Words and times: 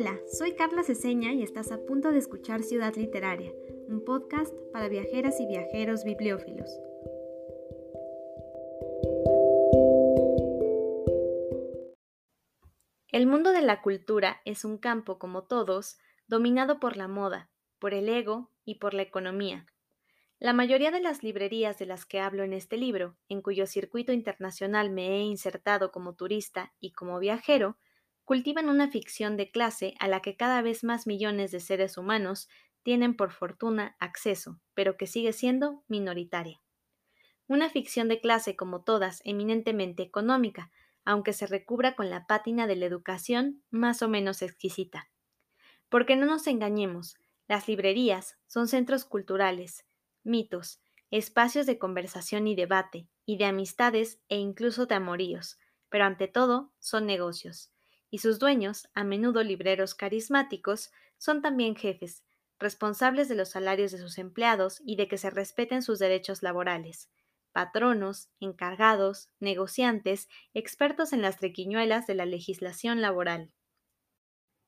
Hola, 0.00 0.16
soy 0.30 0.54
Carla 0.54 0.84
Ceseña 0.84 1.32
y 1.32 1.42
estás 1.42 1.72
a 1.72 1.84
punto 1.84 2.12
de 2.12 2.20
escuchar 2.20 2.62
Ciudad 2.62 2.94
Literaria, 2.94 3.52
un 3.88 4.04
podcast 4.04 4.54
para 4.72 4.88
viajeras 4.88 5.40
y 5.40 5.46
viajeros 5.46 6.04
bibliófilos. 6.04 6.70
El 13.10 13.26
mundo 13.26 13.50
de 13.50 13.60
la 13.60 13.82
cultura 13.82 14.40
es 14.44 14.64
un 14.64 14.78
campo, 14.78 15.18
como 15.18 15.42
todos, 15.42 15.98
dominado 16.28 16.78
por 16.78 16.96
la 16.96 17.08
moda, 17.08 17.50
por 17.80 17.92
el 17.92 18.08
ego 18.08 18.52
y 18.64 18.76
por 18.76 18.94
la 18.94 19.02
economía. 19.02 19.66
La 20.38 20.52
mayoría 20.52 20.92
de 20.92 21.00
las 21.00 21.24
librerías 21.24 21.76
de 21.76 21.86
las 21.86 22.06
que 22.06 22.20
hablo 22.20 22.44
en 22.44 22.52
este 22.52 22.76
libro, 22.76 23.16
en 23.28 23.42
cuyo 23.42 23.66
circuito 23.66 24.12
internacional 24.12 24.90
me 24.90 25.16
he 25.16 25.22
insertado 25.22 25.90
como 25.90 26.14
turista 26.14 26.72
y 26.78 26.92
como 26.92 27.18
viajero, 27.18 27.78
cultivan 28.28 28.68
una 28.68 28.90
ficción 28.90 29.38
de 29.38 29.50
clase 29.50 29.94
a 30.00 30.06
la 30.06 30.20
que 30.20 30.36
cada 30.36 30.60
vez 30.60 30.84
más 30.84 31.06
millones 31.06 31.50
de 31.50 31.60
seres 31.60 31.96
humanos 31.96 32.50
tienen 32.82 33.16
por 33.16 33.32
fortuna 33.32 33.96
acceso, 34.00 34.60
pero 34.74 34.98
que 34.98 35.06
sigue 35.06 35.32
siendo 35.32 35.82
minoritaria. 35.88 36.60
Una 37.46 37.70
ficción 37.70 38.06
de 38.06 38.20
clase 38.20 38.54
como 38.54 38.82
todas 38.82 39.22
eminentemente 39.24 40.02
económica, 40.02 40.70
aunque 41.06 41.32
se 41.32 41.46
recubra 41.46 41.96
con 41.96 42.10
la 42.10 42.26
pátina 42.26 42.66
de 42.66 42.76
la 42.76 42.84
educación 42.84 43.62
más 43.70 44.02
o 44.02 44.10
menos 44.10 44.42
exquisita. 44.42 45.08
Porque 45.88 46.14
no 46.14 46.26
nos 46.26 46.46
engañemos, 46.48 47.16
las 47.46 47.66
librerías 47.66 48.36
son 48.46 48.68
centros 48.68 49.06
culturales, 49.06 49.86
mitos, 50.22 50.82
espacios 51.10 51.64
de 51.64 51.78
conversación 51.78 52.46
y 52.46 52.54
debate, 52.54 53.08
y 53.24 53.38
de 53.38 53.46
amistades 53.46 54.20
e 54.28 54.36
incluso 54.36 54.84
de 54.84 54.96
amoríos, 54.96 55.58
pero 55.88 56.04
ante 56.04 56.28
todo 56.28 56.74
son 56.78 57.06
negocios, 57.06 57.72
y 58.10 58.18
sus 58.18 58.38
dueños, 58.38 58.88
a 58.94 59.04
menudo 59.04 59.42
libreros 59.42 59.94
carismáticos, 59.94 60.90
son 61.18 61.42
también 61.42 61.76
jefes, 61.76 62.24
responsables 62.58 63.28
de 63.28 63.34
los 63.34 63.50
salarios 63.50 63.92
de 63.92 63.98
sus 63.98 64.18
empleados 64.18 64.80
y 64.84 64.96
de 64.96 65.08
que 65.08 65.18
se 65.18 65.30
respeten 65.30 65.82
sus 65.82 65.98
derechos 65.98 66.42
laborales, 66.42 67.10
patronos, 67.52 68.30
encargados, 68.40 69.30
negociantes, 69.40 70.28
expertos 70.54 71.12
en 71.12 71.22
las 71.22 71.38
trequiñuelas 71.38 72.06
de 72.06 72.14
la 72.14 72.26
legislación 72.26 73.00
laboral. 73.00 73.52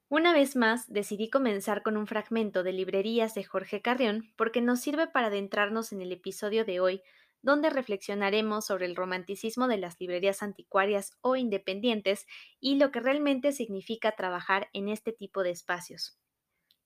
Una 0.08 0.32
vez 0.32 0.56
más, 0.56 0.92
decidí 0.92 1.30
comenzar 1.30 1.82
con 1.82 1.96
un 1.96 2.08
fragmento 2.08 2.64
de 2.64 2.72
Librerías 2.72 3.34
de 3.34 3.44
Jorge 3.44 3.80
Carrión 3.80 4.32
porque 4.36 4.60
nos 4.60 4.80
sirve 4.80 5.06
para 5.06 5.28
adentrarnos 5.28 5.92
en 5.92 6.02
el 6.02 6.10
episodio 6.10 6.64
de 6.64 6.80
hoy, 6.80 7.02
donde 7.42 7.70
reflexionaremos 7.70 8.66
sobre 8.66 8.86
el 8.86 8.96
romanticismo 8.96 9.68
de 9.68 9.78
las 9.78 9.98
librerías 10.00 10.42
anticuarias 10.42 11.12
o 11.20 11.36
independientes 11.36 12.26
y 12.60 12.76
lo 12.76 12.90
que 12.90 13.00
realmente 13.00 13.52
significa 13.52 14.12
trabajar 14.12 14.68
en 14.72 14.88
este 14.88 15.12
tipo 15.12 15.42
de 15.42 15.50
espacios. 15.50 16.18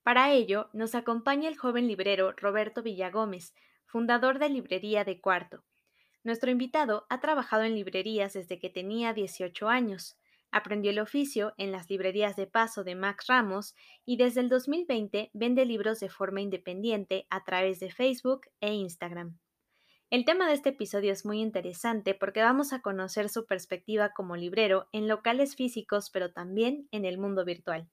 Para 0.03 0.33
ello, 0.33 0.69
nos 0.73 0.95
acompaña 0.95 1.49
el 1.49 1.57
joven 1.57 1.89
librero 1.89 2.33
Roberto 2.33 2.83
Villagómez, 2.83 3.55
fundador 3.87 4.39
de 4.39 4.51
Librería 4.51 5.05
de 5.05 5.21
Cuarto. 5.21 5.65
Nuestro 6.25 6.51
invitado 6.51 7.07
ha 7.09 7.21
trabajado 7.21 7.65
en 7.65 7.75
librerías 7.75 8.33
desde 8.33 8.59
que 8.59 8.71
tenía 8.71 9.13
18 9.13 9.69
años. 9.69 10.19
Aprendió 10.51 10.91
el 10.91 11.01
oficio 11.01 11.53
en 11.59 11.73
las 11.73 11.91
librerías 11.91 12.37
de 12.37 12.47
paso 12.47 12.85
de 12.85 12.95
Max 12.95 13.27
Ramos 13.29 13.75
y 14.05 14.17
desde 14.17 14.41
el 14.41 14.49
2020 14.49 15.31
vende 15.35 15.65
libros 15.65 16.01
de 16.01 16.09
forma 16.09 16.41
independiente 16.41 17.27
a 17.29 17.45
través 17.45 17.81
de 17.81 17.91
Facebook 17.91 18.43
e 18.61 18.73
Instagram. 18.73 19.39
El 20.11 20.25
tema 20.25 20.47
de 20.47 20.55
este 20.55 20.69
episodio 20.69 21.13
es 21.13 21.25
muy 21.25 21.41
interesante 21.41 22.15
porque 22.15 22.43
vamos 22.43 22.73
a 22.73 22.81
conocer 22.81 23.29
su 23.29 23.47
perspectiva 23.47 24.11
como 24.11 24.37
librero 24.37 24.87
en 24.93 25.09
locales 25.09 25.57
físicos 25.57 26.11
pero 26.11 26.33
también 26.33 26.89
en 26.93 27.05
el 27.05 27.19
mundo 27.19 27.45
virtual. 27.45 27.89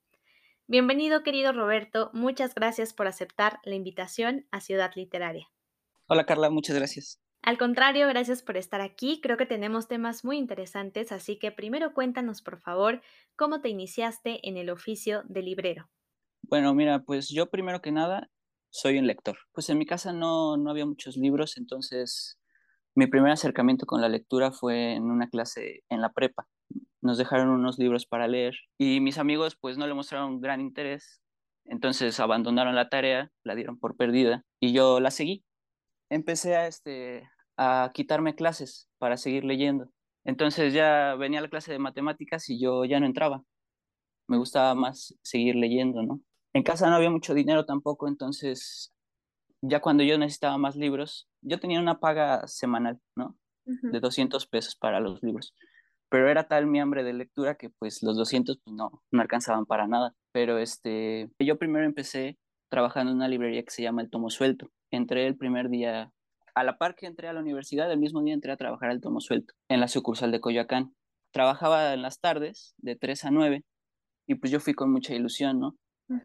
Bienvenido 0.67 1.23
querido 1.23 1.51
Roberto, 1.51 2.11
muchas 2.13 2.53
gracias 2.53 2.93
por 2.93 3.07
aceptar 3.07 3.59
la 3.63 3.75
invitación 3.75 4.45
a 4.51 4.61
Ciudad 4.61 4.91
Literaria. 4.95 5.49
Hola 6.07 6.25
Carla, 6.25 6.49
muchas 6.49 6.75
gracias. 6.75 7.19
Al 7.41 7.57
contrario, 7.57 8.07
gracias 8.07 8.43
por 8.43 8.55
estar 8.55 8.81
aquí. 8.81 9.19
Creo 9.21 9.35
que 9.35 9.47
tenemos 9.47 9.87
temas 9.87 10.23
muy 10.23 10.37
interesantes, 10.37 11.11
así 11.11 11.39
que 11.39 11.51
primero 11.51 11.93
cuéntanos, 11.93 12.43
por 12.43 12.59
favor, 12.59 13.01
cómo 13.35 13.61
te 13.61 13.69
iniciaste 13.69 14.47
en 14.47 14.57
el 14.57 14.69
oficio 14.69 15.23
de 15.25 15.41
librero. 15.41 15.89
Bueno, 16.43 16.75
mira, 16.75 16.99
pues 17.03 17.29
yo 17.29 17.49
primero 17.49 17.81
que 17.81 17.91
nada 17.91 18.29
soy 18.71 18.97
un 18.97 19.07
lector. 19.07 19.37
Pues 19.53 19.69
en 19.69 19.77
mi 19.77 19.85
casa 19.85 20.13
no, 20.13 20.57
no 20.57 20.71
había 20.71 20.85
muchos 20.85 21.17
libros, 21.17 21.57
entonces 21.57 22.39
mi 22.95 23.07
primer 23.07 23.31
acercamiento 23.31 23.85
con 23.85 24.01
la 24.01 24.09
lectura 24.09 24.51
fue 24.51 24.93
en 24.93 25.03
una 25.03 25.29
clase 25.29 25.83
en 25.89 26.01
la 26.01 26.11
prepa. 26.11 26.47
Nos 27.01 27.17
dejaron 27.17 27.49
unos 27.49 27.77
libros 27.77 28.05
para 28.07 28.27
leer 28.27 28.55
y 28.77 28.99
mis 28.99 29.17
amigos 29.19 29.55
pues 29.59 29.77
no 29.77 29.87
le 29.87 29.93
mostraron 29.93 30.41
gran 30.41 30.61
interés, 30.61 31.21
entonces 31.65 32.19
abandonaron 32.19 32.75
la 32.75 32.89
tarea, 32.89 33.31
la 33.43 33.55
dieron 33.55 33.79
por 33.79 33.95
perdida 33.95 34.43
y 34.59 34.73
yo 34.73 34.99
la 34.99 35.11
seguí 35.11 35.45
empecé 36.11 36.55
a, 36.55 36.67
este, 36.67 37.27
a 37.57 37.89
quitarme 37.93 38.35
clases 38.35 38.89
para 38.99 39.17
seguir 39.17 39.45
leyendo. 39.45 39.89
Entonces 40.25 40.73
ya 40.73 41.15
venía 41.15 41.41
la 41.41 41.49
clase 41.49 41.71
de 41.71 41.79
matemáticas 41.79 42.49
y 42.49 42.59
yo 42.59 42.85
ya 42.85 42.99
no 42.99 43.05
entraba. 43.07 43.43
Me 44.27 44.37
gustaba 44.37 44.75
más 44.75 45.15
seguir 45.23 45.55
leyendo, 45.55 46.03
¿no? 46.03 46.21
En 46.53 46.63
casa 46.63 46.89
no 46.89 46.95
había 46.95 47.09
mucho 47.09 47.33
dinero 47.33 47.65
tampoco, 47.65 48.07
entonces 48.07 48.93
ya 49.61 49.79
cuando 49.79 50.03
yo 50.03 50.17
necesitaba 50.17 50.57
más 50.57 50.75
libros, 50.75 51.29
yo 51.41 51.59
tenía 51.59 51.79
una 51.79 51.99
paga 51.99 52.47
semanal, 52.47 52.99
¿no? 53.15 53.37
De 53.65 53.99
200 53.99 54.47
pesos 54.47 54.75
para 54.75 54.99
los 54.99 55.21
libros. 55.23 55.55
Pero 56.09 56.29
era 56.29 56.47
tal 56.47 56.67
mi 56.67 56.79
hambre 56.81 57.03
de 57.03 57.13
lectura 57.13 57.55
que 57.55 57.69
pues 57.69 58.03
los 58.03 58.17
200 58.17 58.59
pues, 58.63 58.75
no, 58.75 59.03
no 59.11 59.21
alcanzaban 59.21 59.65
para 59.65 59.87
nada. 59.87 60.13
Pero 60.33 60.57
este, 60.57 61.29
yo 61.39 61.57
primero 61.57 61.85
empecé 61.85 62.37
trabajando 62.69 63.11
en 63.11 63.17
una 63.17 63.27
librería 63.27 63.63
que 63.63 63.71
se 63.71 63.83
llama 63.83 64.01
El 64.01 64.09
Tomo 64.09 64.29
Suelto 64.29 64.71
entré 64.91 65.25
el 65.25 65.37
primer 65.37 65.69
día, 65.69 66.11
a 66.53 66.63
la 66.63 66.77
par 66.77 66.95
que 66.95 67.07
entré 67.07 67.27
a 67.27 67.33
la 67.33 67.39
universidad, 67.39 67.91
el 67.91 67.99
mismo 67.99 68.21
día 68.21 68.33
entré 68.33 68.51
a 68.51 68.57
trabajar 68.57 68.91
al 68.91 69.01
tomo 69.01 69.21
suelto, 69.21 69.53
en 69.69 69.79
la 69.79 69.87
sucursal 69.87 70.31
de 70.31 70.41
Coyoacán. 70.41 70.93
Trabajaba 71.31 71.93
en 71.93 72.01
las 72.01 72.19
tardes, 72.19 72.75
de 72.77 72.95
3 72.97 73.25
a 73.25 73.31
9, 73.31 73.63
y 74.27 74.35
pues 74.35 74.51
yo 74.51 74.59
fui 74.59 74.73
con 74.73 74.91
mucha 74.91 75.15
ilusión, 75.15 75.59
¿no? 75.59 75.75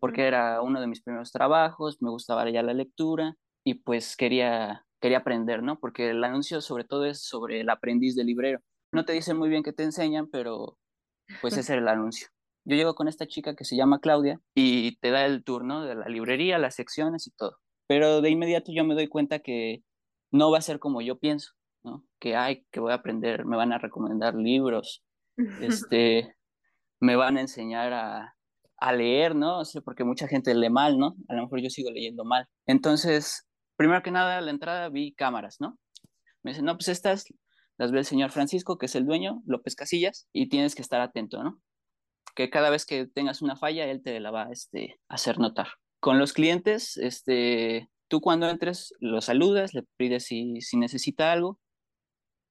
Porque 0.00 0.26
era 0.26 0.60
uno 0.62 0.80
de 0.80 0.86
mis 0.86 1.02
primeros 1.02 1.32
trabajos, 1.32 1.98
me 2.00 2.10
gustaba 2.10 2.48
ya 2.50 2.62
la 2.62 2.74
lectura, 2.74 3.36
y 3.64 3.74
pues 3.74 4.16
quería, 4.16 4.84
quería 5.00 5.18
aprender, 5.18 5.62
¿no? 5.62 5.78
Porque 5.78 6.10
el 6.10 6.22
anuncio 6.24 6.60
sobre 6.60 6.84
todo 6.84 7.04
es 7.04 7.22
sobre 7.22 7.60
el 7.60 7.70
aprendiz 7.70 8.14
de 8.14 8.24
librero. 8.24 8.60
No 8.92 9.04
te 9.04 9.12
dicen 9.12 9.36
muy 9.36 9.48
bien 9.48 9.62
qué 9.62 9.72
te 9.72 9.82
enseñan, 9.82 10.28
pero 10.28 10.78
pues 11.40 11.56
ese 11.58 11.72
era 11.72 11.82
el 11.82 11.88
anuncio. 11.88 12.28
Yo 12.64 12.76
llego 12.76 12.94
con 12.94 13.08
esta 13.08 13.26
chica 13.26 13.54
que 13.54 13.64
se 13.64 13.76
llama 13.76 14.00
Claudia 14.00 14.40
y 14.54 14.96
te 14.96 15.10
da 15.10 15.24
el 15.24 15.44
turno 15.44 15.84
de 15.84 15.94
la 15.94 16.08
librería, 16.08 16.58
las 16.58 16.74
secciones 16.74 17.26
y 17.26 17.30
todo 17.30 17.58
pero 17.86 18.20
de 18.20 18.30
inmediato 18.30 18.72
yo 18.72 18.84
me 18.84 18.94
doy 18.94 19.08
cuenta 19.08 19.38
que 19.38 19.82
no 20.30 20.50
va 20.50 20.58
a 20.58 20.62
ser 20.62 20.78
como 20.78 21.00
yo 21.00 21.18
pienso, 21.18 21.52
¿no? 21.84 22.04
Que 22.18 22.36
hay, 22.36 22.66
que 22.70 22.80
voy 22.80 22.92
a 22.92 22.96
aprender, 22.96 23.44
me 23.44 23.56
van 23.56 23.72
a 23.72 23.78
recomendar 23.78 24.34
libros, 24.34 25.04
este, 25.60 26.36
me 27.00 27.16
van 27.16 27.36
a 27.36 27.42
enseñar 27.42 27.92
a, 27.92 28.35
a 28.78 28.92
leer, 28.92 29.34
¿no? 29.34 29.60
O 29.60 29.64
sea, 29.64 29.80
porque 29.80 30.04
mucha 30.04 30.28
gente 30.28 30.54
lee 30.54 30.70
mal, 30.70 30.98
¿no? 30.98 31.16
A 31.28 31.34
lo 31.34 31.42
mejor 31.42 31.60
yo 31.60 31.70
sigo 31.70 31.90
leyendo 31.90 32.24
mal. 32.24 32.46
Entonces, 32.66 33.46
primero 33.76 34.02
que 34.02 34.10
nada, 34.10 34.38
a 34.38 34.40
la 34.40 34.50
entrada 34.50 34.88
vi 34.88 35.14
cámaras, 35.14 35.56
¿no? 35.60 35.78
Me 36.42 36.52
dicen, 36.52 36.64
no, 36.64 36.76
pues 36.76 36.88
estas 36.88 37.26
las 37.78 37.92
ve 37.92 37.98
el 37.98 38.04
señor 38.04 38.30
Francisco, 38.30 38.78
que 38.78 38.86
es 38.86 38.94
el 38.94 39.06
dueño, 39.06 39.42
López 39.46 39.76
Casillas, 39.76 40.28
y 40.32 40.48
tienes 40.48 40.74
que 40.74 40.82
estar 40.82 41.00
atento, 41.00 41.42
¿no? 41.42 41.60
Que 42.34 42.50
cada 42.50 42.70
vez 42.70 42.86
que 42.86 43.06
tengas 43.06 43.42
una 43.42 43.56
falla, 43.56 43.86
él 43.86 44.02
te 44.02 44.20
la 44.20 44.30
va 44.30 44.48
este, 44.50 44.98
a 45.08 45.14
hacer 45.14 45.38
notar 45.38 45.68
con 46.00 46.18
los 46.18 46.32
clientes, 46.32 46.96
este, 46.98 47.90
tú 48.08 48.20
cuando 48.20 48.48
entres 48.48 48.94
lo 49.00 49.20
saludas, 49.20 49.74
le 49.74 49.82
pides 49.96 50.24
si, 50.24 50.60
si 50.60 50.76
necesita 50.76 51.32
algo 51.32 51.58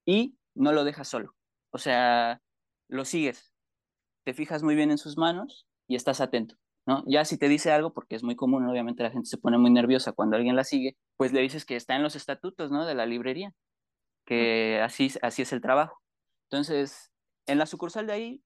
y 0.06 0.38
no 0.56 0.74
lo 0.74 0.84
dejas 0.84 1.08
solo. 1.08 1.35
O 1.72 1.78
sea, 1.78 2.41
lo 2.90 3.05
sigues, 3.05 3.53
te 4.26 4.34
fijas 4.34 4.64
muy 4.64 4.76
bien 4.76 4.91
en 4.91 4.97
sus 4.97 5.17
manos 5.17 5.67
y 5.87 5.96
estás 5.96 6.22
atento. 6.22 6.55
¿no? 6.85 7.03
Ya 7.08 7.26
si 7.26 7.37
te 7.37 7.49
dice 7.49 7.72
algo, 7.72 7.93
porque 7.93 8.16
es 8.16 8.23
muy 8.23 8.35
común, 8.35 8.67
obviamente 8.67 9.03
la 9.03 9.11
gente 9.11 9.28
se 9.28 9.37
pone 9.37 9.58
muy 9.58 9.72
nerviosa 9.72 10.11
cuando 10.14 10.35
alguien 10.35 10.55
la 10.55 10.64
sigue, 10.64 10.97
pues 11.17 11.34
le 11.34 11.41
dices 11.41 11.66
que 11.66 11.76
está 11.76 11.96
en 11.96 12.03
los 12.03 12.16
estatutos 12.16 12.72
¿no? 12.72 12.85
de 12.85 12.96
la 12.96 13.05
librería, 13.05 13.53
que 14.26 14.82
así, 14.82 15.11
así 15.22 15.41
es 15.41 15.53
el 15.53 15.61
trabajo. 15.61 16.02
Entonces, 16.49 17.11
en 17.47 17.58
la 17.58 17.66
sucursal 17.66 18.08
de 18.08 18.14
ahí 18.14 18.43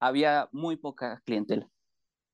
había 0.00 0.48
muy 0.52 0.76
poca 0.76 1.22
clientela. 1.24 1.68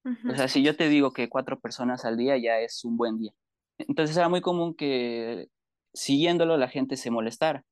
O 0.02 0.34
sea, 0.34 0.48
si 0.48 0.62
yo 0.62 0.76
te 0.76 0.88
digo 0.88 1.12
que 1.12 1.28
cuatro 1.28 1.60
personas 1.60 2.06
al 2.06 2.16
día 2.16 2.38
ya 2.38 2.58
es 2.58 2.84
un 2.84 2.96
buen 2.96 3.18
día. 3.18 3.32
Entonces 3.78 4.16
era 4.16 4.30
muy 4.30 4.40
común 4.40 4.74
que 4.74 5.48
siguiéndolo 5.92 6.56
la 6.56 6.68
gente 6.68 6.96
se 6.96 7.10
molestara. 7.10 7.64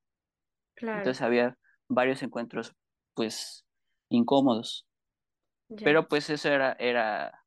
Entonces 0.77 1.21
había 1.21 1.57
varios 1.87 2.21
encuentros 2.21 2.75
pues 3.15 3.65
incómodos. 4.09 4.85
Pero 5.83 6.07
pues 6.07 6.29
eso 6.29 6.49
era, 6.49 6.73
era, 6.73 7.43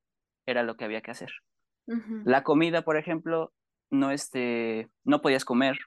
era 0.46 0.62
lo 0.62 0.76
que 0.76 0.84
había 0.84 1.02
que 1.02 1.10
hacer. 1.10 1.30
La 2.24 2.44
comida, 2.44 2.82
por 2.82 2.96
ejemplo, 2.96 3.52
no, 3.90 4.12
este, 4.12 4.88
no 5.04 5.20
podías 5.20 5.44
comer. 5.44 5.78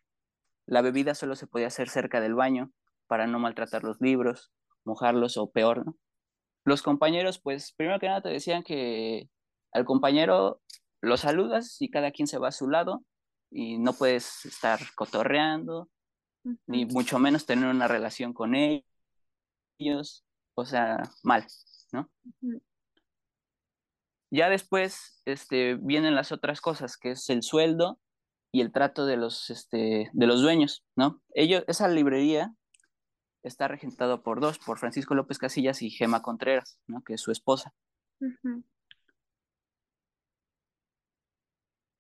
La 0.66 0.82
bebida 0.82 1.16
solo 1.16 1.36
se 1.36 1.48
podía 1.48 1.68
hacer 1.68 1.90
cerca 1.90 2.20
del 2.20 2.36
baño 2.36 2.72
para 3.08 3.28
no 3.28 3.40
maltratar 3.40 3.84
los 3.84 4.02
libros, 4.02 4.52
mojarlos 4.84 5.38
o 5.38 5.50
peor, 5.50 5.86
¿no? 5.86 5.96
los 6.66 6.82
compañeros, 6.82 7.40
pues 7.40 7.74
primero 7.74 8.00
que 8.00 8.08
nada 8.08 8.22
te 8.22 8.30
decían 8.30 8.64
que 8.64 9.30
al 9.72 9.86
compañero 9.86 10.62
lo 11.00 11.16
saludas 11.16 11.80
y 11.80 11.90
cada 11.90 12.12
quien 12.12 12.28
se 12.28 12.40
va 12.40 12.50
a 12.50 12.52
su 12.52 12.68
lado 12.68 13.06
y 13.52 13.78
no 13.78 13.94
puedes 13.94 14.46
estar 14.46 14.80
cotorreando, 14.96 15.90
ni 16.66 16.86
mucho 16.86 17.20
menos 17.20 17.46
tener 17.46 17.70
una 17.70 17.88
relación 17.88 18.34
con 18.34 18.56
ellos, 18.56 20.26
o 20.56 20.66
sea, 20.66 21.04
mal, 21.24 21.46
¿no? 21.96 22.12
Ya 24.32 24.50
después 24.50 25.22
este, 25.26 25.76
vienen 25.76 26.14
las 26.14 26.32
otras 26.32 26.62
cosas, 26.62 26.98
que 26.98 27.12
es 27.12 27.30
el 27.30 27.42
sueldo 27.42 28.00
y 28.52 28.62
el 28.62 28.72
trato 28.72 29.06
de 29.06 29.18
los, 29.18 29.50
este, 29.50 30.10
de 30.12 30.28
los 30.28 30.42
dueños, 30.42 30.84
¿no? 30.96 31.22
Ellos, 31.34 31.64
esa 31.68 31.88
librería 31.88 32.54
está 33.44 33.68
regentado 33.68 34.24
por 34.24 34.42
dos, 34.42 34.60
por 34.60 34.80
Francisco 34.80 35.16
López 35.16 35.38
Casillas 35.38 35.82
y 35.82 35.90
Gema 35.90 36.22
Contreras, 36.22 36.80
¿no? 36.88 37.02
Que 37.04 37.14
es 37.14 37.22
su 37.22 37.32
esposa. 37.32 37.74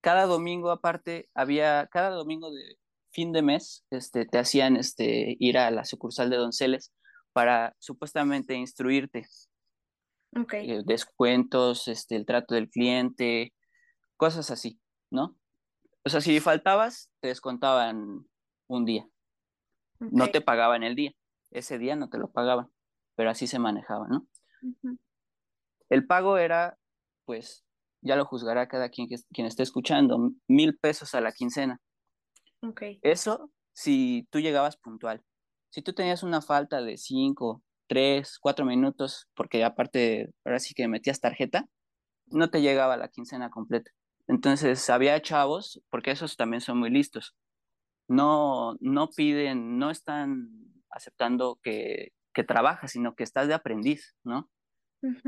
Cada 0.01 0.25
domingo 0.25 0.71
aparte 0.71 1.29
había, 1.33 1.87
cada 1.87 2.09
domingo 2.09 2.51
de 2.51 2.77
fin 3.11 3.31
de 3.31 3.41
mes, 3.41 3.85
este, 3.91 4.25
te 4.25 4.37
hacían 4.39 4.75
este, 4.75 5.37
ir 5.39 5.57
a 5.57 5.71
la 5.71 5.85
sucursal 5.85 6.29
de 6.29 6.37
Donceles 6.37 6.91
para 7.31 7.75
supuestamente 7.79 8.55
instruirte 8.55 9.25
Okay. 10.35 10.69
Eh, 10.69 10.83
descuentos, 10.85 11.87
este, 11.87 12.15
el 12.15 12.25
trato 12.25 12.55
del 12.55 12.69
cliente, 12.69 13.53
cosas 14.17 14.51
así, 14.51 14.79
¿no? 15.09 15.37
O 16.03 16.09
sea, 16.09 16.21
si 16.21 16.39
faltabas, 16.39 17.09
te 17.21 17.29
descontaban 17.29 18.27
un 18.67 18.85
día. 18.85 19.07
No 19.99 20.29
te 20.29 20.41
pagaban 20.41 20.83
el 20.83 20.95
día. 20.95 21.13
Ese 21.51 21.77
día 21.79 21.95
no 21.95 22.09
te 22.09 22.17
lo 22.17 22.29
pagaban, 22.31 22.69
pero 23.15 23.29
así 23.29 23.47
se 23.47 23.59
manejaba, 23.59 24.07
¿no? 24.07 24.27
El 25.89 26.05
pago 26.05 26.37
era, 26.37 26.77
pues, 27.23 27.65
ya 28.01 28.15
lo 28.15 28.25
juzgará 28.25 28.67
cada 28.67 28.89
quien 28.89 29.07
que 29.07 29.15
quien 29.31 29.47
esté 29.47 29.63
escuchando, 29.63 30.31
mil 30.47 30.77
pesos 30.77 31.15
a 31.15 31.21
la 31.21 31.31
quincena. 31.31 31.79
Okay. 32.61 32.99
Eso 33.01 33.51
si 33.73 34.27
tú 34.31 34.39
llegabas 34.39 34.77
puntual. 34.77 35.23
Si 35.69 35.81
tú 35.81 35.93
tenías 35.93 36.23
una 36.23 36.41
falta 36.41 36.81
de 36.81 36.97
cinco, 36.97 37.63
tres, 37.87 38.37
cuatro 38.39 38.65
minutos, 38.65 39.27
porque 39.35 39.63
aparte 39.63 40.33
ahora 40.43 40.59
sí 40.59 40.73
que 40.73 40.87
metías 40.87 41.19
tarjeta, 41.19 41.65
no 42.27 42.49
te 42.49 42.61
llegaba 42.61 42.97
la 42.97 43.09
quincena 43.09 43.49
completa. 43.49 43.91
Entonces 44.27 44.89
había 44.89 45.21
chavos, 45.21 45.81
porque 45.89 46.11
esos 46.11 46.35
también 46.37 46.61
son 46.61 46.79
muy 46.79 46.89
listos, 46.89 47.35
no, 48.07 48.75
no 48.79 49.09
piden, 49.09 49.77
no 49.77 49.91
están 49.91 50.49
aceptando 50.89 51.59
que, 51.61 52.13
que 52.33 52.43
trabajas, 52.43 52.91
sino 52.91 53.15
que 53.15 53.23
estás 53.23 53.47
de 53.47 53.53
aprendiz, 53.53 54.15
¿no? 54.23 54.49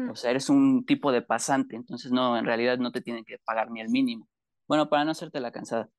O 0.10 0.16
sea, 0.16 0.32
eres 0.32 0.50
un 0.50 0.86
tipo 0.86 1.12
de 1.12 1.22
pasante, 1.22 1.76
entonces 1.76 2.12
no, 2.12 2.36
en 2.36 2.46
realidad 2.46 2.80
no 2.80 2.92
te 2.92 3.02
tienen 3.02 3.24
que 3.26 3.38
pagar 3.46 3.70
ni 3.70 3.80
el 3.80 3.90
mínimo. 3.90 4.28
Bueno, 4.68 4.90
para 4.90 5.06
no 5.06 5.12
hacerte 5.12 5.40
la 5.40 5.52
cansada. 5.52 5.90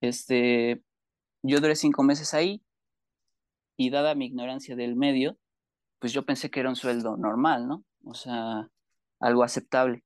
Este, 0.00 0.84
yo 1.42 1.60
duré 1.60 1.74
cinco 1.74 2.04
meses 2.04 2.32
ahí 2.32 2.62
y 3.76 3.90
dada 3.90 4.14
mi 4.14 4.26
ignorancia 4.26 4.76
del 4.76 4.94
medio, 4.94 5.36
pues 6.02 6.12
yo 6.12 6.24
pensé 6.26 6.50
que 6.50 6.58
era 6.58 6.68
un 6.68 6.74
sueldo 6.74 7.16
normal, 7.16 7.68
¿no? 7.68 7.84
O 8.04 8.14
sea, 8.14 8.68
algo 9.20 9.44
aceptable. 9.44 10.02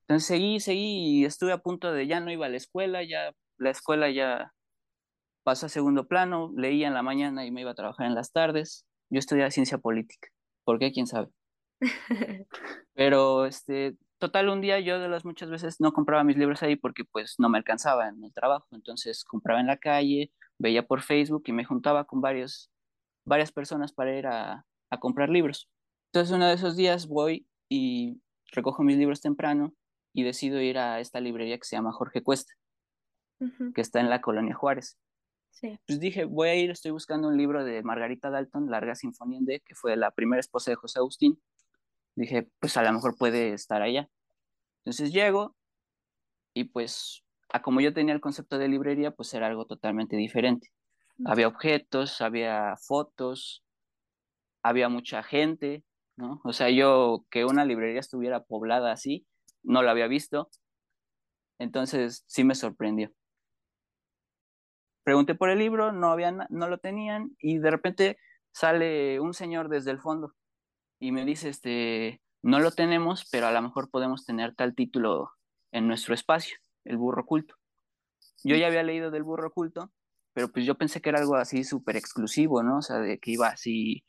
Entonces 0.00 0.26
seguí, 0.26 0.58
seguí 0.58 1.20
y 1.20 1.24
estuve 1.24 1.52
a 1.52 1.58
punto 1.58 1.92
de 1.92 2.08
ya 2.08 2.18
no 2.18 2.32
iba 2.32 2.46
a 2.46 2.48
la 2.48 2.56
escuela, 2.56 3.04
ya 3.04 3.32
la 3.56 3.70
escuela 3.70 4.10
ya 4.10 4.52
pasó 5.44 5.66
a 5.66 5.68
segundo 5.68 6.08
plano, 6.08 6.52
leía 6.56 6.88
en 6.88 6.94
la 6.94 7.04
mañana 7.04 7.46
y 7.46 7.52
me 7.52 7.60
iba 7.60 7.70
a 7.70 7.76
trabajar 7.76 8.08
en 8.08 8.16
las 8.16 8.32
tardes. 8.32 8.84
Yo 9.10 9.20
estudiaba 9.20 9.52
ciencia 9.52 9.78
política. 9.78 10.28
¿Por 10.64 10.80
qué? 10.80 10.90
¿Quién 10.90 11.06
sabe? 11.06 11.28
Pero, 12.94 13.46
este, 13.46 13.96
total, 14.18 14.48
un 14.48 14.60
día 14.60 14.80
yo 14.80 14.98
de 14.98 15.08
las 15.08 15.24
muchas 15.24 15.50
veces 15.50 15.80
no 15.80 15.92
compraba 15.92 16.24
mis 16.24 16.36
libros 16.36 16.64
ahí 16.64 16.74
porque 16.74 17.04
pues 17.04 17.36
no 17.38 17.48
me 17.48 17.58
alcanzaba 17.58 18.08
en 18.08 18.24
el 18.24 18.34
trabajo. 18.34 18.66
Entonces 18.72 19.24
compraba 19.24 19.60
en 19.60 19.68
la 19.68 19.76
calle, 19.76 20.32
veía 20.58 20.84
por 20.84 21.02
Facebook 21.02 21.44
y 21.46 21.52
me 21.52 21.64
juntaba 21.64 22.06
con 22.06 22.20
varios 22.20 22.72
varias 23.24 23.52
personas 23.52 23.92
para 23.92 24.16
ir 24.16 24.26
a, 24.26 24.64
comprar 25.00 25.28
libros. 25.28 25.68
Entonces 26.12 26.32
uno 26.32 26.46
de 26.46 26.54
esos 26.54 26.76
días 26.76 27.08
voy 27.08 27.48
y 27.68 28.22
recojo 28.52 28.84
mis 28.84 28.96
libros 28.96 29.20
temprano 29.20 29.74
y 30.12 30.22
decido 30.22 30.60
ir 30.60 30.78
a 30.78 31.00
esta 31.00 31.20
librería 31.20 31.58
que 31.58 31.64
se 31.64 31.74
llama 31.74 31.92
Jorge 31.92 32.22
Cuesta, 32.22 32.52
que 33.74 33.80
está 33.80 33.98
en 33.98 34.08
la 34.08 34.20
colonia 34.20 34.54
Juárez. 34.54 34.96
Sí. 35.50 35.80
Pues 35.84 35.98
dije, 35.98 36.26
voy 36.26 36.48
a 36.48 36.54
ir, 36.54 36.70
estoy 36.70 36.92
buscando 36.92 37.26
un 37.26 37.36
libro 37.36 37.64
de 37.64 37.82
Margarita 37.82 38.30
Dalton, 38.30 38.70
Larga 38.70 38.94
Sinfonía 38.94 39.38
en 39.38 39.46
D, 39.46 39.62
que 39.66 39.74
fue 39.74 39.96
la 39.96 40.12
primera 40.12 40.38
esposa 40.38 40.70
de 40.70 40.76
José 40.76 41.00
Agustín. 41.00 41.42
Dije, 42.14 42.48
pues 42.60 42.76
a 42.76 42.84
lo 42.84 42.92
mejor 42.92 43.16
puede 43.18 43.52
estar 43.52 43.82
allá. 43.82 44.08
Entonces 44.84 45.12
llego 45.12 45.56
y 46.54 46.64
pues, 46.64 47.24
a 47.52 47.62
como 47.62 47.80
yo 47.80 47.92
tenía 47.92 48.14
el 48.14 48.20
concepto 48.20 48.58
de 48.58 48.68
librería, 48.68 49.10
pues 49.10 49.34
era 49.34 49.48
algo 49.48 49.66
totalmente 49.66 50.14
diferente. 50.14 50.70
Había 51.24 51.48
objetos, 51.48 52.20
había 52.20 52.76
fotos, 52.76 53.64
había 54.62 54.88
mucha 54.88 55.22
gente, 55.22 55.84
¿no? 56.16 56.40
O 56.44 56.52
sea, 56.52 56.70
yo 56.70 57.24
que 57.30 57.44
una 57.44 57.64
librería 57.64 58.00
estuviera 58.00 58.42
poblada 58.44 58.92
así, 58.92 59.26
no 59.62 59.82
lo 59.82 59.90
había 59.90 60.08
visto. 60.08 60.50
Entonces, 61.58 62.24
sí 62.26 62.44
me 62.44 62.54
sorprendió. 62.54 63.12
Pregunté 65.04 65.34
por 65.34 65.50
el 65.50 65.58
libro, 65.58 65.92
no, 65.92 66.10
había, 66.10 66.32
no 66.32 66.68
lo 66.68 66.78
tenían 66.78 67.36
y 67.38 67.58
de 67.58 67.70
repente 67.70 68.18
sale 68.52 69.20
un 69.20 69.34
señor 69.34 69.68
desde 69.68 69.90
el 69.90 70.00
fondo 70.00 70.32
y 70.98 71.12
me 71.12 71.24
dice, 71.24 71.50
este, 71.50 72.22
no 72.42 72.58
lo 72.58 72.70
tenemos, 72.70 73.28
pero 73.30 73.46
a 73.46 73.52
lo 73.52 73.60
mejor 73.60 73.90
podemos 73.90 74.24
tener 74.24 74.54
tal 74.54 74.74
título 74.74 75.30
en 75.72 75.86
nuestro 75.86 76.14
espacio, 76.14 76.56
el 76.84 76.96
burro 76.96 77.22
oculto. 77.22 77.56
Yo 78.42 78.56
ya 78.56 78.68
había 78.68 78.82
leído 78.82 79.10
del 79.10 79.22
burro 79.22 79.48
oculto 79.48 79.92
pero 80.34 80.52
pues 80.52 80.66
yo 80.66 80.76
pensé 80.76 81.00
que 81.00 81.08
era 81.08 81.20
algo 81.20 81.36
así 81.36 81.64
súper 81.64 81.96
exclusivo, 81.96 82.62
¿no? 82.62 82.78
O 82.78 82.82
sea, 82.82 82.98
de 82.98 83.18
que 83.18 83.30
iba 83.30 83.48
así 83.48 84.04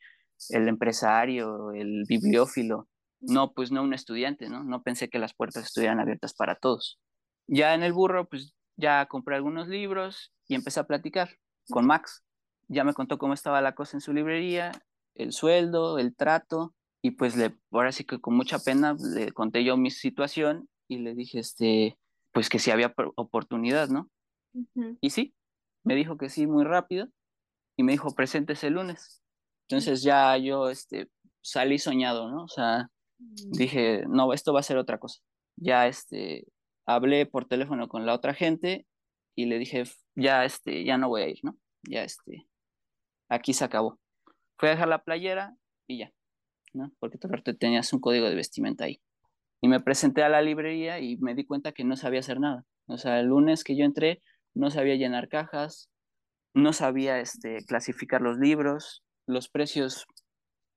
el 0.50 0.68
empresario, 0.68 1.72
el 1.72 2.04
bibliófilo, 2.06 2.88
no, 3.20 3.52
pues 3.52 3.72
no 3.72 3.82
un 3.82 3.94
estudiante, 3.94 4.48
¿no? 4.48 4.62
No 4.64 4.82
pensé 4.82 5.08
que 5.08 5.18
las 5.18 5.34
puertas 5.34 5.64
estuvieran 5.64 6.00
abiertas 6.00 6.34
para 6.34 6.56
todos. 6.56 7.00
Ya 7.46 7.74
en 7.74 7.82
el 7.82 7.92
burro, 7.92 8.28
pues 8.28 8.54
ya 8.76 9.06
compré 9.06 9.36
algunos 9.36 9.68
libros 9.68 10.32
y 10.48 10.54
empecé 10.54 10.80
a 10.80 10.86
platicar 10.86 11.30
con 11.70 11.86
Max. 11.86 12.24
Ya 12.68 12.84
me 12.84 12.92
contó 12.92 13.18
cómo 13.18 13.32
estaba 13.32 13.60
la 13.60 13.74
cosa 13.74 13.96
en 13.96 14.00
su 14.00 14.12
librería, 14.12 14.72
el 15.14 15.32
sueldo, 15.32 15.98
el 15.98 16.14
trato, 16.14 16.74
y 17.02 17.12
pues 17.12 17.36
le, 17.36 17.56
ahora 17.70 17.92
sí 17.92 18.04
que 18.04 18.20
con 18.20 18.34
mucha 18.34 18.58
pena 18.58 18.96
le 18.98 19.30
conté 19.30 19.64
yo 19.64 19.76
mi 19.76 19.90
situación 19.90 20.68
y 20.88 20.98
le 20.98 21.14
dije, 21.14 21.38
este, 21.38 21.96
pues 22.32 22.48
que 22.48 22.58
si 22.58 22.70
había 22.70 22.92
oportunidad, 23.14 23.88
¿no? 23.88 24.10
Y 25.00 25.10
sí, 25.10 25.35
me 25.86 25.94
dijo 25.94 26.18
que 26.18 26.28
sí 26.28 26.48
muy 26.48 26.64
rápido 26.64 27.08
y 27.76 27.84
me 27.84 27.92
dijo, 27.92 28.12
presentes 28.14 28.64
el 28.64 28.74
lunes. 28.74 29.22
Entonces 29.68 30.02
ya 30.02 30.36
yo 30.36 30.68
este, 30.68 31.08
salí 31.42 31.78
soñado, 31.78 32.28
¿no? 32.28 32.42
O 32.44 32.48
sea, 32.48 32.90
mm. 33.18 33.52
dije, 33.52 34.04
no, 34.08 34.32
esto 34.32 34.52
va 34.52 34.60
a 34.60 34.64
ser 34.64 34.78
otra 34.78 34.98
cosa. 34.98 35.20
Ya 35.54 35.86
este, 35.86 36.44
hablé 36.86 37.24
por 37.24 37.46
teléfono 37.46 37.88
con 37.88 38.04
la 38.04 38.14
otra 38.14 38.34
gente 38.34 38.84
y 39.36 39.46
le 39.46 39.60
dije, 39.60 39.84
ya, 40.16 40.44
este, 40.44 40.84
ya 40.84 40.98
no 40.98 41.08
voy 41.08 41.22
a 41.22 41.28
ir, 41.28 41.38
¿no? 41.44 41.56
Ya, 41.88 42.02
este, 42.02 42.48
aquí 43.28 43.54
se 43.54 43.64
acabó. 43.64 44.00
Fui 44.58 44.68
a 44.68 44.72
dejar 44.72 44.88
la 44.88 45.04
playera 45.04 45.56
y 45.86 45.98
ya, 45.98 46.12
¿no? 46.72 46.90
Porque 46.98 47.16
tú 47.16 47.28
tenías 47.56 47.92
un 47.92 48.00
código 48.00 48.28
de 48.28 48.34
vestimenta 48.34 48.86
ahí. 48.86 49.00
Y 49.60 49.68
me 49.68 49.78
presenté 49.78 50.24
a 50.24 50.28
la 50.28 50.42
librería 50.42 50.98
y 50.98 51.16
me 51.18 51.36
di 51.36 51.44
cuenta 51.44 51.70
que 51.70 51.84
no 51.84 51.96
sabía 51.96 52.20
hacer 52.20 52.40
nada. 52.40 52.64
O 52.86 52.98
sea, 52.98 53.20
el 53.20 53.26
lunes 53.26 53.62
que 53.62 53.76
yo 53.76 53.84
entré, 53.84 54.20
no 54.56 54.70
sabía 54.70 54.96
llenar 54.96 55.28
cajas, 55.28 55.90
no 56.54 56.72
sabía 56.72 57.20
este, 57.20 57.64
clasificar 57.66 58.22
los 58.22 58.38
libros, 58.38 59.04
los 59.26 59.48
precios, 59.48 60.06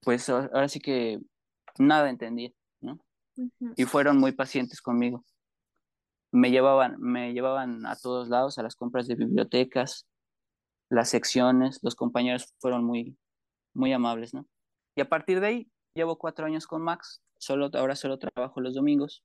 pues 0.01 0.29
ahora 0.29 0.67
sí 0.67 0.81
que 0.81 1.19
nada 1.77 2.09
entendía, 2.09 2.51
¿no? 2.81 2.99
Y 3.77 3.85
fueron 3.85 4.17
muy 4.17 4.33
pacientes 4.33 4.81
conmigo. 4.81 5.23
Me 6.31 6.51
llevaban, 6.51 6.97
me 6.99 7.31
llevaban 7.33 7.85
a 7.85 7.95
todos 7.95 8.27
lados, 8.27 8.57
a 8.57 8.63
las 8.63 8.75
compras 8.75 9.07
de 9.07 9.15
bibliotecas, 9.15 10.05
las 10.89 11.09
secciones, 11.09 11.79
los 11.81 11.95
compañeros 11.95 12.53
fueron 12.59 12.83
muy, 12.83 13.17
muy 13.73 13.93
amables, 13.93 14.33
¿no? 14.33 14.45
Y 14.95 15.01
a 15.01 15.07
partir 15.07 15.39
de 15.39 15.47
ahí, 15.47 15.71
llevo 15.93 16.17
cuatro 16.17 16.45
años 16.45 16.67
con 16.67 16.81
Max, 16.81 17.21
solo, 17.37 17.69
ahora 17.73 17.95
solo 17.95 18.19
trabajo 18.19 18.59
los 18.59 18.75
domingos, 18.75 19.23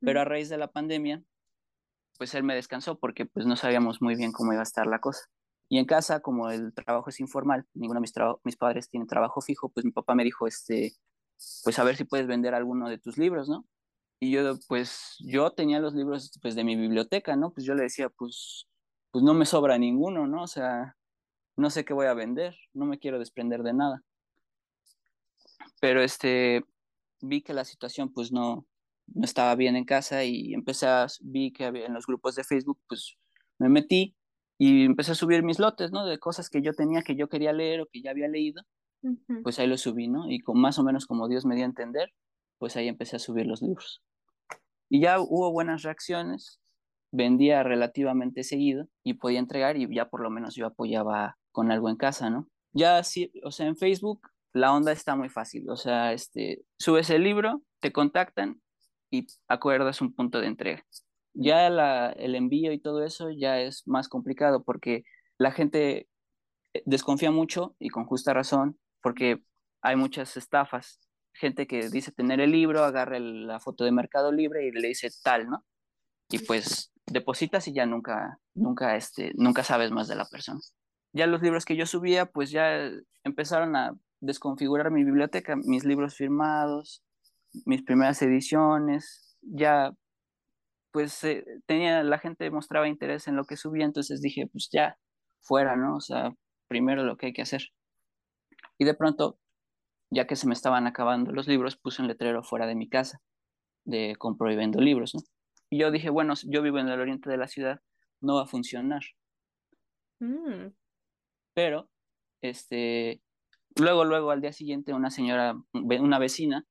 pero 0.00 0.20
a 0.20 0.24
raíz 0.24 0.48
de 0.48 0.58
la 0.58 0.70
pandemia, 0.70 1.24
pues 2.18 2.34
él 2.34 2.42
me 2.42 2.54
descansó 2.54 2.98
porque 2.98 3.24
pues 3.26 3.46
no 3.46 3.56
sabíamos 3.56 4.02
muy 4.02 4.16
bien 4.16 4.32
cómo 4.32 4.52
iba 4.52 4.60
a 4.60 4.64
estar 4.64 4.86
la 4.86 4.98
cosa. 4.98 5.22
Y 5.70 5.78
en 5.78 5.84
casa, 5.86 6.20
como 6.20 6.50
el 6.50 6.74
trabajo 6.74 7.10
es 7.10 7.20
informal, 7.20 7.64
ninguno 7.74 7.98
de 7.98 8.02
mis, 8.02 8.12
mis 8.44 8.56
padres 8.56 8.88
tiene 8.90 9.06
trabajo 9.06 9.40
fijo, 9.40 9.70
pues 9.70 9.84
mi 9.84 9.92
papá 9.92 10.14
me 10.14 10.24
dijo, 10.24 10.46
este, 10.46 10.92
pues 11.64 11.78
a 11.78 11.84
ver 11.84 11.96
si 11.96 12.04
puedes 12.04 12.26
vender 12.26 12.54
alguno 12.54 12.88
de 12.88 12.98
tus 12.98 13.18
libros, 13.18 13.48
¿no? 13.48 13.66
Y 14.20 14.32
yo, 14.32 14.58
pues, 14.66 15.16
yo 15.20 15.50
tenía 15.52 15.78
los 15.78 15.94
libros, 15.94 16.32
pues, 16.42 16.56
de 16.56 16.64
mi 16.64 16.74
biblioteca, 16.74 17.36
¿no? 17.36 17.52
Pues 17.52 17.64
yo 17.66 17.74
le 17.74 17.84
decía, 17.84 18.08
pues, 18.08 18.66
pues 19.12 19.22
no 19.22 19.34
me 19.34 19.46
sobra 19.46 19.78
ninguno, 19.78 20.26
¿no? 20.26 20.42
O 20.42 20.46
sea, 20.48 20.96
no 21.56 21.70
sé 21.70 21.84
qué 21.84 21.92
voy 21.94 22.06
a 22.06 22.14
vender, 22.14 22.56
no 22.74 22.86
me 22.86 22.98
quiero 22.98 23.18
desprender 23.18 23.62
de 23.62 23.74
nada. 23.74 24.02
pero 25.80 26.02
este, 26.02 26.64
vi 27.20 27.42
que 27.42 27.54
la 27.54 27.64
situación 27.64 28.12
pues 28.12 28.32
no, 28.32 28.66
no 29.14 29.24
estaba 29.24 29.54
bien 29.54 29.76
en 29.76 29.84
casa 29.84 30.24
y 30.24 30.54
empecé 30.54 30.86
a, 30.86 31.06
vi 31.20 31.52
que 31.52 31.64
había 31.64 31.86
en 31.86 31.94
los 31.94 32.06
grupos 32.06 32.34
de 32.34 32.44
Facebook, 32.44 32.80
pues 32.88 33.16
me 33.58 33.68
metí 33.68 34.16
y 34.58 34.84
empecé 34.84 35.12
a 35.12 35.14
subir 35.14 35.42
mis 35.42 35.58
lotes, 35.58 35.92
¿no? 35.92 36.04
De 36.06 36.18
cosas 36.18 36.50
que 36.50 36.62
yo 36.62 36.72
tenía, 36.72 37.02
que 37.02 37.16
yo 37.16 37.28
quería 37.28 37.52
leer 37.52 37.80
o 37.80 37.86
que 37.86 38.02
ya 38.02 38.10
había 38.10 38.28
leído, 38.28 38.62
pues 39.42 39.58
ahí 39.58 39.66
lo 39.68 39.78
subí, 39.78 40.08
¿no? 40.08 40.30
Y 40.30 40.40
con 40.40 40.60
más 40.60 40.78
o 40.78 40.84
menos 40.84 41.06
como 41.06 41.28
Dios 41.28 41.46
me 41.46 41.54
dio 41.54 41.64
a 41.64 41.68
entender, 41.68 42.12
pues 42.58 42.76
ahí 42.76 42.88
empecé 42.88 43.16
a 43.16 43.20
subir 43.20 43.46
los 43.46 43.62
libros. 43.62 44.02
Y 44.88 45.00
ya 45.00 45.20
hubo 45.20 45.52
buenas 45.52 45.82
reacciones, 45.82 46.60
vendía 47.12 47.62
relativamente 47.62 48.42
seguido 48.42 48.88
y 49.04 49.14
podía 49.14 49.38
entregar 49.38 49.76
y 49.76 49.92
ya 49.94 50.08
por 50.08 50.22
lo 50.22 50.30
menos 50.30 50.54
yo 50.54 50.66
apoyaba 50.66 51.38
con 51.52 51.70
algo 51.70 51.88
en 51.88 51.96
casa, 51.96 52.30
¿no? 52.30 52.48
Ya 52.72 53.02
sí, 53.04 53.32
o 53.44 53.50
sea, 53.50 53.66
en 53.66 53.76
Facebook 53.76 54.20
la 54.52 54.72
onda 54.72 54.92
está 54.92 55.14
muy 55.14 55.28
fácil, 55.28 55.68
o 55.70 55.76
sea, 55.76 56.12
este, 56.12 56.64
subes 56.78 57.10
el 57.10 57.22
libro, 57.22 57.62
te 57.80 57.92
contactan 57.92 58.60
y 59.10 59.26
acuerdas 59.48 60.00
un 60.00 60.14
punto 60.14 60.40
de 60.40 60.46
entrega. 60.46 60.84
Ya 61.34 61.70
la, 61.70 62.10
el 62.10 62.34
envío 62.34 62.72
y 62.72 62.80
todo 62.80 63.04
eso 63.04 63.30
ya 63.30 63.60
es 63.60 63.86
más 63.86 64.08
complicado 64.08 64.64
porque 64.64 65.04
la 65.38 65.52
gente 65.52 66.08
eh, 66.74 66.82
desconfía 66.86 67.30
mucho 67.30 67.76
y 67.78 67.90
con 67.90 68.06
justa 68.06 68.34
razón 68.34 68.78
porque 69.02 69.42
hay 69.82 69.96
muchas 69.96 70.36
estafas. 70.36 71.00
Gente 71.32 71.66
que 71.66 71.88
dice 71.88 72.10
tener 72.10 72.40
el 72.40 72.50
libro, 72.50 72.82
agarra 72.82 73.20
la 73.20 73.60
foto 73.60 73.84
de 73.84 73.92
Mercado 73.92 74.32
Libre 74.32 74.66
y 74.66 74.72
le 74.72 74.88
dice 74.88 75.08
tal, 75.22 75.48
¿no? 75.48 75.64
Y 76.30 76.40
pues 76.40 76.92
depositas 77.06 77.68
y 77.68 77.72
ya 77.72 77.86
nunca, 77.86 78.38
nunca, 78.54 78.96
este, 78.96 79.32
nunca 79.36 79.62
sabes 79.62 79.90
más 79.92 80.08
de 80.08 80.16
la 80.16 80.24
persona. 80.26 80.60
Ya 81.12 81.26
los 81.26 81.40
libros 81.40 81.64
que 81.64 81.76
yo 81.76 81.86
subía, 81.86 82.26
pues 82.26 82.50
ya 82.50 82.90
empezaron 83.24 83.76
a 83.76 83.96
desconfigurar 84.20 84.90
mi 84.90 85.04
biblioteca, 85.04 85.56
mis 85.56 85.84
libros 85.84 86.16
firmados, 86.16 87.02
mis 87.64 87.82
primeras 87.82 88.20
ediciones, 88.22 89.36
ya 89.42 89.92
pues 90.90 91.22
eh, 91.24 91.44
tenía, 91.66 92.02
la 92.02 92.18
gente 92.18 92.50
mostraba 92.50 92.88
interés 92.88 93.28
en 93.28 93.36
lo 93.36 93.44
que 93.44 93.56
subía, 93.56 93.84
entonces 93.84 94.20
dije, 94.20 94.46
pues 94.50 94.68
ya, 94.72 94.98
fuera, 95.40 95.76
¿no? 95.76 95.96
O 95.96 96.00
sea, 96.00 96.32
primero 96.68 97.04
lo 97.04 97.16
que 97.16 97.26
hay 97.26 97.32
que 97.32 97.42
hacer. 97.42 97.62
Y 98.78 98.84
de 98.84 98.94
pronto, 98.94 99.38
ya 100.10 100.26
que 100.26 100.36
se 100.36 100.46
me 100.46 100.54
estaban 100.54 100.86
acabando 100.86 101.32
los 101.32 101.46
libros, 101.46 101.76
puse 101.76 102.02
un 102.02 102.08
letrero 102.08 102.42
fuera 102.42 102.66
de 102.66 102.74
mi 102.74 102.88
casa 102.88 103.20
de 103.84 104.16
compro 104.18 104.50
y 104.50 104.56
vendo 104.56 104.80
libros, 104.80 105.14
¿no? 105.14 105.20
Y 105.70 105.78
yo 105.78 105.90
dije, 105.90 106.10
bueno, 106.10 106.34
yo 106.46 106.62
vivo 106.62 106.78
en 106.78 106.88
el 106.88 107.00
oriente 107.00 107.30
de 107.30 107.36
la 107.36 107.48
ciudad, 107.48 107.80
no 108.20 108.36
va 108.36 108.42
a 108.42 108.46
funcionar. 108.46 109.02
Mm. 110.20 110.72
Pero, 111.54 111.90
este, 112.42 113.22
luego, 113.76 114.04
luego 114.04 114.30
al 114.30 114.40
día 114.40 114.52
siguiente, 114.52 114.94
una 114.94 115.10
señora, 115.10 115.54
una 115.72 116.18
vecina, 116.18 116.66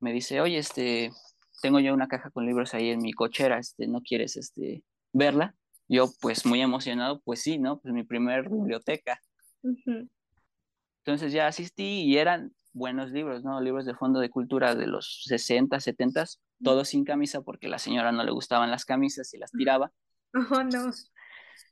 me 0.00 0.12
dice, 0.12 0.40
oye, 0.40 0.58
este, 0.58 1.10
tengo 1.62 1.80
yo 1.80 1.92
una 1.94 2.08
caja 2.08 2.30
con 2.30 2.46
libros 2.46 2.74
ahí 2.74 2.90
en 2.90 3.00
mi 3.00 3.12
cochera, 3.12 3.58
este, 3.58 3.86
¿no 3.86 4.00
quieres, 4.00 4.36
este, 4.36 4.84
verla? 5.12 5.54
Yo, 5.88 6.10
pues, 6.20 6.44
muy 6.46 6.60
emocionado, 6.60 7.20
pues 7.24 7.40
sí, 7.40 7.58
¿no? 7.58 7.80
Pues 7.80 7.94
mi 7.94 8.04
primer 8.04 8.48
biblioteca. 8.48 9.20
Entonces 11.04 11.32
ya 11.32 11.46
asistí 11.46 12.02
y 12.02 12.18
eran 12.18 12.52
buenos 12.72 13.10
libros, 13.10 13.42
¿no? 13.44 13.60
Libros 13.60 13.86
de 13.86 13.94
fondo 13.94 14.20
de 14.20 14.30
cultura 14.30 14.74
de 14.74 14.86
los 14.86 15.24
60, 15.26 15.80
70, 15.80 16.24
todos 16.62 16.88
sin 16.88 17.04
camisa 17.04 17.42
porque 17.42 17.68
la 17.68 17.78
señora 17.78 18.12
no 18.12 18.22
le 18.24 18.30
gustaban 18.30 18.70
las 18.70 18.84
camisas 18.84 19.32
y 19.34 19.38
las 19.38 19.50
tiraba. 19.50 19.92
Oh, 20.34 20.62
no. 20.62 20.92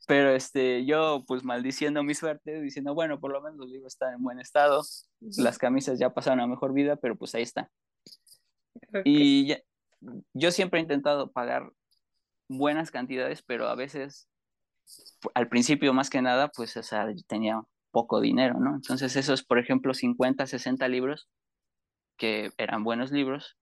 Pero 0.07 0.31
este, 0.31 0.87
yo 0.87 1.25
pues 1.27 1.45
maldiciendo 1.45 2.03
mi 2.03 2.15
suerte, 2.15 2.61
diciendo, 2.61 2.95
bueno, 2.95 3.21
por 3.21 3.33
lo 3.33 3.43
menos 3.43 3.59
los 3.59 3.69
libros 3.69 3.93
están 3.93 4.15
en 4.15 4.23
buen 4.23 4.39
estado, 4.39 4.83
las 5.21 5.59
camisas 5.59 5.99
ya 5.99 6.15
pasaron 6.15 6.41
a 6.41 6.47
mejor 6.47 6.73
vida, 6.73 6.97
pero 6.97 7.17
pues 7.17 7.35
ahí 7.35 7.43
está. 7.43 7.71
Y 9.05 9.57
yo 10.35 10.51
siempre 10.51 10.81
he 10.81 10.83
intentado 10.83 11.33
pagar 11.33 11.73
buenas 12.49 12.91
cantidades, 12.91 13.43
pero 13.43 13.69
a 13.69 13.75
veces, 13.75 14.29
al 15.35 15.49
principio 15.49 15.93
más 15.93 16.11
que 16.11 16.23
nada, 16.23 16.49
pues, 16.49 16.77
o 16.77 16.83
sea, 16.83 17.09
tenía 17.27 17.63
poco 17.91 18.21
dinero, 18.21 18.61
¿no? 18.61 18.75
Entonces 18.75 19.17
esos, 19.17 19.43
por 19.43 19.59
ejemplo, 19.59 19.95
50, 19.95 20.47
60 20.47 20.89
libros, 20.89 21.29
que 22.17 22.53
eran 22.57 22.85
buenos 22.85 23.11
libros, 23.11 23.57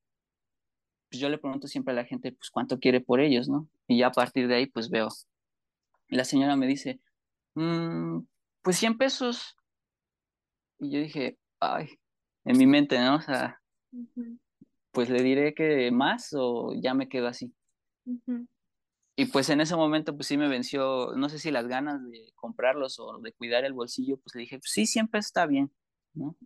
pues 1.11 1.21
yo 1.21 1.28
le 1.28 1.38
pregunto 1.38 1.68
siempre 1.68 1.92
a 1.92 1.97
la 1.97 2.04
gente, 2.04 2.33
pues, 2.33 2.50
¿cuánto 2.50 2.78
quiere 2.78 3.00
por 3.00 3.21
ellos, 3.21 3.49
no? 3.49 3.68
Y 3.87 3.99
ya 3.99 4.09
a 4.09 4.12
partir 4.12 4.49
de 4.49 4.56
ahí, 4.56 4.66
pues 4.66 4.90
veo. 4.90 5.09
Y 6.09 6.16
la 6.16 6.25
señora 6.25 6.56
me 6.56 6.66
dice, 6.66 7.00
mm, 7.54 8.21
pues 8.62 8.76
100 8.78 8.99
pesos. 8.99 9.56
Y 10.78 10.90
yo 10.90 10.99
dije, 10.99 11.38
ay, 11.61 11.88
en 12.44 12.59
mi 12.59 12.66
mente, 12.66 12.99
¿no? 12.99 13.16
O 13.16 13.21
sea, 13.21 13.61
pues 14.95 15.11
le 15.11 15.23
diré 15.23 15.55
que 15.55 15.91
más 15.91 16.31
o 16.35 16.73
ya 16.81 16.95
me 16.95 17.09
quedo 17.09 17.27
así. 17.27 17.53
Y 19.17 19.27
pues 19.27 19.51
en 19.51 19.61
ese 19.61 19.77
momento 19.77 20.15
pues 20.17 20.29
sí 20.29 20.37
me 20.37 20.49
venció, 20.49 21.13
no 21.17 21.29
sé 21.29 21.39
si 21.39 21.51
las 21.51 21.69
ganas 21.69 22.03
de 22.11 22.33
comprarlos 22.35 22.99
o 22.99 23.19
de 23.21 23.33
cuidar 23.33 23.65
el 23.65 23.75
bolsillo, 23.75 24.19
pues 24.19 24.35
le 24.35 24.43
dije, 24.43 24.59
pues, 24.59 24.71
sí, 24.71 24.87
siempre 24.87 25.21
está 25.21 25.47
bien, 25.47 25.71
¿no? 26.15 26.37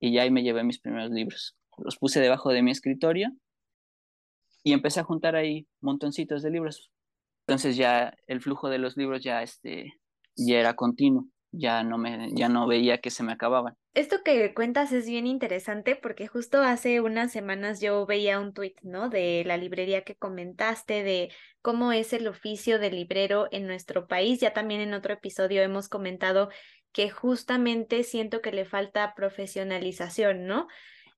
Y 0.00 0.12
ya 0.12 0.22
ahí 0.22 0.30
me 0.30 0.42
llevé 0.42 0.64
mis 0.64 0.80
primeros 0.80 1.10
libros. 1.10 1.56
Los 1.78 1.96
puse 1.96 2.20
debajo 2.20 2.50
de 2.50 2.62
mi 2.62 2.70
escritorio 2.70 3.30
y 4.64 4.72
empecé 4.72 5.00
a 5.00 5.04
juntar 5.04 5.36
ahí 5.36 5.68
montoncitos 5.80 6.42
de 6.42 6.50
libros. 6.50 6.90
Entonces 7.46 7.76
ya 7.76 8.14
el 8.26 8.40
flujo 8.40 8.68
de 8.68 8.78
los 8.78 8.96
libros 8.96 9.22
ya, 9.22 9.42
este, 9.42 9.94
ya 10.36 10.58
era 10.58 10.74
continuo 10.74 11.28
ya 11.52 11.82
no 11.82 11.98
me, 11.98 12.30
ya 12.34 12.48
no 12.48 12.66
veía 12.66 13.00
que 13.00 13.10
se 13.10 13.22
me 13.22 13.32
acababan. 13.32 13.76
Esto 13.92 14.22
que 14.24 14.54
cuentas 14.54 14.92
es 14.92 15.06
bien 15.06 15.26
interesante 15.26 15.96
porque 15.96 16.28
justo 16.28 16.62
hace 16.62 17.00
unas 17.00 17.32
semanas 17.32 17.80
yo 17.80 18.06
veía 18.06 18.38
un 18.38 18.54
tuit, 18.54 18.80
¿no? 18.82 19.08
De 19.08 19.42
la 19.44 19.56
librería 19.56 20.04
que 20.04 20.14
comentaste, 20.14 21.02
de 21.02 21.32
cómo 21.60 21.90
es 21.92 22.12
el 22.12 22.28
oficio 22.28 22.78
de 22.78 22.92
librero 22.92 23.48
en 23.50 23.66
nuestro 23.66 24.06
país. 24.06 24.38
Ya 24.40 24.52
también 24.52 24.80
en 24.80 24.94
otro 24.94 25.14
episodio 25.14 25.60
hemos 25.62 25.88
comentado 25.88 26.50
que 26.92 27.10
justamente 27.10 28.04
siento 28.04 28.40
que 28.40 28.52
le 28.52 28.64
falta 28.64 29.12
profesionalización, 29.16 30.46
¿no? 30.46 30.68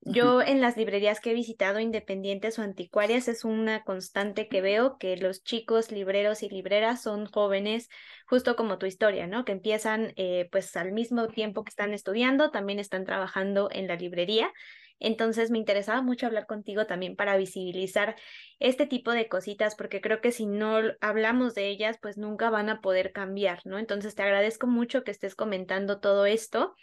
Yo 0.05 0.43
en 0.43 0.61
las 0.61 0.77
librerías 0.77 1.21
que 1.21 1.31
he 1.31 1.35
visitado, 1.35 1.79
independientes 1.79 2.59
o 2.59 2.63
anticuarias, 2.63 3.29
es 3.29 3.45
una 3.45 3.85
constante 3.85 4.49
que 4.49 4.61
veo 4.61 4.99
que 4.99 5.17
los 5.17 5.45
chicos 5.45 5.93
libreros 5.93 6.43
y 6.43 6.49
libreras 6.49 7.03
son 7.03 7.27
jóvenes, 7.27 7.89
justo 8.27 8.57
como 8.57 8.79
tu 8.79 8.87
historia, 8.87 9.29
¿no? 9.29 9.45
Que 9.45 9.53
empiezan 9.53 10.13
eh, 10.17 10.49
pues 10.51 10.77
al 10.77 10.91
mismo 10.91 11.29
tiempo 11.29 11.63
que 11.63 11.71
están 11.71 11.95
estudiando, 11.95 12.51
también 12.51 12.81
están 12.81 13.05
trabajando 13.05 13.69
en 13.71 13.87
la 13.87 13.95
librería. 13.95 14.53
Entonces 14.99 15.53
me 15.53 15.59
interesaba 15.59 16.03
mucho 16.03 16.27
hablar 16.27 16.47
contigo 16.47 16.87
también 16.87 17.15
para 17.15 17.37
visibilizar 17.37 18.17
este 18.59 18.87
tipo 18.87 19.13
de 19.13 19.29
cositas, 19.29 19.77
porque 19.77 20.01
creo 20.01 20.21
que 20.21 20.33
si 20.33 20.47
no 20.47 20.81
hablamos 21.01 21.55
de 21.55 21.69
ellas, 21.69 21.99
pues 22.03 22.19
nunca 22.19 22.51
van 22.51 22.71
a 22.71 22.81
poder 22.81 23.13
cambiar, 23.13 23.61
¿no? 23.65 23.79
Entonces 23.79 24.17
te 24.17 24.23
agradezco 24.23 24.67
mucho 24.67 25.05
que 25.05 25.13
estés 25.13 25.37
comentando 25.37 26.01
todo 26.01 26.27
esto. 26.27 26.75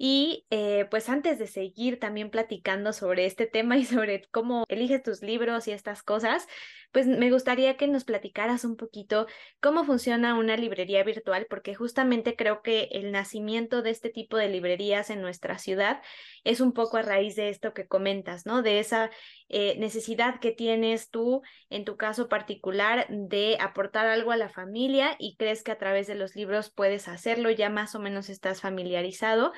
Y 0.00 0.46
eh, 0.50 0.86
pues 0.90 1.08
antes 1.08 1.40
de 1.40 1.48
seguir 1.48 1.98
también 1.98 2.30
platicando 2.30 2.92
sobre 2.92 3.26
este 3.26 3.46
tema 3.46 3.76
y 3.76 3.84
sobre 3.84 4.22
cómo 4.30 4.64
eliges 4.68 5.02
tus 5.02 5.22
libros 5.22 5.66
y 5.66 5.72
estas 5.72 6.04
cosas, 6.04 6.46
pues 6.92 7.06
me 7.06 7.30
gustaría 7.30 7.76
que 7.76 7.88
nos 7.88 8.04
platicaras 8.04 8.64
un 8.64 8.76
poquito 8.76 9.26
cómo 9.60 9.84
funciona 9.84 10.36
una 10.36 10.56
librería 10.56 11.02
virtual, 11.02 11.46
porque 11.50 11.74
justamente 11.74 12.36
creo 12.36 12.62
que 12.62 12.88
el 12.92 13.10
nacimiento 13.10 13.82
de 13.82 13.90
este 13.90 14.08
tipo 14.08 14.36
de 14.36 14.48
librerías 14.48 15.10
en 15.10 15.20
nuestra 15.20 15.58
ciudad 15.58 16.00
es 16.44 16.60
un 16.60 16.72
poco 16.72 16.96
a 16.96 17.02
raíz 17.02 17.34
de 17.34 17.48
esto 17.48 17.74
que 17.74 17.88
comentas, 17.88 18.46
¿no? 18.46 18.62
De 18.62 18.78
esa 18.78 19.10
eh, 19.48 19.76
necesidad 19.78 20.38
que 20.40 20.52
tienes 20.52 21.10
tú, 21.10 21.42
en 21.70 21.84
tu 21.84 21.96
caso 21.96 22.28
particular, 22.28 23.06
de 23.10 23.58
aportar 23.60 24.06
algo 24.06 24.30
a 24.30 24.36
la 24.36 24.48
familia 24.48 25.16
y 25.18 25.36
crees 25.36 25.64
que 25.64 25.72
a 25.72 25.78
través 25.78 26.06
de 26.06 26.14
los 26.14 26.36
libros 26.36 26.70
puedes 26.70 27.08
hacerlo, 27.08 27.50
ya 27.50 27.68
más 27.68 27.94
o 27.94 27.98
menos 27.98 28.28
estás 28.28 28.60
familiarizado 28.60 29.52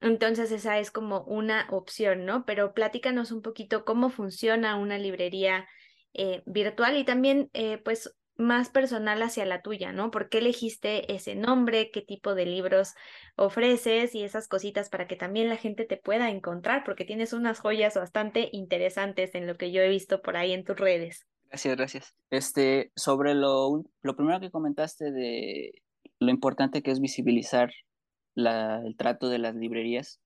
entonces 0.00 0.52
esa 0.52 0.78
es 0.78 0.90
como 0.90 1.22
una 1.22 1.66
opción, 1.70 2.24
¿no? 2.24 2.44
Pero 2.44 2.74
platícanos 2.74 3.32
un 3.32 3.42
poquito 3.42 3.84
cómo 3.84 4.10
funciona 4.10 4.76
una 4.76 4.98
librería 4.98 5.66
eh, 6.14 6.42
virtual 6.46 6.96
y 6.96 7.04
también 7.04 7.50
eh, 7.52 7.78
pues 7.78 8.14
más 8.36 8.68
personal 8.68 9.22
hacia 9.22 9.46
la 9.46 9.62
tuya, 9.62 9.92
¿no? 9.92 10.10
¿Por 10.10 10.28
qué 10.28 10.38
elegiste 10.38 11.12
ese 11.14 11.34
nombre? 11.34 11.90
¿Qué 11.90 12.02
tipo 12.02 12.34
de 12.34 12.46
libros 12.46 12.94
ofreces? 13.36 14.14
Y 14.14 14.24
esas 14.24 14.46
cositas 14.46 14.90
para 14.90 15.06
que 15.06 15.16
también 15.16 15.48
la 15.48 15.56
gente 15.56 15.84
te 15.84 15.96
pueda 15.96 16.30
encontrar, 16.30 16.84
porque 16.84 17.04
tienes 17.04 17.32
unas 17.32 17.60
joyas 17.60 17.94
bastante 17.94 18.50
interesantes 18.52 19.34
en 19.34 19.46
lo 19.46 19.56
que 19.56 19.72
yo 19.72 19.80
he 19.80 19.88
visto 19.88 20.20
por 20.20 20.36
ahí 20.36 20.52
en 20.52 20.64
tus 20.64 20.76
redes. 20.76 21.26
Gracias, 21.48 21.76
gracias. 21.76 22.14
Este, 22.30 22.92
sobre 22.94 23.34
lo, 23.34 23.84
lo 24.02 24.16
primero 24.16 24.40
que 24.40 24.50
comentaste 24.50 25.12
de 25.12 25.82
lo 26.18 26.30
importante 26.30 26.82
que 26.82 26.90
es 26.90 27.00
visibilizar 27.00 27.70
el 28.36 28.96
trato 28.96 29.28
de 29.28 29.38
las 29.38 29.54
librerías. 29.54 30.20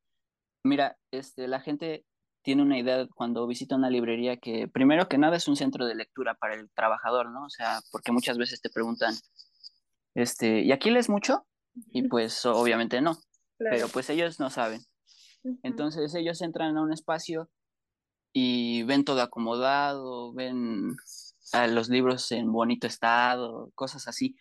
Mira, 0.64 0.98
este, 1.10 1.48
la 1.48 1.60
gente 1.60 2.04
tiene 2.42 2.62
una 2.62 2.78
idea 2.78 3.06
cuando 3.14 3.46
visita 3.46 3.76
una 3.76 3.90
librería 3.90 4.36
que 4.36 4.68
primero 4.68 5.08
que 5.08 5.18
nada 5.18 5.36
es 5.36 5.48
un 5.48 5.56
centro 5.56 5.86
de 5.86 5.94
lectura 5.94 6.34
para 6.34 6.54
el 6.54 6.70
trabajador, 6.70 7.30
¿no? 7.30 7.44
O 7.44 7.50
sea, 7.50 7.80
porque 7.90 8.12
muchas 8.12 8.38
veces 8.38 8.60
te 8.60 8.70
preguntan, 8.70 9.14
este, 10.14 10.60
¿y 10.62 10.72
aquí 10.72 10.90
lees 10.90 11.08
mucho? 11.08 11.46
Y 11.92 12.08
pues 12.08 12.44
obviamente 12.46 13.00
no, 13.00 13.16
pero 13.58 13.88
pues 13.88 14.10
ellos 14.10 14.40
no 14.40 14.50
saben. 14.50 14.80
Entonces 15.62 16.14
ellos 16.14 16.42
entran 16.42 16.76
a 16.76 16.82
un 16.82 16.92
espacio 16.92 17.48
y 18.32 18.82
ven 18.84 19.04
todo 19.04 19.22
acomodado, 19.22 20.32
ven 20.32 20.96
a 21.52 21.66
los 21.66 21.88
libros 21.88 22.30
en 22.32 22.52
bonito 22.52 22.86
estado, 22.86 23.70
cosas 23.74 24.08
así, 24.08 24.36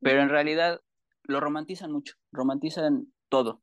pero 0.00 0.22
en 0.22 0.28
realidad 0.28 0.80
lo 1.24 1.40
romantizan 1.40 1.92
mucho, 1.92 2.14
romantizan 2.32 3.12
todo, 3.28 3.62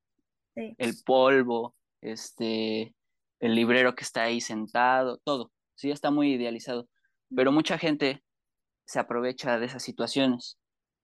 Sí. 0.56 0.76
el 0.80 0.94
polvo, 1.06 1.76
este, 2.02 2.96
el 3.40 3.56
librero 3.56 3.94
que 3.96 4.04
está 4.04 4.24
ahí 4.24 4.42
sentado, 4.42 5.20
todo, 5.24 5.52
sí, 5.76 5.92
está 5.92 6.10
muy 6.12 6.34
idealizado, 6.34 6.90
pero 7.36 7.52
mucha 7.52 7.78
gente 7.78 8.24
se 8.86 9.00
aprovecha 9.00 9.60
de 9.60 9.66
esas 9.68 9.84
situaciones. 9.84 10.58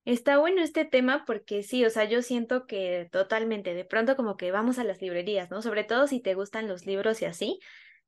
Está 0.06 0.38
bueno 0.38 0.62
este 0.62 0.86
tema 0.86 1.24
porque 1.26 1.64
sí, 1.64 1.86
o 1.86 1.90
sea, 1.90 2.06
yo 2.06 2.22
siento 2.22 2.66
que 2.66 3.08
totalmente, 3.12 3.74
de 3.74 3.86
pronto 3.86 4.16
como 4.16 4.36
que 4.36 4.52
vamos 4.52 4.78
a 4.80 4.84
las 4.84 5.02
librerías, 5.02 5.50
¿no? 5.50 5.62
Sobre 5.62 5.84
todo 5.84 6.08
si 6.08 6.20
te 6.20 6.34
gustan 6.34 6.68
los 6.68 6.86
libros 6.86 7.22
y 7.22 7.26
así. 7.26 7.60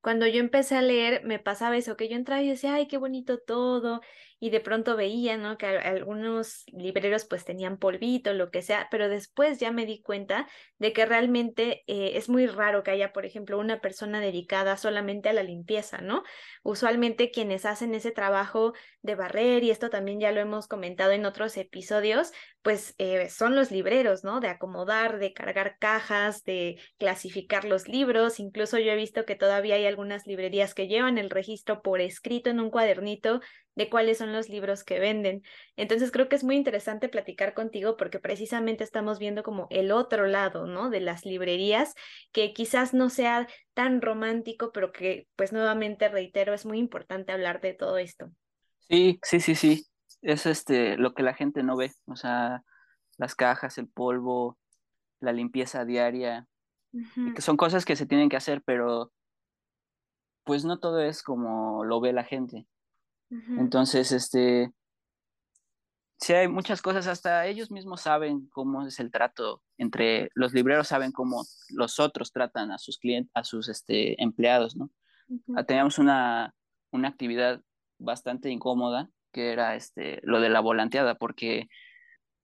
Cuando 0.02 0.28
yo 0.28 0.40
empecé 0.40 0.76
a 0.76 0.82
leer, 0.82 1.24
me 1.26 1.40
pasaba 1.40 1.78
eso, 1.78 1.96
que 1.96 2.10
yo 2.10 2.16
entraba 2.16 2.42
y 2.42 2.50
decía, 2.50 2.76
ay, 2.76 2.88
qué 2.88 2.98
bonito 2.98 3.40
todo, 3.40 4.02
y 4.40 4.50
de 4.50 4.60
pronto 4.60 4.96
veía, 4.96 5.38
¿no? 5.38 5.58
Que 5.58 5.66
al- 5.68 5.78
algunos 5.86 6.64
libreros 6.68 7.26
pues 7.26 7.46
tenían 7.46 7.78
polvito, 7.78 8.34
lo 8.34 8.52
que 8.52 8.62
sea, 8.62 8.88
pero 8.92 9.10
después 9.10 9.60
ya 9.60 9.72
me 9.72 9.86
di 9.86 10.02
cuenta 10.02 10.48
de 10.78 10.94
que 10.94 11.06
realmente 11.06 11.84
eh, 11.88 12.12
es 12.18 12.30
muy 12.30 12.48
raro 12.48 12.84
que 12.84 12.92
haya, 12.92 13.14
por 13.14 13.26
ejemplo, 13.26 13.58
una 13.60 13.82
persona 13.82 14.20
dedicada 14.20 14.78
solamente 14.78 15.30
a 15.30 15.34
la 15.34 15.44
limpieza, 15.44 16.00
¿no? 16.02 16.24
Usualmente 16.64 17.32
quienes 17.32 17.66
hacen 17.66 17.94
ese 17.96 18.12
trabajo 18.12 18.74
de 19.02 19.16
barrer, 19.16 19.64
y 19.64 19.72
esto 19.72 19.90
también 19.90 20.20
ya 20.20 20.32
lo 20.32 20.40
hemos 20.42 20.68
comentado 20.68 21.12
en 21.12 21.26
otros 21.26 21.58
episodios, 21.58 22.32
pues 22.62 22.96
eh, 22.98 23.30
son 23.30 23.56
los 23.56 23.72
libreros, 23.72 24.24
¿no? 24.24 24.40
De 24.40 24.48
acomodar, 24.48 25.20
de 25.20 25.34
cargar 25.34 25.78
cajas, 25.80 26.44
de 26.44 26.80
clasificar 26.98 27.66
los 27.66 27.88
libros. 27.88 28.40
Incluso 28.40 28.80
yo 28.80 28.92
he 28.92 28.96
visto 28.96 29.26
que 29.26 29.36
todavía 29.36 29.76
hay 29.76 29.86
algunas 29.86 30.26
librerías 30.28 30.74
que 30.74 30.88
llevan 30.88 31.18
el 31.18 31.30
registro 31.30 31.82
por 31.82 32.02
escrito 32.02 32.50
en 32.50 32.60
un 32.60 32.72
cuadernito 32.72 33.42
de 33.76 33.90
cuáles 33.90 34.18
son 34.18 34.34
los 34.34 34.50
libros 34.50 34.84
que 34.84 35.00
venden. 35.00 35.44
Entonces 35.76 36.12
creo 36.12 36.30
que 36.30 36.36
es 36.36 36.44
muy 36.44 36.56
interesante 36.56 37.10
platicar 37.10 37.54
contigo 37.54 37.98
porque 37.98 38.20
precisamente 38.20 38.84
estamos 38.84 39.20
viendo 39.20 39.44
como 39.44 39.68
el 39.70 39.92
otro 39.92 40.28
lado, 40.28 40.66
¿no? 40.66 40.90
De 40.90 41.02
las 41.02 41.26
librerías, 41.26 41.94
que 42.32 42.54
quizás 42.54 42.94
no 42.94 43.10
sea 43.10 43.48
tan 43.74 44.02
romántico, 44.02 44.72
pero 44.72 44.92
que 44.92 45.28
pues 45.36 45.52
nuevamente 45.54 46.08
reitero, 46.08 46.54
es 46.54 46.66
muy 46.66 46.80
importante 46.80 47.32
hablar 47.32 47.62
de 47.62 47.74
todo 47.74 47.98
esto. 47.98 48.32
Sí, 48.90 49.20
sí, 49.24 49.40
sí, 49.40 49.56
sí, 49.56 49.88
es 50.22 50.46
este, 50.46 50.98
lo 50.98 51.14
que 51.14 51.24
la 51.24 51.34
gente 51.34 51.64
no 51.64 51.76
ve, 51.76 51.92
o 52.06 52.16
sea, 52.16 52.64
las 53.18 53.36
cajas, 53.36 53.78
el 53.78 53.88
polvo, 53.88 54.58
la 55.20 55.34
limpieza 55.34 55.86
diaria, 55.86 56.48
y 56.94 57.34
que 57.34 57.42
son 57.42 57.58
cosas 57.58 57.84
que 57.84 57.98
se 57.98 58.06
tienen 58.06 58.30
que 58.30 58.38
hacer, 58.38 58.62
pero 58.66 59.12
pues 60.46 60.64
no 60.64 60.80
todo 60.80 61.02
es 61.02 61.24
como 61.24 61.84
lo 61.84 62.00
ve 62.00 62.14
la 62.14 62.24
gente. 62.24 62.68
Entonces, 63.30 64.12
este, 64.12 64.72
sí 66.18 66.34
hay 66.34 66.48
muchas 66.48 66.82
cosas, 66.82 67.08
hasta 67.08 67.46
ellos 67.48 67.72
mismos 67.72 68.02
saben 68.02 68.48
cómo 68.50 68.86
es 68.88 69.00
el 69.00 69.12
trato 69.12 69.62
entre 69.78 70.30
los 70.34 70.54
libreros, 70.54 70.88
saben 70.88 71.12
cómo 71.12 71.44
los 71.70 72.00
otros 72.00 72.32
tratan 72.32 72.72
a 72.72 72.78
sus 72.78 72.98
clientes, 72.98 73.32
a 73.34 73.44
sus 73.44 73.68
este, 73.70 74.22
empleados, 74.22 74.76
¿no? 74.76 74.90
Ah, 75.56 75.64
Teníamos 75.64 75.98
una, 75.98 76.54
una 76.92 77.10
actividad 77.10 77.62
bastante 77.98 78.50
incómoda, 78.50 79.10
que 79.32 79.52
era 79.52 79.76
este, 79.76 80.20
lo 80.24 80.40
de 80.40 80.50
la 80.50 80.60
volanteada, 80.60 81.16
porque 81.16 81.68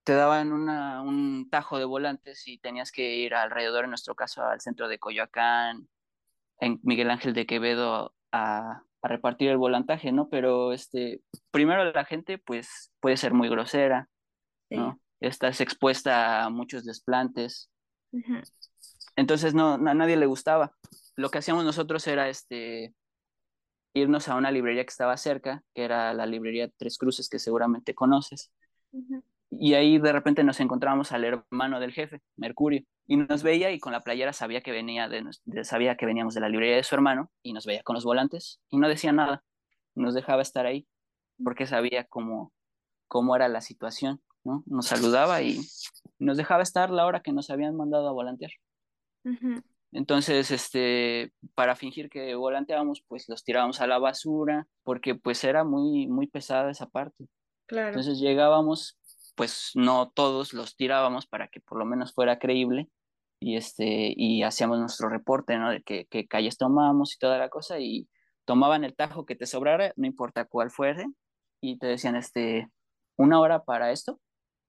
te 0.04 0.14
daban 0.14 0.52
una, 0.52 1.02
un 1.02 1.50
tajo 1.50 1.78
de 1.78 1.86
volantes 1.86 2.48
y 2.48 2.58
tenías 2.58 2.92
que 2.92 3.16
ir 3.16 3.36
alrededor, 3.36 3.84
en 3.84 3.92
nuestro 3.92 4.16
caso, 4.16 4.44
al 4.44 4.62
centro 4.62 4.88
de 4.88 5.00
Coyoacán, 5.00 5.88
en 6.60 6.80
Miguel 6.84 7.12
Ángel 7.12 7.34
de 7.34 7.46
Quevedo, 7.46 8.14
a, 8.32 8.84
a 9.02 9.08
repartir 9.08 9.50
el 9.50 9.58
volantaje, 9.58 10.12
¿no? 10.12 10.30
Pero 10.30 10.74
este, 10.74 11.22
primero 11.52 11.92
la 11.92 12.06
gente, 12.06 12.38
pues, 12.38 12.92
puede 13.00 13.18
ser 13.18 13.34
muy 13.34 13.50
grosera, 13.50 14.08
Sí. 14.70 14.78
¿no? 14.78 15.00
Estás 15.20 15.62
expuesta 15.62 16.44
a 16.44 16.50
muchos 16.50 16.86
desplantes, 16.86 17.70
entonces 19.16 19.54
no, 19.54 19.74
a 19.74 19.94
nadie 19.94 20.18
le 20.18 20.26
gustaba. 20.26 20.74
Lo 21.16 21.30
que 21.30 21.38
hacíamos 21.40 21.64
nosotros 21.66 22.08
era 22.08 22.30
este, 22.30 22.96
irnos 23.94 24.28
a 24.30 24.36
una 24.36 24.50
librería 24.50 24.84
que 24.84 24.90
estaba 24.90 25.18
cerca, 25.18 25.64
que 25.76 25.84
era 25.84 26.14
la 26.14 26.26
librería 26.26 26.70
Tres 26.78 26.98
Cruces, 26.98 27.30
que 27.30 27.38
seguramente 27.40 27.94
conoces 27.94 28.52
Y 29.52 29.74
ahí 29.74 30.00
de 30.00 30.14
repente 30.14 30.44
nos 30.44 30.60
encontramos 30.62 31.12
al 31.12 31.26
hermano 31.26 31.80
del 31.80 31.92
jefe, 31.94 32.22
Mercurio, 32.38 32.84
y 33.06 33.18
nos 33.18 33.44
veía 33.44 33.72
y 33.72 33.80
con 33.80 33.92
la 33.92 34.02
playera 34.02 34.34
sabía 34.34 34.62
que 34.62 34.72
venía 34.72 35.10
de, 35.10 35.24
de- 35.46 35.66
sabía 35.66 35.98
que 35.98 36.06
veníamos 36.06 36.34
de 36.36 36.42
la 36.42 36.50
librería 36.50 36.78
de 36.78 36.84
su 36.84 36.96
hermano 36.96 37.32
y 37.44 37.54
nos 37.54 37.66
veía 37.66 37.84
con 37.84 37.96
los 37.96 38.06
volantes 38.06 38.62
y 38.70 38.78
no 38.78 38.88
decía 38.88 39.12
nada, 39.12 39.44
nos 39.96 40.14
dejaba 40.14 40.42
estar 40.42 40.66
ahí 40.66 40.88
porque 41.44 41.68
sabía 41.68 42.06
cómo, 42.06 42.54
cómo 43.08 43.36
era 43.36 43.50
la 43.50 43.62
situación, 43.62 44.22
¿no? 44.44 44.64
Nos 44.68 44.88
saludaba 44.88 45.42
y 45.44 45.60
nos 46.20 46.38
dejaba 46.38 46.64
estar 46.64 46.90
la 46.92 47.06
hora 47.06 47.22
que 47.22 47.34
nos 47.34 47.50
habían 47.50 47.76
mandado 47.78 48.08
a 48.10 48.14
volantear. 48.14 48.52
ujú, 49.26 49.62
Entonces, 49.92 50.52
este, 50.52 51.34
para 51.54 51.76
fingir 51.76 52.10
que 52.10 52.34
volanteábamos, 52.36 53.04
pues 53.08 53.28
los 53.28 53.44
tirábamos 53.44 53.82
a 53.82 53.88
la 53.88 54.00
basura 54.00 54.68
porque 54.84 55.16
pues 55.16 55.44
era 55.44 55.64
muy, 55.66 56.08
muy 56.08 56.28
pesada 56.28 56.72
esa 56.72 56.88
parte. 56.90 57.28
Claro. 57.66 57.90
Entonces 57.90 58.20
llegábamos, 58.20 59.00
pues 59.42 59.72
no 59.74 60.12
todos 60.12 60.54
los 60.54 60.76
tirábamos 60.76 61.26
para 61.26 61.48
que 61.48 61.60
por 61.60 61.80
lo 61.80 61.84
menos 61.84 62.14
fuera 62.14 62.38
creíble 62.38 62.88
y 63.40 63.56
este 63.56 64.14
y 64.16 64.44
hacíamos 64.44 64.78
nuestro 64.78 65.10
reporte, 65.10 65.58
¿no? 65.58 65.72
De 65.72 65.82
qué, 65.82 66.06
qué 66.12 66.28
calles 66.28 66.60
tomamos 66.60 67.16
y 67.16 67.18
toda 67.18 67.40
la 67.40 67.50
cosa 67.50 67.80
y 67.80 68.08
tomaban 68.46 68.84
el 68.84 68.96
tajo 68.96 69.26
que 69.26 69.36
te 69.36 69.48
sobrara, 69.48 69.94
no 69.96 70.06
importa 70.06 70.46
cuál 70.46 70.70
fuese, 70.70 71.08
y 71.60 71.80
te 71.80 71.88
decían 71.88 72.16
este 72.16 72.70
una 73.18 73.40
hora 73.40 73.64
para 73.64 73.92
esto, 73.92 74.20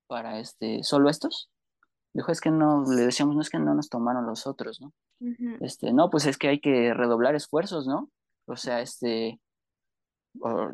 para 0.06 0.38
este 0.40 0.82
solo 0.84 1.10
estos. 1.10 1.50
Dijo, 2.14 2.32
es 2.32 2.40
que 2.40 2.50
no, 2.50 2.82
le 2.88 3.02
decíamos, 3.02 3.36
no 3.36 3.42
es 3.42 3.50
que 3.50 3.58
no 3.58 3.74
nos 3.74 3.90
tomaron 3.90 4.24
los 4.24 4.46
otros, 4.46 4.80
¿no? 4.80 4.94
Este, 5.60 5.92
no, 5.92 6.08
pues 6.08 6.24
es 6.24 6.38
que 6.38 6.48
hay 6.48 6.60
que 6.60 6.94
redoblar 6.94 7.34
esfuerzos, 7.34 7.86
¿no? 7.86 8.10
O 8.46 8.56
sea, 8.56 8.80
este, 8.80 9.38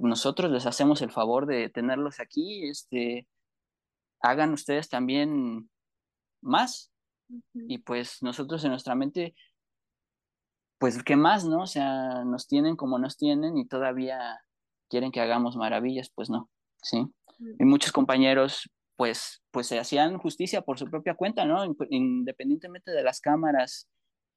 nosotros 0.01 0.53
les 0.53 0.67
hacemos 0.67 1.03
el 1.03 1.11
favor 1.11 1.47
de 1.47 1.69
tenerlos 1.69 2.21
aquí, 2.21 2.69
este, 2.69 3.27
hagan 4.21 4.53
ustedes 4.53 4.89
también 4.89 5.71
más. 6.41 6.91
Y 7.55 7.79
pues 7.79 8.23
nosotros 8.23 8.65
en 8.65 8.71
nuestra 8.71 8.95
mente, 8.95 9.35
pues 10.79 11.03
qué 11.03 11.17
más, 11.17 11.45
¿no? 11.45 11.63
O 11.63 11.67
sea, 11.67 12.25
nos 12.25 12.47
tienen 12.47 12.77
como 12.77 12.99
nos 12.99 13.17
tienen 13.17 13.59
y 13.59 13.67
todavía 13.67 14.41
quieren 14.89 15.13
que 15.13 15.21
hagamos 15.21 15.57
maravillas, 15.57 16.11
pues 16.15 16.31
no, 16.31 16.49
¿sí? 16.83 17.07
Y 17.59 17.65
muchos 17.65 17.93
compañeros, 17.93 18.71
pues, 18.97 19.43
pues 19.51 19.67
se 19.67 19.79
hacían 19.79 20.19
justicia 20.19 20.63
por 20.63 20.79
su 20.79 20.87
propia 20.87 21.15
cuenta, 21.15 21.45
¿no? 21.45 21.77
Independientemente 21.91 22.91
de 22.91 23.03
las 23.03 23.21
cámaras, 23.21 23.89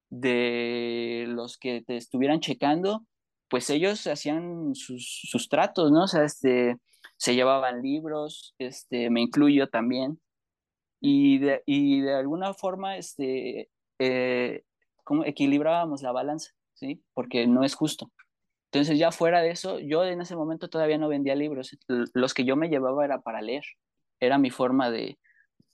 de 0.10 1.26
los 1.30 1.58
que 1.58 1.82
te 1.82 1.96
estuvieran 1.96 2.42
checando, 2.42 3.06
pues 3.50 3.70
ellos 3.70 4.06
hacían 4.08 4.76
sus, 4.76 5.22
sus 5.30 5.50
tratos, 5.50 5.92
¿no? 5.92 6.04
O 6.04 6.08
sea, 6.08 6.24
este, 6.24 6.78
se 7.22 7.36
llevaban 7.36 7.84
libros, 7.84 8.56
este, 8.58 9.12
me 9.12 9.22
incluyo 9.22 9.70
también, 9.70 10.20
y 11.00 11.38
de, 11.38 11.62
y 11.68 12.02
de 12.02 12.16
alguna 12.16 12.56
forma 12.56 12.98
este, 12.98 13.70
eh, 14.00 14.64
como 15.04 15.24
equilibrábamos 15.26 16.02
la 16.02 16.12
balanza, 16.12 16.50
¿sí? 16.74 17.04
Porque 17.14 17.46
no 17.46 17.64
es 17.64 17.76
justo. 17.76 18.12
Entonces 18.72 18.98
ya 18.98 19.12
fuera 19.12 19.44
de 19.44 19.52
eso, 19.52 19.78
yo 19.78 20.04
en 20.04 20.20
ese 20.20 20.36
momento 20.36 20.68
todavía 20.68 20.98
no 20.98 21.10
vendía 21.10 21.36
libros, 21.36 21.78
los 21.88 22.34
que 22.34 22.44
yo 22.44 22.56
me 22.56 22.70
llevaba 22.70 23.06
era 23.06 23.22
para 23.22 23.44
leer, 23.44 23.66
era 24.20 24.40
mi 24.40 24.50
forma 24.50 24.90
de, 24.90 25.20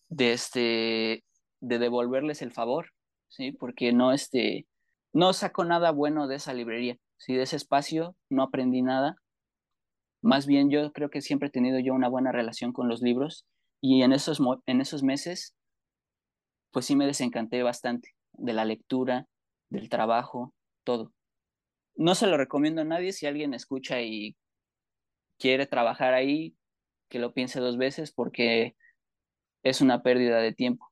de, 0.09 0.33
este, 0.33 1.23
de 1.61 1.79
devolverles 1.79 2.41
el 2.41 2.51
favor, 2.51 2.91
¿sí? 3.29 3.53
Porque 3.53 3.93
no, 3.93 4.11
este, 4.11 4.67
no 5.13 5.31
saco 5.31 5.63
nada 5.63 5.91
bueno 5.91 6.27
de 6.27 6.35
esa 6.35 6.53
librería, 6.53 6.97
¿sí? 7.15 7.35
De 7.35 7.43
ese 7.43 7.55
espacio 7.55 8.17
no 8.29 8.43
aprendí 8.43 8.81
nada, 8.81 9.15
más 10.27 10.45
bien 10.45 10.69
yo 10.69 10.91
creo 10.91 11.09
que 11.09 11.21
siempre 11.21 11.47
he 11.47 11.51
tenido 11.51 11.79
yo 11.79 11.93
una 11.93 12.09
buena 12.09 12.33
relación 12.33 12.73
con 12.73 12.89
los 12.89 13.01
libros 13.01 13.45
y 13.79 14.01
en 14.01 14.11
esos, 14.11 14.39
en 14.65 14.81
esos 14.81 15.01
meses 15.01 15.55
pues 16.71 16.85
sí 16.85 16.97
me 16.97 17.05
desencanté 17.05 17.63
bastante 17.63 18.13
de 18.33 18.51
la 18.51 18.65
lectura, 18.65 19.25
del 19.69 19.87
trabajo, 19.87 20.53
todo. 20.83 21.13
No 21.95 22.13
se 22.13 22.27
lo 22.27 22.35
recomiendo 22.35 22.81
a 22.81 22.83
nadie 22.83 23.13
si 23.13 23.25
alguien 23.25 23.53
escucha 23.53 24.01
y 24.01 24.35
quiere 25.39 25.65
trabajar 25.65 26.13
ahí, 26.13 26.57
que 27.07 27.19
lo 27.19 27.33
piense 27.33 27.61
dos 27.61 27.77
veces 27.77 28.11
porque 28.11 28.75
es 29.63 29.79
una 29.79 30.03
pérdida 30.03 30.39
de 30.39 30.53
tiempo. 30.53 30.91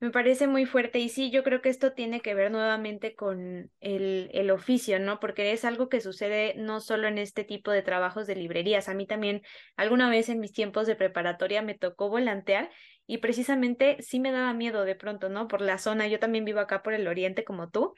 Me 0.00 0.10
parece 0.10 0.46
muy 0.46 0.64
fuerte 0.64 0.98
y 0.98 1.10
sí, 1.10 1.30
yo 1.30 1.44
creo 1.44 1.60
que 1.60 1.68
esto 1.68 1.92
tiene 1.92 2.22
que 2.22 2.34
ver 2.34 2.50
nuevamente 2.50 3.14
con 3.14 3.70
el, 3.80 4.30
el, 4.32 4.50
oficio, 4.50 4.98
¿no? 4.98 5.20
Porque 5.20 5.52
es 5.52 5.66
algo 5.66 5.90
que 5.90 6.00
sucede 6.00 6.54
no 6.56 6.80
solo 6.80 7.06
en 7.06 7.18
este 7.18 7.44
tipo 7.44 7.70
de 7.70 7.82
trabajos 7.82 8.26
de 8.26 8.34
librerías. 8.34 8.88
A 8.88 8.94
mí 8.94 9.06
también 9.06 9.42
alguna 9.76 10.08
vez 10.08 10.30
en 10.30 10.40
mis 10.40 10.52
tiempos 10.52 10.86
de 10.86 10.96
preparatoria 10.96 11.60
me 11.60 11.74
tocó 11.74 12.08
volantear 12.08 12.70
y 13.06 13.18
precisamente 13.18 13.96
sí 14.00 14.20
me 14.20 14.32
daba 14.32 14.54
miedo 14.54 14.84
de 14.84 14.94
pronto, 14.94 15.28
¿no? 15.28 15.48
Por 15.48 15.60
la 15.60 15.78
zona, 15.78 16.06
yo 16.06 16.18
también 16.18 16.44
vivo 16.44 16.60
acá 16.60 16.82
por 16.82 16.94
el 16.94 17.06
oriente 17.06 17.44
como 17.44 17.68
tú. 17.68 17.94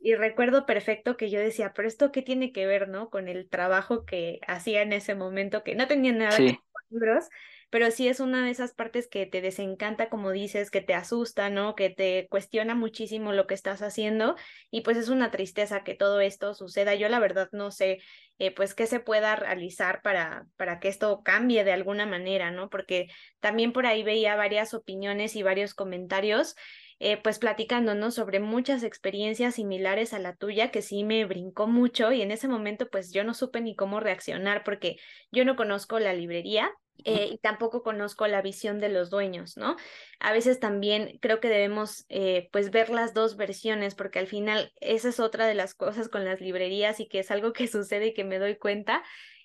Y 0.00 0.14
recuerdo 0.14 0.64
perfecto 0.64 1.18
que 1.18 1.28
yo 1.28 1.38
decía, 1.38 1.72
pero 1.74 1.86
esto 1.86 2.10
qué 2.10 2.22
tiene 2.22 2.50
que 2.50 2.66
ver, 2.66 2.88
¿no? 2.88 3.10
Con 3.10 3.28
el 3.28 3.48
trabajo 3.48 4.06
que 4.06 4.40
hacía 4.48 4.80
en 4.82 4.94
ese 4.94 5.14
momento, 5.14 5.62
que 5.62 5.74
no 5.74 5.86
tenía 5.86 6.12
nada 6.12 6.36
que 6.36 6.42
ver 6.44 6.54
con 6.56 6.82
libros, 6.88 7.28
pero 7.70 7.90
sí 7.92 8.08
es 8.08 8.20
una 8.20 8.44
de 8.44 8.50
esas 8.50 8.74
partes 8.74 9.08
que 9.08 9.26
te 9.26 9.40
desencanta, 9.40 10.10
como 10.10 10.32
dices, 10.32 10.70
que 10.70 10.80
te 10.80 10.94
asusta, 10.94 11.50
¿no? 11.50 11.74
Que 11.76 11.88
te 11.88 12.26
cuestiona 12.28 12.74
muchísimo 12.74 13.32
lo 13.32 13.46
que 13.46 13.54
estás 13.54 13.80
haciendo 13.80 14.36
y 14.70 14.82
pues 14.82 14.96
es 14.96 15.08
una 15.08 15.30
tristeza 15.30 15.84
que 15.84 15.94
todo 15.94 16.20
esto 16.20 16.52
suceda. 16.54 16.94
Yo 16.96 17.08
la 17.08 17.20
verdad 17.20 17.48
no 17.52 17.70
sé, 17.70 18.00
eh, 18.38 18.52
pues, 18.54 18.74
qué 18.74 18.86
se 18.86 19.00
pueda 19.00 19.36
realizar 19.36 20.02
para, 20.02 20.46
para 20.56 20.80
que 20.80 20.88
esto 20.88 21.22
cambie 21.22 21.62
de 21.64 21.72
alguna 21.72 22.06
manera, 22.06 22.50
¿no? 22.50 22.70
Porque 22.70 23.08
también 23.38 23.72
por 23.72 23.86
ahí 23.86 24.02
veía 24.02 24.34
varias 24.34 24.74
opiniones 24.74 25.36
y 25.36 25.42
varios 25.42 25.74
comentarios. 25.74 26.56
Eh, 27.02 27.16
pues 27.16 27.38
platicando, 27.38 27.94
¿no? 27.94 28.10
Sobre 28.10 28.40
muchas 28.40 28.82
experiencias 28.82 29.54
similares 29.54 30.12
a 30.12 30.18
la 30.18 30.36
tuya 30.36 30.70
que 30.70 30.82
sí 30.82 31.02
me 31.02 31.24
brincó 31.24 31.66
mucho 31.66 32.12
y 32.12 32.20
en 32.20 32.30
ese 32.30 32.46
momento 32.46 32.90
pues 32.90 33.10
yo 33.10 33.24
no 33.24 33.32
supe 33.32 33.62
ni 33.62 33.74
cómo 33.74 34.00
reaccionar 34.00 34.64
porque 34.64 34.98
yo 35.32 35.46
no 35.46 35.56
conozco 35.56 35.98
la 35.98 36.12
librería, 36.12 36.70
eh, 37.04 37.28
y 37.32 37.38
tampoco 37.38 37.82
conozco 37.82 38.26
la 38.26 38.42
visión 38.42 38.80
de 38.80 38.88
los 38.88 39.10
dueños, 39.10 39.56
¿no? 39.56 39.76
A 40.18 40.32
veces 40.32 40.60
también 40.60 41.18
creo 41.20 41.40
que 41.40 41.48
debemos 41.48 42.04
eh, 42.08 42.48
pues 42.52 42.70
ver 42.70 42.90
las 42.90 43.14
dos 43.14 43.36
versiones 43.36 43.94
porque 43.94 44.18
al 44.18 44.26
final 44.26 44.72
esa 44.80 45.08
es 45.08 45.20
otra 45.20 45.46
de 45.46 45.54
las 45.54 45.74
cosas 45.74 46.08
con 46.08 46.24
las 46.24 46.40
librerías 46.40 47.00
y 47.00 47.08
que 47.08 47.20
es 47.20 47.30
algo 47.30 47.52
que 47.52 47.66
sucede 47.68 48.08
y 48.08 48.14
que 48.14 48.24
me 48.24 48.38
doy 48.38 48.56
cuenta, 48.56 49.02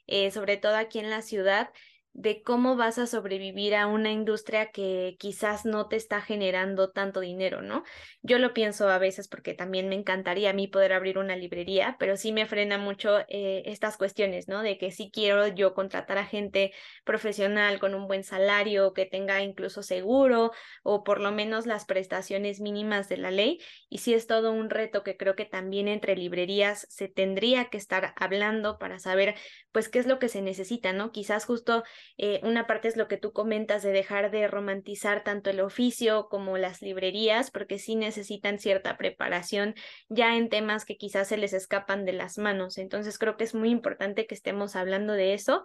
eh, 0.07 0.31
sobre 0.31 0.57
todo 0.57 0.75
aquí 0.75 0.99
en 0.99 1.09
la 1.09 1.21
ciudad, 1.21 1.69
de 2.15 2.41
cómo 2.43 2.77
vas 2.77 2.97
a 2.97 3.07
sobrevivir 3.07 3.75
a 3.75 3.87
una 3.87 4.09
industria 4.09 4.71
que 4.71 5.17
quizás 5.19 5.65
no 5.65 5.89
te 5.89 5.97
está 5.97 6.21
generando 6.21 6.89
tanto 6.91 7.19
dinero, 7.19 7.61
¿no? 7.61 7.83
Yo 8.21 8.39
lo 8.39 8.53
pienso 8.53 8.87
a 8.87 8.97
veces 8.99 9.27
porque 9.27 9.53
también 9.53 9.89
me 9.89 9.95
encantaría 9.95 10.51
a 10.51 10.53
mí 10.53 10.69
poder 10.69 10.93
abrir 10.93 11.17
una 11.17 11.35
librería, 11.35 11.97
pero 11.99 12.15
sí 12.15 12.31
me 12.31 12.45
frena 12.45 12.77
mucho 12.77 13.19
eh, 13.27 13.63
estas 13.65 13.97
cuestiones, 13.97 14.47
¿no? 14.47 14.63
De 14.63 14.77
que 14.77 14.91
sí 14.91 15.11
quiero 15.13 15.47
yo 15.47 15.73
contratar 15.73 16.17
a 16.17 16.25
gente 16.25 16.71
profesional 17.03 17.79
con 17.79 17.93
un 17.93 18.07
buen 18.07 18.23
salario, 18.23 18.93
que 18.93 19.05
tenga 19.05 19.41
incluso 19.41 19.83
seguro 19.83 20.51
o 20.83 21.03
por 21.03 21.19
lo 21.19 21.33
menos 21.33 21.65
las 21.65 21.83
prestaciones 21.83 22.61
mínimas 22.61 23.09
de 23.09 23.17
la 23.17 23.29
ley. 23.29 23.59
Y 23.89 23.97
sí 23.97 24.13
es 24.13 24.25
todo 24.25 24.53
un 24.53 24.69
reto 24.69 25.03
que 25.03 25.17
creo 25.17 25.35
que 25.35 25.45
también 25.45 25.89
entre 25.89 26.15
librerías 26.15 26.87
se 26.89 27.09
tendría 27.09 27.65
que 27.65 27.77
estar 27.77 28.13
hablando 28.15 28.77
para 28.77 28.99
saber, 28.99 29.35
pues, 29.73 29.89
qué 29.89 29.99
es 29.99 30.05
lo 30.07 30.17
que 30.17 30.29
se 30.29 30.41
necesita, 30.41 30.93
¿no? 30.93 31.11
Quizás 31.11 31.43
justo 31.43 31.83
eh, 32.17 32.39
una 32.43 32.67
parte 32.67 32.87
es 32.87 32.97
lo 32.97 33.07
que 33.07 33.17
tú 33.17 33.33
comentas 33.33 33.83
de 33.83 33.91
dejar 33.91 34.31
de 34.31 34.47
romantizar 34.47 35.23
tanto 35.23 35.49
el 35.49 35.59
oficio 35.59 36.27
como 36.29 36.57
las 36.57 36.81
librerías, 36.81 37.51
porque 37.51 37.79
sí 37.79 37.95
necesitan 37.95 38.59
cierta 38.59 38.97
preparación 38.97 39.75
ya 40.09 40.35
en 40.35 40.49
temas 40.49 40.85
que 40.85 40.97
quizás 40.97 41.27
se 41.27 41.37
les 41.37 41.53
escapan 41.53 42.05
de 42.05 42.13
las 42.13 42.37
manos. 42.37 42.77
Entonces 42.77 43.17
creo 43.17 43.37
que 43.37 43.43
es 43.43 43.55
muy 43.55 43.69
importante 43.69 44.27
que 44.27 44.35
estemos 44.35 44.75
hablando 44.75 45.13
de 45.13 45.33
eso. 45.33 45.63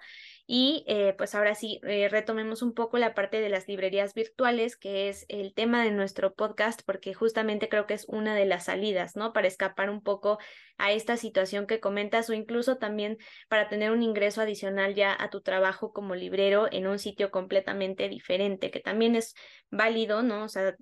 Y 0.53 0.83
eh, 0.89 1.15
pues 1.17 1.37
ahora 1.37 1.55
sí, 1.55 1.79
eh, 1.85 2.09
retomemos 2.09 2.61
un 2.63 2.75
poco 2.75 2.99
la 2.99 3.15
parte 3.15 3.41
de 3.41 3.49
las 3.51 3.69
librerías 3.69 4.15
virtuales, 4.15 4.77
que 4.77 5.09
es 5.09 5.25
el 5.29 5.55
tema 5.55 5.85
de 5.85 5.93
nuestro 5.93 6.35
podcast, 6.35 6.83
porque 6.85 7.15
justamente 7.15 7.69
creo 7.69 7.87
que 7.87 7.95
es 7.95 8.05
una 8.09 8.35
de 8.35 8.47
las 8.47 8.65
salidas, 8.65 9.15
¿no? 9.15 9.33
Para 9.33 9.47
escapar 9.47 9.91
un 9.91 10.03
poco 10.03 10.39
a 10.77 10.91
esta 10.91 11.17
situación 11.17 11.69
que 11.69 11.79
comentas 11.79 12.29
o 12.31 12.33
incluso 12.33 12.79
también 12.79 13.19
para 13.49 13.69
tener 13.69 13.93
un 13.93 14.03
ingreso 14.03 14.41
adicional 14.41 14.97
ya 14.97 15.17
a 15.17 15.31
tu 15.31 15.41
trabajo 15.41 15.93
como 15.93 16.17
librero 16.17 16.67
en 16.73 16.89
un 16.89 16.99
sitio 16.99 17.31
completamente 17.31 18.09
diferente, 18.09 18.73
que 18.73 18.81
también 18.81 19.15
es 19.15 19.37
válido, 19.71 20.25
¿no? 20.25 20.43
O 20.43 20.49
sea, 20.49 20.75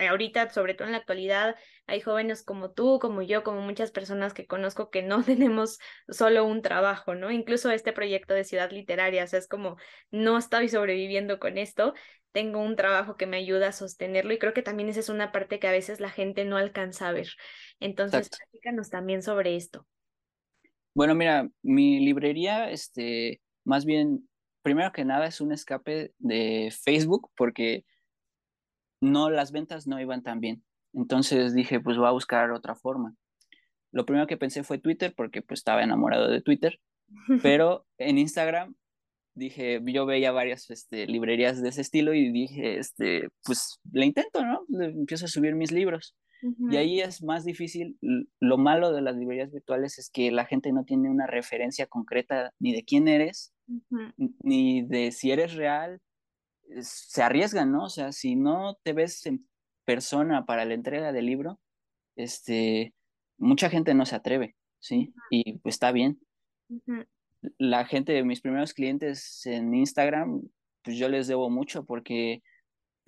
ahorita, 0.00 0.50
sobre 0.50 0.74
todo 0.74 0.86
en 0.86 0.92
la 0.92 0.98
actualidad, 0.98 1.54
hay 1.86 2.00
jóvenes 2.00 2.42
como 2.42 2.70
tú, 2.70 2.98
como 3.00 3.22
yo, 3.22 3.42
como 3.42 3.60
muchas 3.60 3.90
personas 3.90 4.34
que 4.34 4.46
conozco 4.46 4.90
que 4.90 5.02
no 5.02 5.22
tenemos 5.24 5.78
solo 6.08 6.44
un 6.46 6.62
trabajo, 6.62 7.14
¿no? 7.14 7.30
Incluso 7.30 7.70
este 7.70 7.92
proyecto 7.92 8.34
de 8.34 8.44
ciudad 8.44 8.70
literaria, 8.70 9.24
o 9.24 9.26
sea, 9.26 9.38
es 9.38 9.48
como, 9.48 9.76
no 10.10 10.38
estoy 10.38 10.68
sobreviviendo 10.68 11.38
con 11.38 11.58
esto, 11.58 11.94
tengo 12.32 12.60
un 12.60 12.76
trabajo 12.76 13.16
que 13.16 13.26
me 13.26 13.36
ayuda 13.36 13.68
a 13.68 13.72
sostenerlo 13.72 14.32
y 14.32 14.38
creo 14.38 14.54
que 14.54 14.62
también 14.62 14.88
esa 14.88 15.00
es 15.00 15.08
una 15.08 15.32
parte 15.32 15.58
que 15.58 15.68
a 15.68 15.72
veces 15.72 16.00
la 16.00 16.10
gente 16.10 16.44
no 16.44 16.56
alcanza 16.56 17.08
a 17.08 17.12
ver. 17.12 17.28
Entonces, 17.78 18.30
platícanos 18.30 18.88
también 18.88 19.22
sobre 19.22 19.56
esto. 19.56 19.86
Bueno, 20.94 21.14
mira, 21.14 21.48
mi 21.62 22.00
librería, 22.00 22.70
este, 22.70 23.40
más 23.64 23.84
bien, 23.84 24.28
primero 24.62 24.92
que 24.92 25.04
nada 25.04 25.26
es 25.26 25.40
un 25.40 25.52
escape 25.52 26.12
de 26.18 26.72
Facebook 26.84 27.30
porque 27.36 27.84
no, 29.00 29.30
las 29.30 29.52
ventas 29.52 29.86
no 29.86 30.00
iban 30.00 30.22
tan 30.22 30.40
bien. 30.40 30.62
Entonces 30.94 31.54
dije, 31.54 31.80
pues 31.80 31.96
voy 31.96 32.06
a 32.06 32.12
buscar 32.12 32.50
otra 32.50 32.74
forma. 32.74 33.14
Lo 33.92 34.06
primero 34.06 34.26
que 34.26 34.36
pensé 34.36 34.64
fue 34.64 34.78
Twitter 34.78 35.14
porque 35.16 35.42
pues 35.42 35.60
estaba 35.60 35.82
enamorado 35.82 36.28
de 36.28 36.42
Twitter, 36.42 36.80
pero 37.42 37.86
en 37.98 38.18
Instagram 38.18 38.74
dije, 39.34 39.80
yo 39.86 40.06
veía 40.06 40.32
varias 40.32 40.70
este, 40.70 41.06
librerías 41.06 41.62
de 41.62 41.70
ese 41.70 41.80
estilo 41.80 42.14
y 42.14 42.30
dije, 42.30 42.78
este, 42.78 43.28
pues 43.44 43.80
le 43.90 44.06
intento, 44.06 44.44
¿no? 44.44 44.64
empiezo 44.80 45.24
a 45.24 45.28
subir 45.28 45.54
mis 45.54 45.72
libros. 45.72 46.14
Y 46.72 46.76
ahí 46.76 47.00
es 47.00 47.22
más 47.22 47.44
difícil. 47.44 47.96
Lo 48.40 48.58
malo 48.58 48.92
de 48.92 49.00
las 49.00 49.14
librerías 49.14 49.52
virtuales 49.52 49.98
es 49.98 50.10
que 50.10 50.32
la 50.32 50.44
gente 50.44 50.72
no 50.72 50.84
tiene 50.84 51.08
una 51.08 51.28
referencia 51.28 51.86
concreta 51.86 52.52
ni 52.58 52.72
de 52.72 52.82
quién 52.82 53.06
eres, 53.06 53.54
ni 54.42 54.82
de 54.82 55.12
si 55.12 55.30
eres 55.30 55.54
real. 55.54 56.00
Se 56.80 57.22
arriesgan, 57.22 57.70
¿no? 57.70 57.84
O 57.84 57.88
sea, 57.88 58.10
si 58.10 58.34
no 58.34 58.76
te 58.82 58.92
ves 58.92 59.24
en 59.26 59.46
persona 59.84 60.44
para 60.44 60.64
la 60.64 60.74
entrega 60.74 61.12
del 61.12 61.26
libro, 61.26 61.60
este, 62.16 62.94
mucha 63.38 63.70
gente 63.70 63.94
no 63.94 64.06
se 64.06 64.16
atreve, 64.16 64.56
¿sí? 64.78 65.12
Y 65.30 65.58
pues 65.58 65.76
está 65.76 65.92
bien 65.92 66.18
la 67.58 67.84
gente, 67.84 68.12
de 68.12 68.24
mis 68.24 68.40
primeros 68.40 68.72
clientes 68.74 69.44
en 69.46 69.74
Instagram, 69.74 70.42
pues 70.82 70.96
yo 70.96 71.08
les 71.08 71.26
debo 71.26 71.50
mucho 71.50 71.84
porque 71.84 72.42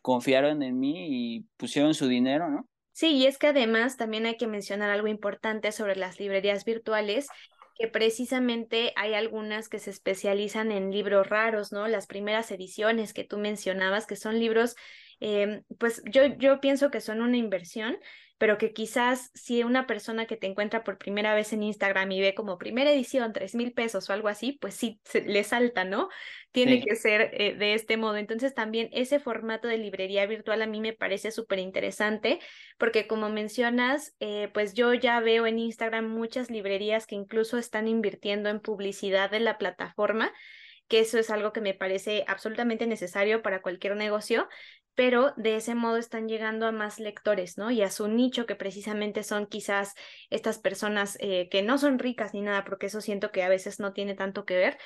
confiaron 0.03 0.63
en 0.63 0.79
mí 0.79 1.07
y 1.09 1.47
pusieron 1.57 1.95
su 1.95 2.09
dinero, 2.09 2.51
¿no? 2.51 2.69
Sí, 2.93 3.17
y 3.17 3.27
es 3.27 3.39
que 3.39 3.49
además 3.49 3.97
también 3.97 4.27
hay 4.27 4.37
que 4.37 4.47
mencionar 4.47 4.91
algo 4.91 5.09
importante 5.09 5.73
sobre 5.73 5.97
las 5.97 6.21
librerías 6.21 6.65
virtuales, 6.65 7.29
que 7.77 7.89
precisamente 7.89 8.93
hay 8.95 9.15
algunas 9.15 9.69
que 9.69 9.81
se 9.81 9.91
especializan 9.91 10.71
en 10.71 10.93
libros 10.93 11.29
raros, 11.29 11.73
¿no? 11.73 11.89
Las 11.89 12.07
primeras 12.07 12.53
ediciones 12.53 13.13
que 13.13 13.25
tú 13.25 13.39
mencionabas, 13.39 14.07
que 14.07 14.15
son 14.15 14.39
libros, 14.39 14.77
eh, 15.21 15.63
pues 15.79 16.03
yo, 16.11 16.25
yo 16.39 16.61
pienso 16.61 16.91
que 16.91 17.01
son 17.01 17.23
una 17.23 17.37
inversión, 17.37 17.97
pero 18.39 18.59
que 18.59 18.73
quizás 18.73 19.31
si 19.35 19.63
una 19.63 19.87
persona 19.87 20.27
que 20.27 20.37
te 20.37 20.47
encuentra 20.47 20.83
por 20.83 20.99
primera 20.99 21.35
vez 21.35 21.53
en 21.53 21.63
Instagram 21.63 22.11
y 22.13 22.21
ve 22.21 22.35
como 22.35 22.59
primera 22.59 22.91
edición, 22.91 23.33
tres 23.33 23.55
mil 23.55 23.73
pesos 23.73 24.11
o 24.11 24.13
algo 24.13 24.29
así, 24.29 24.59
pues 24.61 24.75
sí, 24.75 25.01
le 25.15 25.45
salta, 25.45 25.85
¿no? 25.85 26.09
Tiene 26.51 26.83
que 26.83 26.97
ser 26.97 27.31
eh, 27.33 27.55
de 27.55 27.75
este 27.75 27.97
modo. 27.97 28.17
Entonces 28.17 28.53
también 28.53 28.89
ese 28.93 29.21
formato 29.21 29.69
de 29.69 29.79
librería 29.79 30.27
virtual 30.27 30.63
a 30.63 30.67
mí 30.67 30.81
me 30.81 30.93
parece 30.93 31.31
súper 31.31 31.61
interesante 31.61 32.41
porque 32.77 33.07
como 33.07 33.29
mencionas, 33.29 34.15
eh, 34.21 34.51
pues 34.53 34.75
yo 34.75 34.93
ya 34.95 35.21
veo 35.21 35.47
en 35.47 35.59
Instagram 35.59 36.09
muchas 36.09 36.51
librerías 36.51 37.07
que 37.07 37.15
incluso 37.15 37.57
están 37.57 37.89
invirtiendo 37.89 38.49
en 38.51 38.61
publicidad 38.61 39.31
de 39.31 39.41
la 39.41 39.59
plataforma 39.59 40.33
que 40.89 41.01
eso 41.01 41.19
es 41.19 41.31
algo 41.31 41.53
que 41.53 41.61
me 41.61 41.73
parece 41.73 42.25
absolutamente 42.29 42.87
necesario 42.87 43.43
para 43.43 43.63
cualquier 43.63 43.97
negocio, 43.97 44.49
pero 44.95 45.33
de 45.37 45.57
ese 45.57 45.75
modo 45.75 45.97
están 45.97 46.29
llegando 46.29 46.67
a 46.67 46.73
más 46.73 47.01
lectores, 47.01 47.59
¿no? 47.59 47.71
Y 47.71 47.83
a 47.83 47.91
su 47.91 48.09
nicho, 48.09 48.47
que 48.47 48.57
precisamente 48.57 49.23
son 49.23 49.47
quizás 49.47 49.95
estas 50.31 50.59
personas 50.59 51.17
eh, 51.21 51.49
que 51.51 51.63
no 51.63 51.79
son 51.79 51.99
ricas 51.99 52.35
ni 52.35 52.43
nada, 52.43 52.65
porque 52.65 52.87
eso 52.87 53.01
siento 53.01 53.33
que 53.33 53.43
a 53.43 53.49
veces 53.49 53.81
no 53.81 53.93
tiene 53.93 54.15
tanto 54.15 54.45
que 54.45 54.57
ver, 54.57 54.79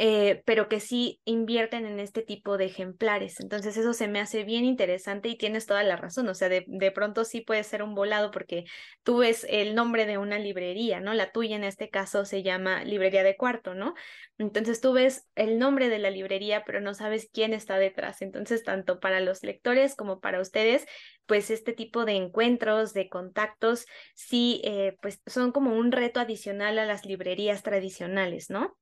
eh, 0.00 0.42
pero 0.46 0.68
que 0.68 0.78
sí 0.78 1.20
invierten 1.24 1.84
en 1.84 1.98
este 1.98 2.22
tipo 2.22 2.56
de 2.56 2.66
ejemplares. 2.66 3.40
Entonces 3.40 3.76
eso 3.76 3.92
se 3.92 4.06
me 4.06 4.20
hace 4.20 4.44
bien 4.44 4.64
interesante 4.64 5.28
y 5.28 5.36
tienes 5.36 5.66
toda 5.66 5.82
la 5.82 5.96
razón. 5.96 6.28
O 6.28 6.34
sea, 6.34 6.48
de, 6.48 6.64
de, 6.68 6.92
pronto 6.92 7.24
sí 7.24 7.40
puede 7.40 7.64
ser 7.64 7.82
un 7.82 7.96
volado 7.96 8.30
porque 8.30 8.64
tú 9.02 9.18
ves 9.18 9.44
el 9.48 9.74
nombre 9.74 10.06
de 10.06 10.16
una 10.16 10.38
librería, 10.38 11.00
¿no? 11.00 11.14
La 11.14 11.32
tuya 11.32 11.56
en 11.56 11.64
este 11.64 11.90
caso 11.90 12.24
se 12.24 12.44
llama 12.44 12.84
Librería 12.84 13.24
de 13.24 13.36
Cuarto, 13.36 13.74
¿no? 13.74 13.94
Entonces 14.38 14.80
tú 14.80 14.92
ves 14.92 15.26
el 15.34 15.58
nombre 15.58 15.88
de 15.88 15.98
la 15.98 16.10
librería, 16.10 16.62
pero 16.64 16.80
no 16.80 16.94
sabes 16.94 17.28
quién 17.32 17.52
está 17.52 17.76
detrás. 17.78 18.22
Entonces, 18.22 18.62
tanto 18.62 19.00
para 19.00 19.18
los 19.18 19.42
lectores 19.42 19.96
como 19.96 20.20
para 20.20 20.40
ustedes, 20.40 20.86
pues 21.26 21.50
este 21.50 21.72
tipo 21.72 22.04
de 22.04 22.12
encuentros, 22.12 22.94
de 22.94 23.08
contactos, 23.08 23.84
sí, 24.14 24.60
eh, 24.62 24.96
pues 25.02 25.20
son 25.26 25.50
como 25.50 25.74
un 25.76 25.90
reto 25.90 26.20
adicional 26.20 26.78
a 26.78 26.86
las 26.86 27.04
librerías 27.04 27.64
tradicionales, 27.64 28.48
¿no? 28.48 28.78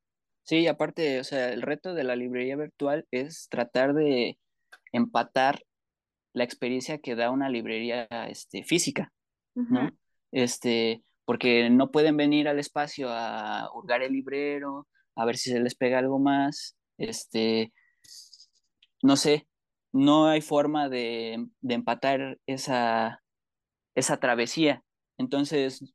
Sí, 0.46 0.68
aparte, 0.68 1.18
o 1.18 1.24
sea, 1.24 1.52
el 1.52 1.60
reto 1.60 1.92
de 1.92 2.04
la 2.04 2.14
librería 2.14 2.54
virtual 2.54 3.04
es 3.10 3.48
tratar 3.48 3.94
de 3.94 4.38
empatar 4.92 5.60
la 6.32 6.44
experiencia 6.44 6.98
que 6.98 7.16
da 7.16 7.32
una 7.32 7.48
librería 7.48 8.04
este, 8.28 8.62
física, 8.62 9.12
¿no? 9.54 9.90
Este, 10.30 11.02
porque 11.24 11.68
no 11.68 11.90
pueden 11.90 12.16
venir 12.16 12.46
al 12.46 12.60
espacio 12.60 13.08
a 13.10 13.68
hurgar 13.74 14.02
el 14.02 14.12
librero, 14.12 14.86
a 15.16 15.24
ver 15.24 15.36
si 15.36 15.50
se 15.50 15.58
les 15.58 15.74
pega 15.74 15.98
algo 15.98 16.20
más, 16.20 16.76
este, 16.96 17.72
no 19.02 19.16
sé, 19.16 19.48
no 19.90 20.28
hay 20.28 20.42
forma 20.42 20.88
de, 20.88 21.44
de 21.60 21.74
empatar 21.74 22.38
esa, 22.46 23.20
esa 23.96 24.18
travesía. 24.18 24.84
Entonces, 25.18 25.92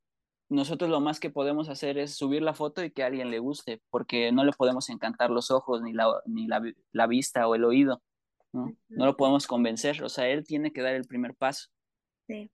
nosotros 0.51 0.89
lo 0.89 0.99
más 0.99 1.19
que 1.19 1.29
podemos 1.29 1.69
hacer 1.69 1.97
es 1.97 2.15
subir 2.15 2.41
la 2.41 2.53
foto 2.53 2.83
y 2.83 2.91
que 2.91 3.03
a 3.03 3.07
alguien 3.07 3.31
le 3.31 3.39
guste, 3.39 3.81
porque 3.89 4.31
no 4.31 4.43
le 4.43 4.51
podemos 4.51 4.89
encantar 4.89 5.29
los 5.29 5.49
ojos, 5.49 5.81
ni 5.81 5.93
la, 5.93 6.13
ni 6.25 6.45
la, 6.45 6.61
la 6.91 7.07
vista 7.07 7.47
o 7.47 7.55
el 7.55 7.63
oído, 7.63 8.03
¿no? 8.51 8.75
No 8.89 9.05
lo 9.05 9.15
podemos 9.15 9.47
convencer, 9.47 10.03
o 10.03 10.09
sea, 10.09 10.27
él 10.27 10.43
tiene 10.45 10.73
que 10.73 10.81
dar 10.81 10.93
el 10.93 11.05
primer 11.05 11.35
paso. 11.35 11.69
Sí. 12.27 12.51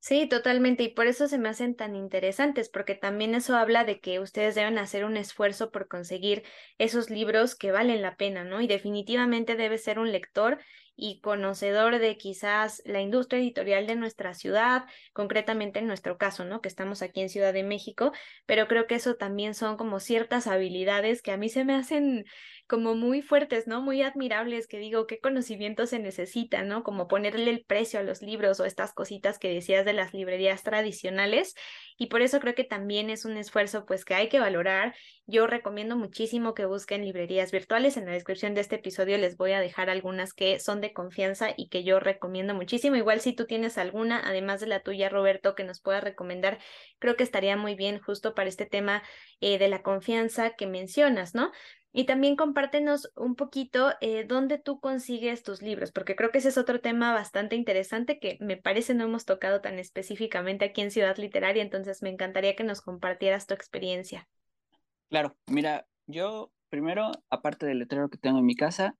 Sí, 0.00 0.28
totalmente, 0.28 0.84
y 0.84 0.88
por 0.90 1.08
eso 1.08 1.26
se 1.26 1.38
me 1.38 1.48
hacen 1.48 1.74
tan 1.74 1.96
interesantes, 1.96 2.68
porque 2.68 2.94
también 2.94 3.34
eso 3.34 3.56
habla 3.56 3.84
de 3.84 3.98
que 3.98 4.20
ustedes 4.20 4.54
deben 4.54 4.78
hacer 4.78 5.04
un 5.04 5.16
esfuerzo 5.16 5.72
por 5.72 5.88
conseguir 5.88 6.44
esos 6.78 7.10
libros 7.10 7.56
que 7.56 7.72
valen 7.72 8.00
la 8.00 8.16
pena, 8.16 8.44
¿no? 8.44 8.60
Y 8.60 8.68
definitivamente 8.68 9.56
debe 9.56 9.76
ser 9.76 9.98
un 9.98 10.12
lector 10.12 10.58
y 11.00 11.20
conocedor 11.20 12.00
de 12.00 12.16
quizás 12.16 12.82
la 12.84 13.00
industria 13.00 13.38
editorial 13.38 13.86
de 13.86 13.94
nuestra 13.94 14.34
ciudad, 14.34 14.84
concretamente 15.12 15.78
en 15.78 15.86
nuestro 15.86 16.18
caso, 16.18 16.44
¿no? 16.44 16.60
Que 16.60 16.68
estamos 16.68 17.02
aquí 17.02 17.20
en 17.20 17.28
Ciudad 17.28 17.52
de 17.52 17.62
México, 17.62 18.10
pero 18.46 18.66
creo 18.66 18.88
que 18.88 18.96
eso 18.96 19.14
también 19.14 19.54
son 19.54 19.76
como 19.76 20.00
ciertas 20.00 20.48
habilidades 20.48 21.22
que 21.22 21.30
a 21.30 21.36
mí 21.36 21.48
se 21.48 21.64
me 21.64 21.76
hacen 21.76 22.24
como 22.68 22.94
muy 22.94 23.22
fuertes, 23.22 23.66
¿no? 23.66 23.80
Muy 23.80 24.02
admirables, 24.02 24.66
que 24.68 24.78
digo, 24.78 25.06
qué 25.06 25.18
conocimiento 25.18 25.86
se 25.86 25.98
necesita, 25.98 26.62
¿no? 26.62 26.82
Como 26.84 27.08
ponerle 27.08 27.50
el 27.50 27.64
precio 27.64 27.98
a 27.98 28.02
los 28.02 28.20
libros 28.20 28.60
o 28.60 28.66
estas 28.66 28.92
cositas 28.92 29.38
que 29.38 29.52
decías 29.52 29.86
de 29.86 29.94
las 29.94 30.12
librerías 30.12 30.62
tradicionales. 30.62 31.54
Y 31.96 32.06
por 32.06 32.20
eso 32.20 32.40
creo 32.40 32.54
que 32.54 32.64
también 32.64 33.08
es 33.08 33.24
un 33.24 33.38
esfuerzo, 33.38 33.86
pues, 33.86 34.04
que 34.04 34.14
hay 34.14 34.28
que 34.28 34.38
valorar. 34.38 34.94
Yo 35.26 35.46
recomiendo 35.46 35.96
muchísimo 35.96 36.54
que 36.54 36.66
busquen 36.66 37.04
librerías 37.04 37.52
virtuales. 37.52 37.96
En 37.96 38.04
la 38.04 38.12
descripción 38.12 38.54
de 38.54 38.60
este 38.60 38.76
episodio 38.76 39.16
les 39.18 39.36
voy 39.36 39.52
a 39.52 39.60
dejar 39.60 39.88
algunas 39.90 40.34
que 40.34 40.60
son 40.60 40.80
de 40.80 40.92
confianza 40.92 41.48
y 41.56 41.68
que 41.68 41.84
yo 41.84 42.00
recomiendo 42.00 42.54
muchísimo. 42.54 42.96
Igual 42.96 43.20
si 43.20 43.32
tú 43.32 43.46
tienes 43.46 43.78
alguna, 43.78 44.20
además 44.24 44.60
de 44.60 44.66
la 44.66 44.80
tuya, 44.80 45.08
Roberto, 45.08 45.54
que 45.54 45.64
nos 45.64 45.80
puedas 45.80 46.04
recomendar, 46.04 46.58
creo 46.98 47.16
que 47.16 47.24
estaría 47.24 47.56
muy 47.56 47.74
bien 47.74 47.98
justo 47.98 48.34
para 48.34 48.48
este 48.48 48.66
tema 48.66 49.02
eh, 49.40 49.58
de 49.58 49.68
la 49.68 49.82
confianza 49.82 50.50
que 50.50 50.66
mencionas, 50.66 51.34
¿no? 51.34 51.50
Y 51.92 52.04
también 52.04 52.36
compártenos 52.36 53.10
un 53.16 53.34
poquito 53.34 53.92
eh, 54.00 54.24
dónde 54.24 54.58
tú 54.58 54.78
consigues 54.78 55.42
tus 55.42 55.62
libros, 55.62 55.90
porque 55.90 56.16
creo 56.16 56.30
que 56.30 56.38
ese 56.38 56.50
es 56.50 56.58
otro 56.58 56.80
tema 56.80 57.14
bastante 57.14 57.56
interesante 57.56 58.18
que 58.18 58.36
me 58.40 58.56
parece 58.56 58.94
no 58.94 59.04
hemos 59.04 59.24
tocado 59.24 59.60
tan 59.60 59.78
específicamente 59.78 60.66
aquí 60.66 60.82
en 60.82 60.90
Ciudad 60.90 61.16
Literaria, 61.16 61.62
entonces 61.62 62.02
me 62.02 62.10
encantaría 62.10 62.54
que 62.54 62.64
nos 62.64 62.82
compartieras 62.82 63.46
tu 63.46 63.54
experiencia. 63.54 64.28
Claro, 65.08 65.34
mira, 65.46 65.86
yo 66.06 66.52
primero, 66.68 67.10
aparte 67.30 67.66
del 67.66 67.78
letrero 67.78 68.10
que 68.10 68.18
tengo 68.18 68.38
en 68.38 68.46
mi 68.46 68.54
casa, 68.54 68.94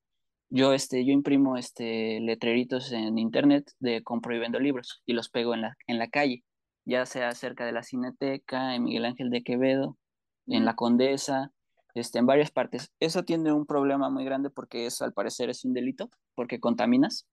yo, 0.51 0.73
este, 0.73 1.05
yo 1.05 1.13
imprimo 1.13 1.57
este, 1.59 2.21
letreritos 2.21 2.93
en 2.93 3.19
internet 3.19 3.71
de 3.81 4.03
compro 4.03 4.35
y 4.35 4.39
vendo 4.39 4.59
libros 4.59 5.03
y 5.05 5.13
los 5.13 5.29
pego 5.29 5.55
en 5.55 5.63
la, 5.63 5.77
en 5.87 5.99
la 5.99 6.09
calle, 6.09 6.43
ya 6.87 7.05
sea 7.05 7.33
cerca 7.33 7.67
de 7.67 7.73
la 7.73 7.83
Cineteca, 7.83 8.75
en 8.75 8.85
Miguel 8.85 9.05
Ángel 9.05 9.29
de 9.29 9.43
Quevedo, 9.43 9.99
en 10.47 10.65
la 10.65 10.75
Condesa, 10.75 11.53
este, 11.95 12.19
en 12.19 12.27
varias 12.27 12.51
partes. 12.51 12.93
Eso 13.01 13.25
tiene 13.25 13.53
un 13.53 13.67
problema 13.67 14.11
muy 14.11 14.25
grande 14.25 14.51
porque 14.51 14.87
eso 14.87 15.05
al 15.05 15.13
parecer 15.13 15.51
es 15.51 15.65
un 15.65 15.75
delito, 15.75 16.11
porque 16.35 16.61
contaminas. 16.61 17.27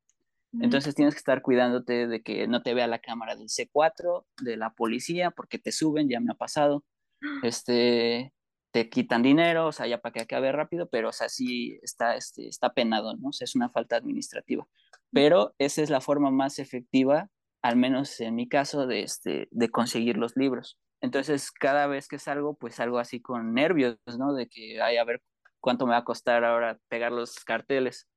mm, 0.51 0.63
Entonces 0.63 0.95
tienes 0.95 1.13
que 1.15 1.19
estar 1.19 1.41
cuidándote 1.41 2.07
de 2.07 2.21
que 2.21 2.47
no 2.47 2.61
te 2.63 2.73
vea 2.73 2.87
la 2.87 2.99
cámara 2.99 3.35
del 3.35 3.49
C4, 3.49 4.25
de 4.41 4.57
la 4.57 4.71
policía, 4.71 5.31
porque 5.31 5.59
te 5.59 5.71
suben, 5.71 6.09
ya 6.09 6.19
me 6.19 6.31
ha 6.31 6.35
pasado 6.35 6.83
este, 7.43 8.33
te 8.71 8.89
quitan 8.89 9.23
dinero, 9.23 9.67
o 9.67 9.71
sea, 9.71 9.87
ya 9.87 9.99
para 9.99 10.11
que 10.11 10.21
acabe 10.21 10.51
rápido, 10.51 10.89
pero, 10.89 11.09
o 11.09 11.13
sea, 11.13 11.29
sí 11.29 11.79
está, 11.81 12.17
este, 12.17 12.47
está 12.49 12.73
penado, 12.73 13.15
¿no? 13.15 13.29
O 13.29 13.33
sea, 13.33 13.45
es 13.45 13.55
una 13.55 13.69
falta 13.69 13.95
administrativa. 13.95 14.67
Pero 15.13 15.55
esa 15.59 15.81
es 15.81 15.89
la 15.89 16.01
forma 16.01 16.29
más 16.29 16.59
efectiva, 16.59 17.29
al 17.61 17.77
menos 17.77 18.19
en 18.19 18.35
mi 18.35 18.49
caso, 18.49 18.85
de, 18.85 19.03
este, 19.03 19.47
de 19.51 19.69
conseguir 19.69 20.17
los 20.17 20.35
libros. 20.35 20.77
Entonces, 21.01 21.51
cada 21.51 21.87
vez 21.87 22.07
que 22.07 22.19
salgo, 22.19 22.55
pues 22.55 22.75
salgo 22.75 22.99
así 22.99 23.21
con 23.21 23.53
nervios, 23.53 23.97
¿no? 24.17 24.33
De 24.33 24.47
que, 24.47 24.81
ay, 24.81 24.97
a 24.97 25.03
ver 25.03 25.21
cuánto 25.59 25.85
me 25.85 25.91
va 25.91 25.99
a 25.99 26.03
costar 26.03 26.43
ahora 26.43 26.79
pegar 26.87 27.11
los 27.11 27.43
carteles, 27.43 28.07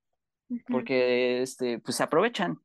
porque, 0.69 1.43
este, 1.43 1.79
pues 1.81 1.97
se 1.97 2.03
aprovechan. 2.03 2.59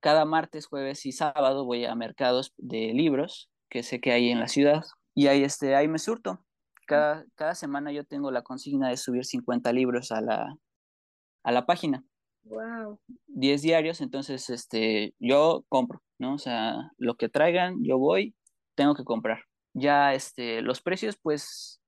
Cada 0.00 0.24
martes, 0.24 0.66
jueves 0.66 1.06
y 1.06 1.12
sábado 1.12 1.64
voy 1.64 1.84
a 1.84 1.94
mercados 1.94 2.52
de 2.56 2.92
libros 2.92 3.50
que 3.70 3.82
sé 3.82 4.00
que 4.00 4.12
hay 4.12 4.30
en 4.30 4.40
la 4.40 4.48
ciudad 4.48 4.82
y 5.14 5.28
ahí, 5.28 5.44
este, 5.44 5.74
ahí 5.76 5.88
me 5.88 5.98
surto. 5.98 6.44
Cada, 6.86 7.24
cada 7.36 7.54
semana 7.54 7.92
yo 7.92 8.04
tengo 8.04 8.30
la 8.30 8.42
consigna 8.42 8.88
de 8.88 8.96
subir 8.96 9.24
50 9.24 9.72
libros 9.72 10.10
a 10.12 10.20
la, 10.20 10.56
a 11.44 11.52
la 11.52 11.64
página, 11.64 12.04
Wow. 12.44 12.98
10 13.28 13.62
diarios, 13.62 14.00
entonces 14.00 14.50
este, 14.50 15.14
yo 15.18 15.64
compro, 15.68 16.02
¿no? 16.18 16.34
O 16.34 16.38
sea, 16.38 16.90
lo 16.98 17.14
que 17.14 17.28
traigan, 17.28 17.84
yo 17.84 17.98
voy, 17.98 18.34
tengo 18.74 18.94
que 18.94 19.04
comprar. 19.04 19.44
Ya 19.74 20.14
este, 20.14 20.62
los 20.62 20.80
precios, 20.82 21.16
pues 21.20 21.80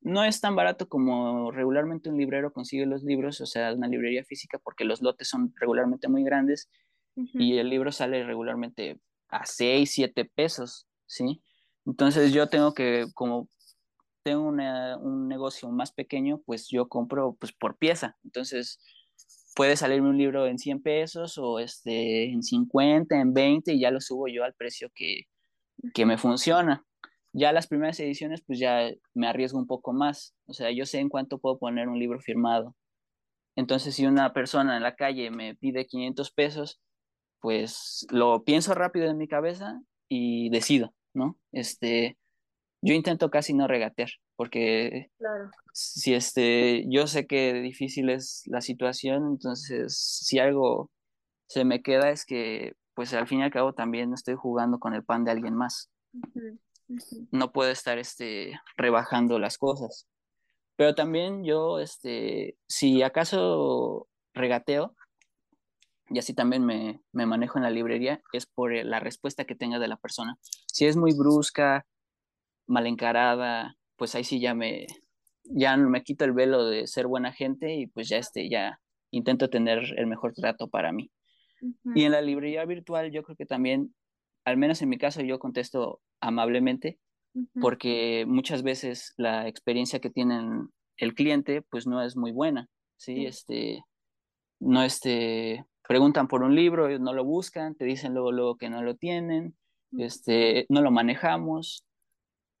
no 0.00 0.24
es 0.24 0.40
tan 0.40 0.54
barato 0.54 0.88
como 0.88 1.50
regularmente 1.50 2.10
un 2.10 2.18
librero 2.18 2.52
consigue 2.52 2.86
los 2.86 3.02
libros, 3.02 3.40
o 3.40 3.46
sea, 3.46 3.72
una 3.72 3.88
librería 3.88 4.24
física, 4.24 4.58
porque 4.58 4.84
los 4.84 5.02
lotes 5.02 5.28
son 5.28 5.52
regularmente 5.56 6.08
muy 6.08 6.22
grandes 6.22 6.68
ujú, 7.16 7.38
y 7.38 7.58
el 7.58 7.70
libro 7.70 7.92
sale 7.92 8.24
regularmente 8.24 9.00
a 9.28 9.46
6 9.46 9.92
7 9.92 10.24
pesos, 10.24 10.86
¿sí? 11.06 11.42
Entonces 11.86 12.32
yo 12.32 12.48
tengo 12.48 12.74
que, 12.74 13.06
como 13.14 13.48
tengo 14.22 14.42
una, 14.48 14.96
un 14.98 15.28
negocio 15.28 15.70
más 15.70 15.92
pequeño, 15.92 16.40
pues 16.44 16.68
yo 16.68 16.88
compro 16.88 17.36
pues 17.38 17.52
por 17.52 17.76
pieza. 17.78 18.16
Entonces 18.24 18.80
puede 19.54 19.76
salirme 19.76 20.10
un 20.10 20.18
libro 20.18 20.46
en 20.46 20.58
100 20.58 20.82
pesos 20.82 21.38
o 21.38 21.60
este, 21.60 22.30
en 22.30 22.42
50, 22.42 23.20
en 23.20 23.32
20 23.32 23.72
y 23.72 23.80
ya 23.80 23.90
lo 23.90 24.00
subo 24.00 24.28
yo 24.28 24.44
al 24.44 24.54
precio 24.54 24.90
que, 24.94 25.22
que 25.94 26.06
me 26.06 26.18
funciona. 26.18 26.84
Ya 27.38 27.52
las 27.52 27.66
primeras 27.66 28.00
ediciones 28.00 28.42
pues 28.46 28.58
ya 28.58 28.90
me 29.12 29.28
arriesgo 29.28 29.58
un 29.58 29.66
poco 29.66 29.92
más. 29.92 30.34
O 30.46 30.54
sea, 30.54 30.70
yo 30.70 30.86
sé 30.86 31.00
en 31.00 31.10
cuánto 31.10 31.38
puedo 31.38 31.58
poner 31.58 31.88
un 31.88 31.98
libro 31.98 32.18
firmado. 32.18 32.74
Entonces 33.56 33.94
si 33.94 34.06
una 34.06 34.32
persona 34.32 34.76
en 34.76 34.82
la 34.82 34.96
calle 34.96 35.30
me 35.30 35.54
pide 35.54 35.86
500 35.86 36.30
pesos, 36.32 36.80
pues 37.40 38.06
lo 38.10 38.42
pienso 38.42 38.74
rápido 38.74 39.10
en 39.10 39.18
mi 39.18 39.28
cabeza 39.28 39.80
y 40.08 40.48
decido, 40.48 40.94
¿no? 41.12 41.38
Este, 41.52 42.16
yo 42.80 42.94
intento 42.94 43.30
casi 43.30 43.52
no 43.52 43.66
regatear, 43.66 44.08
porque 44.36 45.10
Claro. 45.18 45.50
si 45.74 46.14
este, 46.14 46.84
yo 46.88 47.06
sé 47.06 47.26
que 47.26 47.52
difícil 47.54 48.08
es 48.08 48.44
la 48.46 48.62
situación, 48.62 49.26
entonces 49.26 49.94
si 49.98 50.38
algo 50.38 50.90
se 51.48 51.64
me 51.66 51.82
queda 51.82 52.10
es 52.10 52.24
que, 52.24 52.74
pues 52.94 53.12
al 53.12 53.26
fin 53.26 53.40
y 53.40 53.42
al 53.42 53.50
cabo 53.50 53.74
también 53.74 54.14
estoy 54.14 54.36
jugando 54.36 54.78
con 54.78 54.94
el 54.94 55.04
pan 55.04 55.24
de 55.24 55.32
alguien 55.32 55.54
más. 55.54 55.90
No 57.30 57.52
puedo 57.52 57.70
estar 57.70 57.98
este, 57.98 58.60
rebajando 58.76 59.38
las 59.38 59.58
cosas. 59.58 60.06
Pero 60.76 60.94
también 60.94 61.44
yo, 61.44 61.80
este, 61.80 62.56
si 62.68 63.02
acaso 63.02 64.08
regateo, 64.34 64.94
y 66.08 66.18
así 66.18 66.34
también 66.34 66.64
me, 66.64 67.00
me 67.12 67.26
manejo 67.26 67.58
en 67.58 67.64
la 67.64 67.70
librería, 67.70 68.22
es 68.32 68.46
por 68.46 68.72
la 68.72 69.00
respuesta 69.00 69.44
que 69.44 69.56
tenga 69.56 69.78
de 69.78 69.88
la 69.88 69.96
persona. 69.96 70.38
Si 70.66 70.86
es 70.86 70.96
muy 70.96 71.12
brusca, 71.12 71.86
mal 72.66 72.86
encarada, 72.86 73.76
pues 73.96 74.14
ahí 74.14 74.24
sí 74.24 74.40
ya 74.40 74.54
me, 74.54 74.86
ya 75.44 75.76
me 75.76 76.02
quito 76.02 76.24
el 76.24 76.32
velo 76.32 76.66
de 76.66 76.86
ser 76.86 77.06
buena 77.06 77.32
gente 77.32 77.74
y 77.74 77.86
pues 77.86 78.08
ya 78.08 78.18
este, 78.18 78.48
ya 78.48 78.80
intento 79.10 79.48
tener 79.50 79.82
el 79.96 80.06
mejor 80.06 80.32
trato 80.34 80.68
para 80.68 80.92
mí. 80.92 81.10
Y 81.94 82.04
en 82.04 82.12
la 82.12 82.20
librería 82.20 82.64
virtual 82.64 83.10
yo 83.10 83.22
creo 83.22 83.36
que 83.36 83.46
también, 83.46 83.94
al 84.46 84.56
menos 84.56 84.80
en 84.80 84.88
mi 84.88 84.96
caso, 84.96 85.20
yo 85.20 85.38
contesto 85.38 86.00
amablemente 86.20 86.98
porque 87.60 88.24
muchas 88.26 88.62
veces 88.62 89.12
la 89.18 89.46
experiencia 89.46 90.00
que 90.00 90.08
tienen 90.08 90.70
el 90.96 91.14
cliente 91.14 91.60
pues 91.60 91.86
no 91.86 92.00
es 92.00 92.16
muy 92.16 92.32
buena, 92.32 92.68
¿sí? 92.96 93.26
Este, 93.26 93.82
no 94.58 94.82
este, 94.82 95.66
preguntan 95.86 96.28
por 96.28 96.42
un 96.42 96.54
libro, 96.54 96.98
no 96.98 97.12
lo 97.12 97.24
buscan, 97.24 97.74
te 97.74 97.84
dicen 97.84 98.14
luego, 98.14 98.32
luego 98.32 98.56
que 98.56 98.70
no 98.70 98.82
lo 98.82 98.94
tienen, 98.94 99.54
este, 99.98 100.64
no 100.70 100.80
lo 100.80 100.90
manejamos, 100.90 101.84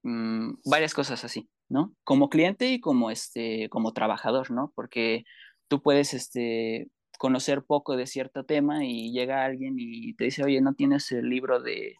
mmm, 0.02 0.54
varias 0.64 0.92
cosas 0.92 1.24
así, 1.24 1.48
¿no? 1.70 1.94
Como 2.04 2.28
cliente 2.28 2.68
y 2.70 2.80
como, 2.80 3.10
este, 3.10 3.70
como 3.70 3.92
trabajador, 3.92 4.50
¿no? 4.50 4.72
Porque 4.74 5.24
tú 5.68 5.80
puedes 5.80 6.12
este, 6.12 6.88
conocer 7.16 7.62
poco 7.62 7.96
de 7.96 8.06
cierto 8.06 8.44
tema 8.44 8.84
y 8.84 9.12
llega 9.12 9.44
alguien 9.44 9.76
y 9.78 10.14
te 10.14 10.24
dice, 10.24 10.44
oye, 10.44 10.60
¿no 10.60 10.74
tienes 10.74 11.10
el 11.12 11.28
libro 11.28 11.60
de, 11.60 11.96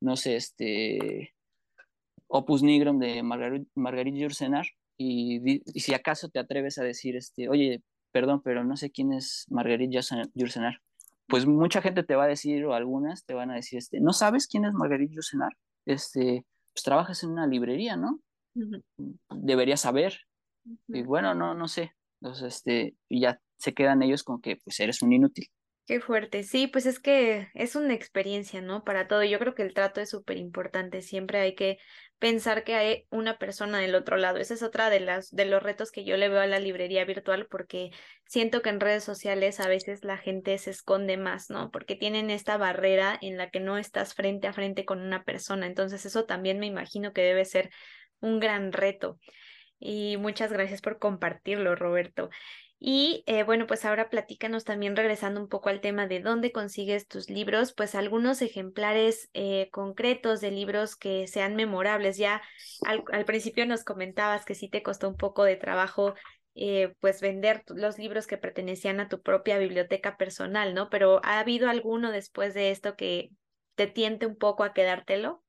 no 0.00 0.16
sé, 0.16 0.36
este, 0.36 1.34
Opus 2.28 2.62
Nigrum 2.62 2.98
de 2.98 3.22
Margarit, 3.22 3.68
Margarit 3.74 4.14
Yourcenar? 4.14 4.66
Y, 4.96 5.62
y 5.64 5.80
si 5.80 5.94
acaso 5.94 6.28
te 6.28 6.38
atreves 6.38 6.78
a 6.78 6.84
decir, 6.84 7.16
este, 7.16 7.48
oye, 7.48 7.82
perdón, 8.12 8.42
pero 8.42 8.64
no 8.64 8.76
sé 8.76 8.90
quién 8.90 9.12
es 9.12 9.46
Margarit 9.48 9.90
Yourcenar, 10.34 10.80
pues 11.32 11.46
mucha 11.46 11.80
gente 11.80 12.02
te 12.02 12.14
va 12.14 12.24
a 12.24 12.28
decir, 12.28 12.64
o 12.66 12.74
algunas 12.74 13.24
te 13.24 13.32
van 13.32 13.50
a 13.50 13.54
decir, 13.54 13.78
este, 13.78 14.00
¿no 14.00 14.12
sabes 14.12 14.46
quién 14.46 14.66
es 14.66 14.74
Marguerite 14.74 15.14
Yourcenar? 15.14 15.56
Este, 15.86 16.44
pues 16.74 16.82
trabajas 16.82 17.22
en 17.22 17.30
una 17.30 17.46
librería, 17.46 17.96
¿no? 17.96 18.20
Deberías 19.30 19.80
saber. 19.80 20.14
Y 20.88 21.02
bueno, 21.02 21.34
no, 21.34 21.54
no 21.54 21.68
sé. 21.68 21.94
Entonces, 22.22 22.54
este, 22.54 22.94
ya 23.10 23.40
se 23.56 23.74
quedan 23.74 24.00
ellos 24.00 24.22
con 24.22 24.40
que 24.40 24.56
pues 24.56 24.78
eres 24.78 25.02
un 25.02 25.12
inútil. 25.12 25.48
Qué 25.84 26.00
fuerte. 26.00 26.44
Sí, 26.44 26.68
pues 26.68 26.86
es 26.86 27.00
que 27.00 27.48
es 27.54 27.74
una 27.74 27.94
experiencia, 27.94 28.62
¿no? 28.62 28.84
Para 28.84 29.08
todo. 29.08 29.24
Yo 29.24 29.40
creo 29.40 29.56
que 29.56 29.62
el 29.62 29.74
trato 29.74 30.00
es 30.00 30.10
súper 30.10 30.36
importante. 30.36 31.02
Siempre 31.02 31.40
hay 31.40 31.56
que 31.56 31.78
pensar 32.20 32.62
que 32.62 32.76
hay 32.76 33.06
una 33.10 33.38
persona 33.38 33.80
del 33.80 33.96
otro 33.96 34.16
lado. 34.16 34.38
Esa 34.38 34.54
es 34.54 34.62
otra 34.62 34.88
de 34.90 35.00
las 35.00 35.30
de 35.34 35.44
los 35.44 35.60
retos 35.60 35.90
que 35.90 36.04
yo 36.04 36.16
le 36.16 36.28
veo 36.28 36.40
a 36.40 36.46
la 36.46 36.60
librería 36.60 37.04
virtual 37.04 37.48
porque 37.50 37.90
siento 38.26 38.62
que 38.62 38.70
en 38.70 38.78
redes 38.78 39.02
sociales 39.02 39.58
a 39.58 39.66
veces 39.66 40.04
la 40.04 40.18
gente 40.18 40.56
se 40.58 40.70
esconde 40.70 41.16
más, 41.16 41.50
¿no? 41.50 41.72
Porque 41.72 41.96
tienen 41.96 42.30
esta 42.30 42.56
barrera 42.56 43.18
en 43.20 43.36
la 43.36 43.50
que 43.50 43.58
no 43.58 43.78
estás 43.78 44.14
frente 44.14 44.46
a 44.46 44.52
frente 44.52 44.84
con 44.84 45.00
una 45.00 45.24
persona. 45.24 45.66
Entonces, 45.66 46.06
eso 46.06 46.24
también 46.24 46.60
me 46.60 46.66
imagino 46.66 47.12
que 47.12 47.22
debe 47.22 47.44
ser 47.44 47.70
un 48.20 48.38
gran 48.38 48.72
reto. 48.72 49.18
Y 49.84 50.16
muchas 50.16 50.52
gracias 50.52 50.80
por 50.80 51.00
compartirlo, 51.00 51.74
Roberto. 51.74 52.30
Y 52.78 53.24
eh, 53.26 53.42
bueno, 53.42 53.66
pues 53.66 53.84
ahora 53.84 54.10
platícanos 54.10 54.64
también 54.64 54.94
regresando 54.94 55.40
un 55.40 55.48
poco 55.48 55.70
al 55.70 55.80
tema 55.80 56.06
de 56.06 56.20
dónde 56.20 56.52
consigues 56.52 57.08
tus 57.08 57.28
libros, 57.28 57.74
pues 57.74 57.96
algunos 57.96 58.42
ejemplares 58.42 59.28
eh, 59.34 59.70
concretos 59.72 60.40
de 60.40 60.52
libros 60.52 60.94
que 60.94 61.26
sean 61.26 61.56
memorables. 61.56 62.16
Ya 62.16 62.42
al, 62.86 63.24
principio 63.24 63.66
nos 63.66 63.82
comentabas 63.82 64.44
que 64.44 64.54
sí 64.54 64.68
te 64.68 64.84
costó 64.84 65.08
un 65.08 65.16
poco 65.16 65.42
de 65.42 65.56
trabajo 65.56 66.14
eh, 66.54 66.94
pues 67.00 67.20
vender 67.20 67.64
los 67.74 67.98
libros 67.98 68.28
que 68.28 68.38
pertenecían 68.38 69.00
a 69.00 69.08
tu 69.08 69.20
propia 69.20 69.58
biblioteca 69.58 70.16
personal, 70.16 70.74
¿no? 70.74 70.90
Pero 70.90 71.20
¿ha 71.24 71.40
habido 71.40 71.68
alguno 71.68 72.12
después 72.12 72.54
de 72.54 72.70
esto 72.70 72.94
que 72.94 73.30
te 73.74 73.88
tiente 73.88 74.26
un 74.26 74.36
poco 74.36 74.62
a 74.62 74.74
quedártelo? 74.74 75.42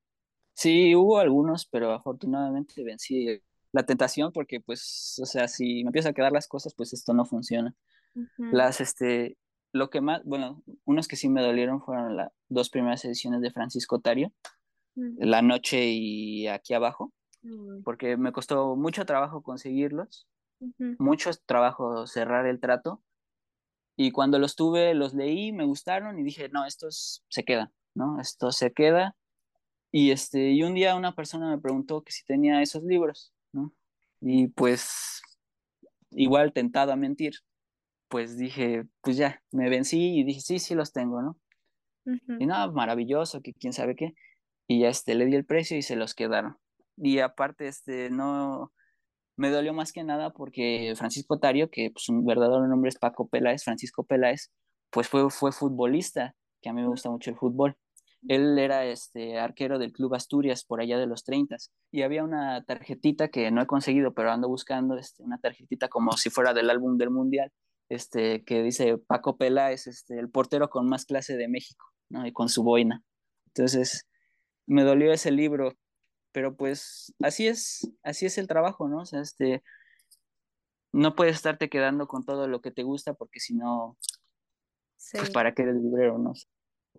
Sí, 0.54 0.94
hubo 0.96 1.18
algunos, 1.18 1.66
pero 1.66 1.92
afortunadamente 1.92 2.82
vencí 2.82 3.40
la 3.74 3.82
tentación 3.82 4.30
porque 4.32 4.60
pues, 4.60 5.18
o 5.20 5.26
sea, 5.26 5.48
si 5.48 5.82
me 5.82 5.88
empiezo 5.88 6.08
a 6.08 6.12
quedar 6.12 6.30
las 6.30 6.46
cosas, 6.46 6.74
pues 6.74 6.92
esto 6.92 7.12
no 7.12 7.24
funciona. 7.24 7.74
Las, 8.38 8.80
este, 8.80 9.36
lo 9.72 9.90
que 9.90 10.00
más, 10.00 10.22
bueno, 10.24 10.62
unos 10.84 11.08
que 11.08 11.16
sí 11.16 11.28
me 11.28 11.42
dolieron 11.42 11.82
fueron 11.82 12.16
las 12.16 12.30
dos 12.48 12.70
primeras 12.70 13.04
ediciones 13.04 13.40
de 13.40 13.50
Francisco 13.50 13.98
Tario, 13.98 14.32
La 14.94 15.42
Noche 15.42 15.86
y 15.88 16.46
Aquí 16.46 16.72
Abajo, 16.72 17.12
porque 17.82 18.16
me 18.16 18.30
costó 18.30 18.76
mucho 18.76 19.04
trabajo 19.04 19.42
conseguirlos, 19.42 20.28
mucho 20.98 21.32
trabajo 21.44 22.06
cerrar 22.06 22.46
el 22.46 22.60
trato, 22.60 23.02
y 23.96 24.12
cuando 24.12 24.38
los 24.38 24.54
tuve, 24.54 24.94
los 24.94 25.14
leí, 25.14 25.52
me 25.52 25.64
gustaron 25.64 26.16
y 26.18 26.22
dije, 26.22 26.48
no, 26.48 26.64
estos 26.64 27.24
se 27.28 27.44
quedan, 27.44 27.72
¿no? 27.94 28.20
Esto 28.20 28.52
se 28.52 28.72
queda. 28.72 29.16
Y, 29.92 30.10
este, 30.10 30.50
y 30.50 30.64
un 30.64 30.74
día 30.74 30.96
una 30.96 31.14
persona 31.14 31.48
me 31.48 31.58
preguntó 31.60 32.02
que 32.02 32.10
si 32.10 32.24
tenía 32.24 32.60
esos 32.60 32.82
libros 32.82 33.32
y 34.26 34.48
pues 34.48 35.20
igual 36.10 36.54
tentado 36.54 36.92
a 36.92 36.96
mentir, 36.96 37.34
pues 38.08 38.38
dije, 38.38 38.84
pues 39.02 39.18
ya, 39.18 39.42
me 39.52 39.68
vencí 39.68 40.18
y 40.18 40.24
dije, 40.24 40.40
sí, 40.40 40.58
sí 40.58 40.74
los 40.74 40.92
tengo, 40.92 41.20
¿no? 41.20 41.36
Y 42.38 42.46
nada, 42.46 42.70
maravilloso, 42.70 43.42
que 43.42 43.52
quién 43.52 43.74
sabe 43.74 43.96
qué. 43.96 44.14
Y 44.66 44.80
ya 44.80 44.88
este, 44.88 45.14
le 45.14 45.26
di 45.26 45.34
el 45.34 45.44
precio 45.44 45.76
y 45.76 45.82
se 45.82 45.96
los 45.96 46.14
quedaron. 46.14 46.56
Y 46.96 47.18
aparte, 47.18 47.68
este, 47.68 48.08
no, 48.08 48.72
me 49.36 49.50
dolió 49.50 49.74
más 49.74 49.92
que 49.92 50.04
nada 50.04 50.30
porque 50.30 50.94
Francisco 50.96 51.38
Tario, 51.38 51.68
que 51.70 51.90
pues 51.90 52.08
un 52.08 52.24
verdadero 52.24 52.66
nombre 52.66 52.88
es 52.88 52.98
Paco 52.98 53.28
Peláez, 53.28 53.62
Francisco 53.62 54.04
Peláez, 54.04 54.50
pues 54.90 55.06
fue, 55.08 55.28
fue 55.30 55.52
futbolista, 55.52 56.34
que 56.62 56.70
a 56.70 56.72
mí 56.72 56.80
me 56.80 56.88
gusta 56.88 57.10
mucho 57.10 57.30
el 57.30 57.36
fútbol. 57.36 57.76
Él 58.28 58.58
era 58.58 58.86
este 58.86 59.38
arquero 59.38 59.78
del 59.78 59.92
Club 59.92 60.14
Asturias 60.14 60.64
por 60.64 60.80
allá 60.80 60.98
de 60.98 61.06
los 61.06 61.24
30 61.24 61.56
y 61.90 62.02
había 62.02 62.24
una 62.24 62.64
tarjetita 62.64 63.28
que 63.28 63.50
no 63.50 63.62
he 63.62 63.66
conseguido, 63.66 64.14
pero 64.14 64.30
ando 64.30 64.48
buscando 64.48 64.96
este, 64.96 65.22
una 65.22 65.38
tarjetita 65.38 65.88
como 65.88 66.12
si 66.12 66.30
fuera 66.30 66.54
del 66.54 66.70
álbum 66.70 66.96
del 66.96 67.10
Mundial, 67.10 67.52
este, 67.88 68.42
que 68.44 68.62
dice 68.62 68.98
Paco 68.98 69.36
Peláez, 69.36 69.86
este, 69.86 70.18
el 70.18 70.30
portero 70.30 70.70
con 70.70 70.88
más 70.88 71.04
clase 71.04 71.36
de 71.36 71.48
México, 71.48 71.86
¿no? 72.08 72.26
Y 72.26 72.32
con 72.32 72.48
su 72.48 72.62
boina. 72.62 73.02
Entonces, 73.48 74.06
me 74.66 74.84
dolió 74.84 75.12
ese 75.12 75.30
libro, 75.30 75.74
pero 76.32 76.56
pues 76.56 77.14
así 77.20 77.46
es, 77.46 77.92
así 78.02 78.26
es 78.26 78.38
el 78.38 78.48
trabajo, 78.48 78.88
¿no? 78.88 79.00
O 79.00 79.06
sea, 79.06 79.20
este, 79.20 79.62
no 80.92 81.14
puedes 81.14 81.36
estarte 81.36 81.68
quedando 81.68 82.06
con 82.06 82.24
todo 82.24 82.48
lo 82.48 82.60
que 82.60 82.70
te 82.70 82.84
gusta 82.84 83.14
porque 83.14 83.40
si 83.40 83.54
no, 83.54 83.98
pues 85.12 85.30
para 85.30 85.52
qué 85.54 85.62
eres 85.62 85.76
librero, 85.76 86.18
¿no? 86.18 86.32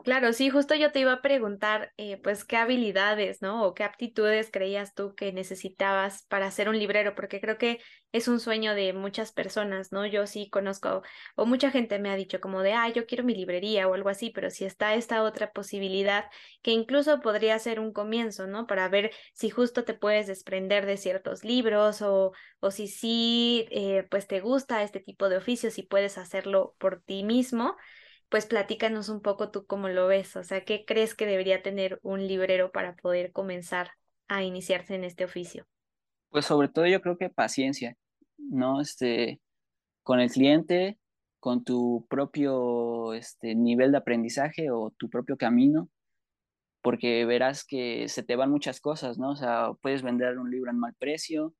Claro, 0.04 0.34
sí, 0.34 0.50
justo 0.52 0.76
yo 0.76 0.92
te 0.92 1.00
iba 1.00 1.14
a 1.14 1.22
preguntar, 1.24 1.92
eh, 1.98 2.18
pues, 2.22 2.46
qué 2.46 2.58
habilidades, 2.58 3.42
¿no? 3.42 3.64
O 3.66 3.74
qué 3.74 3.84
aptitudes 3.84 4.52
creías 4.52 4.94
tú 4.94 5.16
que 5.16 5.34
necesitabas 5.34 6.24
para 6.28 6.52
ser 6.52 6.70
un 6.70 6.78
librero, 6.78 7.16
porque 7.16 7.42
creo 7.42 7.58
que 7.58 7.80
es 8.12 8.28
un 8.28 8.40
sueño 8.40 8.76
de 8.76 8.94
muchas 8.94 9.32
personas, 9.32 9.92
¿no? 9.92 10.06
Yo 10.06 10.28
sí 10.28 10.48
conozco, 10.52 11.02
o 11.36 11.46
mucha 11.48 11.72
gente 11.72 11.98
me 11.98 12.12
ha 12.12 12.16
dicho 12.16 12.40
como 12.40 12.62
de, 12.62 12.74
ah, 12.74 12.88
yo 12.90 13.08
quiero 13.08 13.24
mi 13.24 13.34
librería 13.34 13.88
o 13.88 13.94
algo 13.96 14.10
así, 14.10 14.30
pero 14.30 14.52
si 14.52 14.66
está 14.66 14.94
esta 14.94 15.24
otra 15.24 15.52
posibilidad 15.54 16.26
que 16.62 16.70
incluso 16.72 17.20
podría 17.22 17.58
ser 17.58 17.80
un 17.80 17.92
comienzo, 17.92 18.46
¿no? 18.48 18.68
Para 18.68 18.88
ver 18.90 19.12
si 19.34 19.50
justo 19.50 19.86
te 19.86 19.96
puedes 19.96 20.28
desprender 20.28 20.86
de 20.86 20.98
ciertos 20.98 21.44
libros 21.44 22.02
o, 22.04 22.32
o 22.60 22.70
si 22.72 22.88
sí, 22.88 23.66
eh, 23.72 24.06
pues 24.12 24.28
te 24.28 24.40
gusta 24.42 24.84
este 24.84 25.00
tipo 25.00 25.30
de 25.30 25.38
oficios 25.38 25.80
y 25.80 25.84
puedes 25.84 26.18
hacerlo 26.20 26.76
por 26.78 27.02
ti 27.02 27.24
mismo 27.24 27.76
pues 28.30 28.46
platícanos 28.46 29.10
un 29.10 29.22
poco 29.22 29.52
tú 29.52 29.66
cómo 29.66 29.88
lo 29.90 30.08
ves, 30.08 30.36
o 30.36 30.44
sea, 30.44 30.64
¿qué 30.66 30.86
crees 30.86 31.16
que 31.16 31.26
debería 31.26 31.62
tener 31.62 32.00
un 32.02 32.28
librero 32.28 32.72
para 32.72 32.96
poder 32.96 33.32
comenzar 33.32 33.92
a 34.28 34.44
iniciarse 34.44 34.96
en 34.96 35.04
este 35.04 35.26
oficio? 35.26 35.68
Pues 36.30 36.46
sobre 36.46 36.68
todo 36.68 36.88
yo 36.88 37.02
creo 37.02 37.18
que 37.18 37.30
paciencia, 37.30 37.96
¿no? 38.38 38.82
Este, 38.82 39.40
con 40.04 40.20
el 40.20 40.30
cliente, 40.30 41.00
con 41.40 41.64
tu 41.64 42.06
propio 42.10 43.14
este, 43.14 43.56
nivel 43.56 43.92
de 43.92 44.00
aprendizaje 44.00 44.72
o 44.72 44.92
tu 44.98 45.10
propio 45.10 45.38
camino, 45.38 45.90
porque 46.82 47.26
verás 47.26 47.66
que 47.66 48.08
se 48.10 48.24
te 48.24 48.36
van 48.36 48.52
muchas 48.52 48.80
cosas, 48.80 49.18
¿no? 49.18 49.32
O 49.32 49.36
sea, 49.36 49.72
puedes 49.82 50.02
vender 50.02 50.38
un 50.38 50.52
libro 50.52 50.72
en 50.72 50.80
mal 50.80 50.94
precio, 50.98 51.54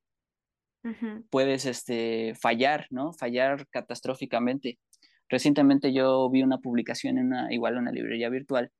puedes 1.30 1.66
este, 1.66 2.34
fallar, 2.34 2.86
¿no? 2.90 3.12
Fallar 3.12 3.66
catastróficamente. 3.68 4.78
Recientemente 5.28 5.92
yo 5.92 6.28
vi 6.30 6.42
una 6.42 6.58
publicación 6.58 7.18
en 7.18 7.26
una, 7.26 7.52
igual 7.52 7.76
una 7.76 7.90
librería 7.90 8.28
virtual, 8.28 8.70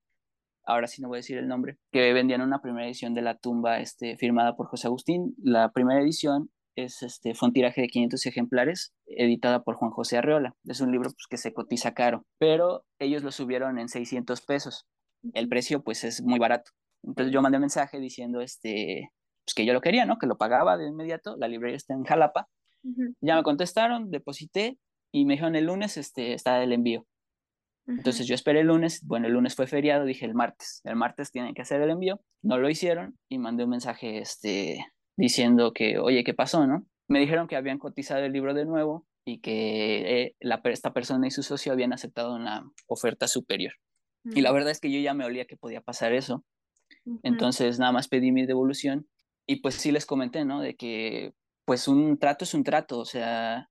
ahora 0.66 0.88
sí 0.88 1.00
no 1.00 1.09
voy 1.09 1.16
a 1.16 1.20
decir 1.20 1.38
el 1.38 1.48
nombre, 1.48 1.78
que 1.92 2.12
vendían 2.12 2.42
una 2.42 2.61
primera 2.61 2.87
edición 2.87 3.14
de 3.14 3.22
La 3.22 3.38
tumba 3.38 3.80
este, 3.80 4.16
firmada 4.16 4.56
por 4.56 4.66
José 4.66 4.88
Agustín. 4.88 5.35
La 5.38 5.70
primera 5.70 6.00
edición 6.00 6.50
es 6.74 7.02
este, 7.02 7.35
fue 7.35 7.48
un 7.48 7.52
tiraje 7.52 7.80
de 7.80 7.88
500 7.88 8.26
ejemplares, 8.26 8.92
editada 9.06 9.62
por 9.62 9.76
Juan 9.76 9.92
José 9.92 10.18
Arreola. 10.18 10.54
Es 10.64 10.80
un 10.80 10.92
libro 10.92 11.11
pues, 11.11 11.26
que 11.30 11.38
se 11.38 11.54
cotiza 11.54 11.94
caro, 11.94 12.26
pero 12.38 12.85
ellos 12.98 13.22
lo 13.22 13.32
subieron 13.32 13.78
en 13.78 13.88
600 13.88 14.42
pesos. 14.42 14.87
El 15.32 15.48
precio 15.48 15.82
pues 15.82 16.04
es 16.04 16.22
muy 16.22 16.38
barato. 16.38 16.72
Entonces 17.02 17.32
yo 17.32 17.40
mandé 17.40 17.59
un 17.59 17.62
mensaje 17.62 17.98
diciendo 17.98 18.40
este, 18.40 19.11
pues, 19.44 19.54
que 19.54 19.64
yo 19.64 19.72
lo 19.72 19.80
quería, 19.80 20.04
¿no? 20.04 20.18
Que 20.18 20.26
lo 20.26 20.37
pagaba 20.37 20.76
de 20.76 20.88
inmediato. 20.88 21.37
La 21.37 21.48
librería 21.48 21.76
está 21.76 21.94
en 21.94 22.04
Jalapa. 22.04 22.48
Ya 23.20 23.35
me 23.35 23.42
contestaron, 23.42 24.12
deposité 24.12 24.78
y 25.16 25.24
me 25.24 25.33
dijeron 25.33 25.57
el 25.57 25.64
lunes 25.64 25.96
este, 25.96 26.35
está 26.35 26.62
el 26.62 26.74
envío. 26.74 27.07
Entonces 27.87 28.26
yo 28.26 28.35
esperé 28.35 28.61
el 28.61 28.66
lunes, 28.66 29.00
bueno, 29.07 29.29
el 29.29 29.33
lunes 29.33 29.55
fue 29.55 29.66
feriado, 29.66 30.05
dije 30.05 30.26
el 30.26 30.35
martes, 30.35 30.83
el 30.85 30.94
martes 30.94 31.31
tienen 31.31 31.55
que 31.55 31.62
hacer 31.62 31.81
el 31.81 31.88
envío, 31.88 32.20
no 32.42 32.59
lo 32.59 32.68
hicieron 32.68 33.16
y 33.31 33.38
mandé 33.38 33.64
un 33.64 33.70
mensaje 33.70 34.18
este, 34.18 34.85
diciendo 35.16 35.72
que, 35.72 35.98
oye, 35.98 36.22
¿qué 36.22 36.35
pasó, 36.35 36.66
no? 36.66 36.85
Me 37.09 37.18
dijeron 37.18 37.46
que 37.46 37.57
habían 37.57 37.79
cotizado 37.79 38.24
el 38.24 38.33
libro 38.33 38.52
de 38.52 38.66
nuevo 38.66 39.07
y 39.24 39.38
que 39.38 40.20
eh, 40.20 40.37
la, 40.40 40.61
esta 40.64 40.92
persona 40.92 41.26
y 41.29 41.31
su 41.31 41.42
socio 41.42 41.72
habían 41.72 41.94
aceptado 41.94 42.35
una 42.35 42.70
oferta 42.87 43.26
superior. 43.26 43.72
Y 44.24 44.42
la 44.42 44.52
verdad 44.52 44.72
es 44.72 44.81
que 44.81 44.92
yo 44.92 45.00
ya 45.00 45.14
me 45.14 45.24
olía 45.24 45.46
que 45.46 45.57
podía 45.57 45.81
pasar 45.81 46.12
eso. 46.12 46.44
Entonces 47.22 47.79
nada 47.79 47.92
más 47.92 48.09
pedí 48.09 48.33
mi 48.33 48.44
devolución 48.44 49.09
y 49.46 49.62
pues 49.62 49.76
sí 49.76 49.92
les 49.92 50.05
comenté, 50.05 50.44
¿no? 50.44 50.61
De 50.61 50.76
que 50.76 51.33
pues 51.64 51.88
un 51.88 52.18
trato 52.18 52.44
es 52.44 52.52
un 52.52 52.64
trato, 52.64 52.98
o 52.98 53.05
sea, 53.07 53.70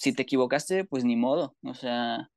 si 0.00 0.14
te 0.14 0.22
equivocaste, 0.22 0.86
pues 0.86 1.04
ni 1.04 1.14
modo. 1.14 1.54
O 1.62 1.74
sea, 1.74 2.30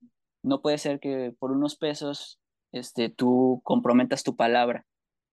no 0.43 0.61
puede 0.61 0.77
ser 0.77 0.99
que 0.99 1.33
por 1.39 1.53
unos 1.53 1.77
pesos 1.77 2.37
este, 2.73 3.07
tú 3.07 3.61
comprometas 3.63 4.23
tu 4.23 4.35
palabra. 4.35 4.85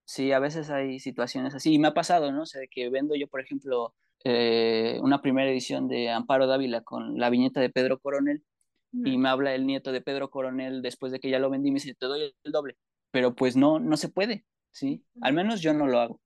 Sí, 0.05 0.31
a 0.31 0.39
veces 0.39 0.71
hay 0.71 1.01
situaciones 1.01 1.57
así. 1.57 1.75
Y 1.75 1.81
me 1.81 1.89
ha 1.89 1.95
pasado, 1.95 2.31
¿no? 2.31 2.43
O 2.43 2.47
sea, 2.47 2.63
que 2.71 2.89
vendo 2.89 3.17
yo, 3.17 3.27
por 3.27 3.41
ejemplo, 3.41 3.95
eh, 4.23 5.01
una 5.03 5.23
primera 5.23 5.51
edición 5.51 5.89
de 5.89 6.11
Amparo 6.11 6.47
Dávila 6.47 6.83
con 6.83 7.19
la 7.19 7.31
viñeta 7.31 7.61
de 7.61 7.71
Pedro 7.71 7.99
Coronel 7.99 8.45
y 8.93 9.19
me 9.19 9.29
habla 9.29 9.53
el 9.53 9.67
nieto 9.67 9.91
de 9.91 10.01
Pedro 10.01 10.31
Coronel 10.31 10.83
después 10.83 11.11
de 11.11 11.19
que 11.19 11.31
ya 11.31 11.41
lo 11.41 11.51
vendí 11.51 11.73
me 11.73 11.81
dice, 11.81 11.95
te 11.95 12.07
doy 12.07 12.33
el 12.45 12.53
doble. 12.53 12.77
Pero 13.11 13.35
pues 13.35 13.57
no, 13.57 13.81
no 13.81 13.97
se 13.97 14.09
puede, 14.09 14.45
¿sí? 14.71 15.05
Al 15.21 15.33
menos 15.33 15.63
yo 15.63 15.75
no 15.75 15.89
lo 15.89 15.99
hago. 15.99 16.21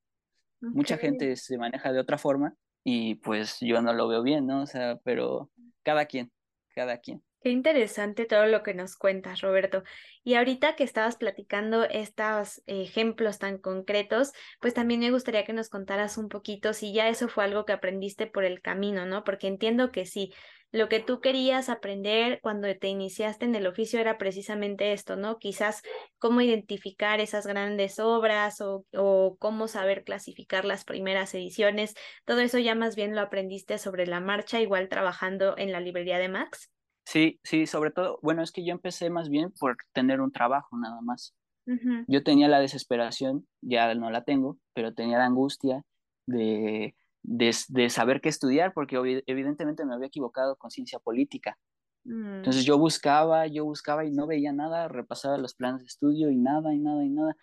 Mucha 0.61 0.99
gente 0.99 1.37
se 1.37 1.57
maneja 1.57 1.93
de 1.95 2.01
otra 2.01 2.19
forma 2.19 2.55
y 2.85 3.15
pues 3.17 3.59
yo 3.61 3.81
no 3.81 3.95
lo 3.95 4.07
veo 4.07 4.23
bien, 4.23 4.47
¿no? 4.47 4.63
O 4.63 4.67
sea, 4.67 4.99
pero 5.03 5.51
cada 5.85 6.07
quien, 6.07 6.33
cada 6.75 6.99
quien. 6.99 7.23
Qué 7.45 7.51
interesante 7.51 8.25
todo 8.25 8.47
lo 8.47 8.63
que 8.63 8.73
nos 8.73 8.97
cuentas, 8.97 9.43
Roberto. 9.43 9.83
Y 10.23 10.35
ahorita 10.35 10.77
que 10.77 10.83
estabas 10.83 11.17
platicando 11.17 11.85
estos 11.85 12.63
ejemplos 12.67 13.39
tan 13.39 13.59
concretos, 13.59 14.33
pues 14.63 14.73
también 14.73 15.01
me 15.01 15.11
gustaría 15.11 15.45
que 15.45 15.53
nos 15.53 15.69
contaras 15.69 16.17
un 16.17 16.31
poquito 16.31 16.73
si 16.73 16.95
ya 16.95 17.11
eso 17.11 17.29
fue 17.29 17.45
algo 17.45 17.67
que 17.67 17.75
aprendiste 17.75 18.27
por 18.27 18.45
el 18.45 18.63
camino, 18.63 19.05
¿no? 19.05 19.25
Porque 19.25 19.47
entiendo 19.47 19.93
que 19.93 20.07
sí, 20.07 20.33
lo 20.75 20.89
que 20.89 20.99
tú 20.99 21.21
querías 21.21 21.69
aprender 21.69 22.41
cuando 22.43 22.67
te 22.77 22.89
iniciaste 22.89 23.45
en 23.45 23.55
el 23.55 23.69
oficio 23.69 24.01
era 24.01 24.19
precisamente 24.19 24.93
esto, 24.93 25.15
¿no? 25.15 25.39
Quizás 25.39 25.83
cómo 26.19 26.41
identificar 26.41 27.21
esas 27.21 27.47
grandes 27.47 28.01
obras 28.01 28.61
o, 28.61 28.85
o 28.93 29.37
cómo 29.39 29.69
saber 29.69 30.03
clasificar 30.03 30.65
las 30.65 30.85
primeras 30.85 31.33
ediciones. 31.33 31.95
Todo 32.25 32.41
eso 32.41 32.59
ya 32.59 32.75
más 32.75 32.97
bien 32.97 33.15
lo 33.15 33.21
aprendiste 33.21 33.79
sobre 33.79 34.05
la 34.09 34.19
marcha, 34.19 34.61
igual 34.61 34.89
trabajando 34.89 35.57
en 35.57 35.71
la 35.71 35.79
librería 35.79 36.19
de 36.19 36.29
Max. 36.29 36.73
Sí, 37.07 37.39
sí, 37.45 37.69
sobre 37.69 37.93
todo, 37.93 38.19
bueno, 38.21 38.43
es 38.43 38.51
que 38.51 38.67
yo 38.67 38.73
empecé 38.73 39.11
más 39.11 39.29
bien 39.29 39.53
por 39.61 39.77
tener 39.93 40.21
un 40.21 40.33
trabajo 40.33 40.77
nada 40.77 41.01
más. 41.03 41.37
Yo 42.09 42.25
tenía 42.25 42.49
la 42.49 42.59
desesperación, 42.59 43.47
ya 43.63 43.95
no 43.95 44.11
la 44.11 44.25
tengo, 44.25 44.59
pero 44.75 44.93
tenía 44.93 45.19
la 45.19 45.27
angustia 45.27 45.83
de, 46.27 46.97
de, 47.25 47.55
de 47.69 47.91
saber 47.91 48.21
qué 48.21 48.29
estudiar, 48.29 48.73
porque 48.75 49.23
evidentemente 49.27 49.85
me 49.87 49.95
había 49.95 50.09
equivocado 50.09 50.57
con 50.57 50.71
ciencia 50.71 50.99
política. 51.01 51.59
mm, 52.05 52.37
Entonces 52.39 52.65
yo 52.65 52.79
buscaba, 52.79 53.47
yo 53.47 53.65
buscaba 53.65 54.05
y 54.05 54.13
no 54.13 54.27
veía 54.27 54.53
nada, 54.53 54.89
repasaba 54.89 55.39
los 55.39 55.55
planes 55.55 55.81
de 55.83 55.87
estudio 55.87 56.31
y 56.31 56.37
nada, 56.37 56.75
y 56.75 56.79
nada, 56.79 57.05
y 57.05 57.11
nada, 57.11 57.37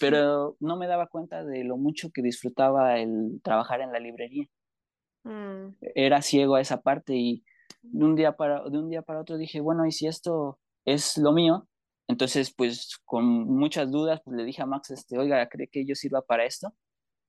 pero 0.00 0.56
no 0.60 0.76
me 0.76 0.86
daba 0.86 1.08
cuenta 1.08 1.44
de 1.44 1.64
lo 1.64 1.76
mucho 1.76 2.10
que 2.12 2.22
disfrutaba 2.22 2.98
el 2.98 3.40
trabajar 3.42 3.80
en 3.82 3.92
la 3.92 3.98
librería. 4.00 4.46
mm, 5.24 5.76
era 5.94 6.22
ciego 6.22 6.54
a 6.56 6.60
esa 6.60 6.80
parte 6.82 7.14
y 7.16 7.44
de 7.82 8.04
un 8.04 8.16
día 8.16 8.36
para, 8.36 8.62
de 8.68 8.78
un 8.78 8.90
día 8.90 9.02
para 9.02 9.20
otro 9.20 9.36
dije, 9.38 9.60
bueno, 9.60 9.86
y 9.86 9.92
si 9.92 10.06
esto 10.06 10.58
es 10.84 11.16
lo 11.18 11.32
mío, 11.32 11.68
entonces 12.08 12.52
pues 12.54 12.98
con 13.04 13.24
muchas 13.26 13.90
dudas 13.90 14.20
pues 14.24 14.36
le 14.36 14.44
dije 14.44 14.62
a 14.62 14.66
Max, 14.66 14.90
este, 14.90 15.18
oiga, 15.18 15.48
¿cree 15.48 15.68
que 15.68 15.84
yo 15.86 15.94
sirva 15.94 16.22
para 16.22 16.44
esto? 16.44 16.74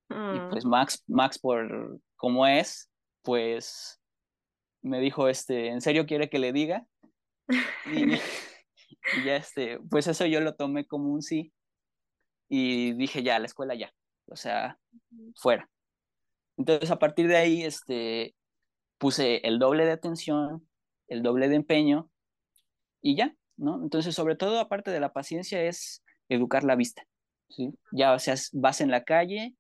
Y 0.10 0.14
mm. 0.14 0.50
pues 0.50 0.66
Max, 0.66 1.04
Max 1.08 1.40
por 1.40 2.00
cómo 2.16 2.48
es, 2.48 2.90
pues 3.24 4.00
me 4.82 5.00
dijo, 5.00 5.28
este, 5.28 5.68
¿en 5.68 5.82
serio 5.82 6.06
quiere 6.06 6.30
que 6.30 6.40
le 6.40 6.54
diga? 6.54 6.86
Y, 7.86 8.14
y 9.18 9.24
ya 9.26 9.36
este, 9.36 9.80
pues 9.90 10.08
eso 10.08 10.26
yo 10.26 10.42
lo 10.42 10.56
tomé 10.56 10.86
como 10.86 11.14
un 11.14 11.22
sí 11.22 11.54
y 12.50 12.94
dije 12.94 13.24
ya, 13.24 13.40
la 13.40 13.46
escuela 13.46 13.76
ya, 13.76 13.94
o 14.28 14.36
sea, 14.36 14.80
fuera. 15.36 15.70
Entonces 16.58 16.90
a 16.92 17.00
partir 17.00 17.28
de 17.28 17.38
ahí, 17.38 17.64
este, 17.64 18.36
puse 18.98 19.46
el 19.48 19.60
doble 19.60 19.86
de 19.86 19.92
atención, 19.92 20.68
el 21.08 21.24
doble 21.24 21.50
de 21.50 21.56
empeño 21.56 22.10
y 23.02 23.16
ya, 23.16 23.36
¿no? 23.58 23.82
Entonces, 23.82 24.16
sobre 24.16 24.36
todo, 24.36 24.60
aparte 24.60 24.92
de 24.92 25.00
la 25.00 25.14
paciencia, 25.14 25.62
es 25.64 26.04
educar 26.30 26.64
la 26.64 26.76
vista, 26.76 27.06
¿sí? 27.50 27.74
Ya 27.92 28.18
sea 28.20 28.36
vas 28.54 28.82
en 28.82 28.92
la 28.92 29.04
calle 29.04 29.56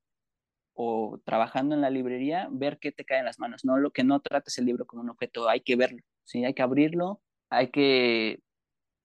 o 0.78 1.19
trabajando 1.25 1.75
en 1.75 1.82
la 1.82 1.89
librería, 1.89 2.47
ver 2.51 2.80
qué 2.80 2.91
te 2.91 3.05
cae 3.05 3.19
en 3.19 3.25
las 3.25 3.39
manos, 3.39 3.65
no 3.65 3.78
lo 3.78 3.91
que 3.91 4.03
no 4.03 4.19
trates 4.21 4.57
el 4.57 4.65
libro 4.65 4.86
como 4.86 5.01
un 5.01 5.09
objeto, 5.09 5.49
hay 5.49 5.61
que 5.61 5.75
verlo, 5.75 6.01
¿sí? 6.23 6.45
Hay 6.45 6.53
que 6.53 6.61
abrirlo, 6.61 7.21
hay 7.49 7.69
que, 7.71 8.41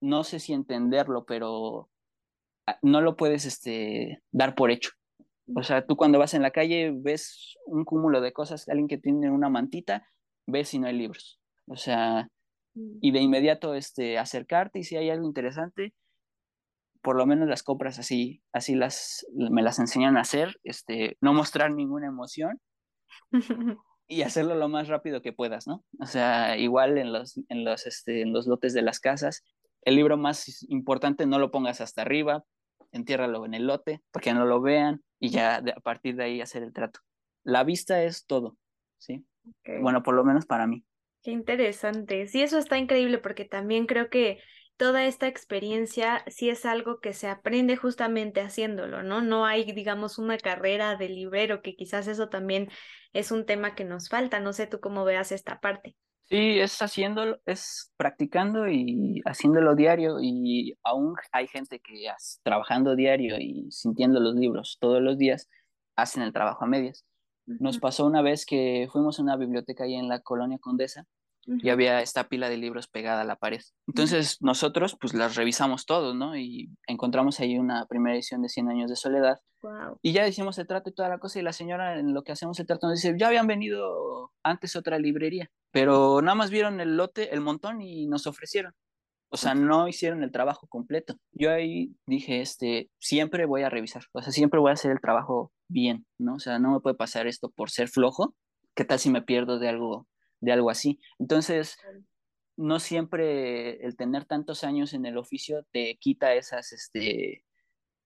no 0.00 0.24
sé 0.24 0.38
si 0.38 0.52
entenderlo, 0.52 1.24
pero 1.24 1.90
ah, 2.66 2.78
no 2.82 3.00
lo 3.00 3.16
puedes 3.16 3.44
este, 3.46 4.22
dar 4.32 4.54
por 4.54 4.70
hecho. 4.70 4.90
O 5.54 5.62
sea, 5.62 5.86
tú 5.86 5.96
cuando 5.96 6.18
vas 6.18 6.34
en 6.34 6.42
la 6.42 6.50
calle 6.52 6.92
ves 6.94 7.56
un 7.66 7.84
cúmulo 7.84 8.20
de 8.20 8.32
cosas, 8.32 8.68
alguien 8.68 8.88
que 8.88 8.98
tiene 8.98 9.30
una 9.30 9.48
mantita, 9.48 10.06
ves 10.46 10.68
si 10.68 10.78
no 10.78 10.86
hay 10.86 10.94
libros. 10.96 11.40
O 11.66 11.76
sea, 11.76 12.28
Mm. 12.74 12.98
y 13.00 13.10
de 13.12 13.20
inmediato 13.20 13.74
este, 13.74 14.18
acercarte 14.18 14.78
y 14.78 14.84
si 14.84 14.96
hay 14.96 15.10
algo 15.10 15.26
interesante, 15.26 15.94
por 17.03 17.16
lo 17.16 17.26
menos 17.26 17.48
las 17.48 17.62
compras 17.62 17.98
así, 17.98 18.42
así 18.53 18.74
las, 18.74 19.26
me 19.34 19.62
las 19.62 19.78
enseñan 19.78 20.16
a 20.16 20.22
hacer, 20.22 20.59
este, 20.62 21.16
no 21.20 21.34
mostrar 21.34 21.70
ninguna 21.72 22.07
emoción 22.07 22.61
y 24.07 24.22
hacerlo 24.22 24.55
lo 24.55 24.68
más 24.68 24.88
rápido 24.88 25.20
que 25.20 25.32
puedas, 25.32 25.66
¿no? 25.66 25.84
O 26.00 26.07
sea, 26.07 26.57
igual 26.57 26.98
en 26.98 27.12
los, 27.12 27.38
en 27.48 27.64
los, 27.64 27.86
este, 27.86 28.22
en 28.22 28.32
los 28.32 28.46
lotes 28.46 28.72
de 28.72 28.82
las 28.82 29.00
casas, 29.00 29.44
el 29.82 29.96
libro 29.96 30.16
más 30.16 30.64
importante 30.70 31.26
no 31.26 31.38
lo 31.38 31.50
pongas 31.50 31.80
hasta 31.80 32.03
arriba, 32.03 32.44
entiérralo 32.92 33.44
en 33.44 33.55
el 33.55 33.66
lote, 33.66 34.00
porque 34.12 34.32
no 34.32 34.44
lo 34.44 34.61
vean 34.61 35.03
y 35.18 35.30
ya 35.30 35.61
de, 35.61 35.72
a 35.72 35.80
partir 35.80 36.16
de 36.16 36.24
ahí 36.24 36.40
hacer 36.40 36.62
el 36.62 36.72
trato. 36.72 37.00
La 37.42 37.64
vista 37.64 38.03
es 38.05 38.26
todo, 38.26 38.57
¿sí? 38.98 39.24
Bueno, 39.80 40.05
por 40.05 40.14
lo 40.14 40.22
menos 40.22 40.46
para 40.46 40.68
mí. 40.68 40.84
Qué 41.22 41.32
interesante. 41.32 42.28
Sí, 42.28 42.42
eso 42.42 42.59
está 42.59 42.78
increíble 42.78 43.18
porque 43.18 43.44
también 43.44 43.86
creo 43.86 44.09
que 44.09 44.38
toda 44.76 45.04
esta 45.06 45.28
experiencia 45.28 46.24
sí 46.26 46.50
es 46.50 46.64
algo 46.66 47.00
que 47.00 47.12
se 47.12 47.28
aprende 47.28 47.76
justamente 47.76 48.40
haciéndolo, 48.40 49.02
¿no? 49.02 49.20
No 49.20 49.46
hay, 49.46 49.70
digamos, 49.72 50.18
una 50.18 50.38
carrera 50.38 50.96
de 50.96 51.08
librero, 51.08 51.62
que 51.62 51.76
quizás 51.76 52.08
eso 52.08 52.28
también 52.28 52.68
es 53.12 53.30
un 53.30 53.46
tema 53.46 53.74
que 53.74 53.84
nos 53.84 54.08
falta. 54.08 54.40
No 54.40 54.52
sé 54.52 54.66
tú 54.66 54.80
cómo 54.80 55.04
veas 55.04 55.32
esta 55.32 55.60
parte. 55.60 55.96
Sí, 56.24 56.58
es 56.58 56.80
haciéndolo, 56.80 57.40
es 57.44 57.92
practicando 57.96 58.66
y 58.68 59.20
haciéndolo 59.26 59.74
diario 59.74 60.16
y 60.20 60.78
aún 60.82 61.14
hay 61.30 61.46
gente 61.46 61.80
que 61.80 62.06
trabajando 62.42 62.96
diario 62.96 63.36
y 63.38 63.70
sintiendo 63.70 64.18
los 64.18 64.34
libros 64.34 64.78
todos 64.80 65.02
los 65.02 65.18
días 65.18 65.50
hacen 65.94 66.22
el 66.22 66.32
trabajo 66.32 66.64
a 66.64 66.68
medias. 66.68 67.04
Nos 67.44 67.78
pasó 67.78 68.06
una 68.06 68.22
vez 68.22 68.46
que 68.46 68.88
fuimos 68.90 69.18
a 69.18 69.22
una 69.22 69.36
biblioteca 69.36 69.84
ahí 69.84 69.94
en 69.94 70.08
la 70.08 70.20
Colonia 70.20 70.58
Condesa 70.58 71.06
y 71.47 71.70
había 71.70 72.01
esta 72.01 72.28
pila 72.28 72.49
de 72.49 72.57
libros 72.57 72.88
pegada 72.88 73.22
a 73.22 73.24
la 73.24 73.36
pared. 73.36 73.61
Entonces 73.86 74.38
nosotros 74.40 74.97
pues 75.01 75.14
las 75.14 75.34
revisamos 75.36 75.86
todos, 75.86 76.14
¿no? 76.14 76.36
Y 76.36 76.70
encontramos 76.86 77.40
ahí 77.40 77.59
una 77.59 77.86
primera 77.86 78.14
edición 78.14 78.43
de 78.43 78.49
Cien 78.49 78.68
años 78.68 78.90
de 78.90 78.97
soledad 78.97 79.38
Wow. 79.62 79.99
y 80.03 80.12
ya 80.12 80.26
hicimos 80.26 80.59
el 80.59 80.66
trato 80.66 80.90
y 80.90 80.93
toda 80.93 81.09
la 81.09 81.18
cosa, 81.18 81.38
y 81.38 81.43
la 81.43 81.53
señora 81.53 81.97
en 81.97 82.14
lo 82.14 82.24
que 82.24 82.32
hacemos 82.32 82.59
el 82.59 82.66
trato 82.66 82.88
nos 82.88 83.01
dice, 83.01 83.14
ya 83.16 83.28
habían 83.28 83.47
venido 83.47 84.32
antes 84.43 84.74
otra 84.74 84.99
librería, 84.99 85.53
pero 85.70 86.20
nada 86.20 86.34
más 86.34 86.51
vieron 86.51 86.80
el 86.80 86.97
lote, 86.97 87.32
el 87.32 87.40
montón 87.43 87.80
y 87.80 88.09
nos 88.09 88.26
ofrecieron. 88.26 88.72
O 89.30 89.36
sea, 89.36 89.55
no 89.55 89.86
hicieron 89.88 90.24
el 90.24 90.32
trabajo 90.32 90.66
completo. 90.66 91.14
Yo 91.30 91.53
ahí 91.53 91.95
dije, 92.07 92.40
este, 92.40 92.90
siempre 92.99 93.47
voy 93.47 93.62
a 93.62 93.70
revisar, 93.70 94.03
o 94.12 94.20
sea, 94.20 94.32
siempre 94.32 94.59
voy 94.59 94.70
a 94.70 94.74
hacer 94.74 94.90
el 94.90 95.01
trabajo 95.01 95.53
bien, 95.68 96.07
¿no? 96.18 96.34
O 96.34 96.38
sea, 96.40 96.59
no 96.59 96.72
me 96.72 96.80
puede 96.80 96.97
pasar 96.97 97.28
esto 97.28 97.49
por 97.49 97.70
ser 97.70 97.88
flojo. 97.88 98.34
¿Qué 98.74 98.84
tal 98.84 98.99
si 98.99 99.11
me 99.11 99.22
pierdo 99.22 99.59
de 99.59 99.68
algo, 99.68 100.07
de 100.43 100.53
algo 100.53 100.68
así? 100.68 101.01
Entonces, 101.18 101.78
no 102.59 102.78
siempre 102.80 103.84
el 103.86 103.97
tener 103.97 104.26
tantos 104.26 104.64
años 104.64 104.93
en 104.93 105.07
el 105.07 105.16
oficio 105.16 105.64
te 105.72 105.97
quita 105.99 106.34
esas, 106.34 106.72
este, 106.72 107.45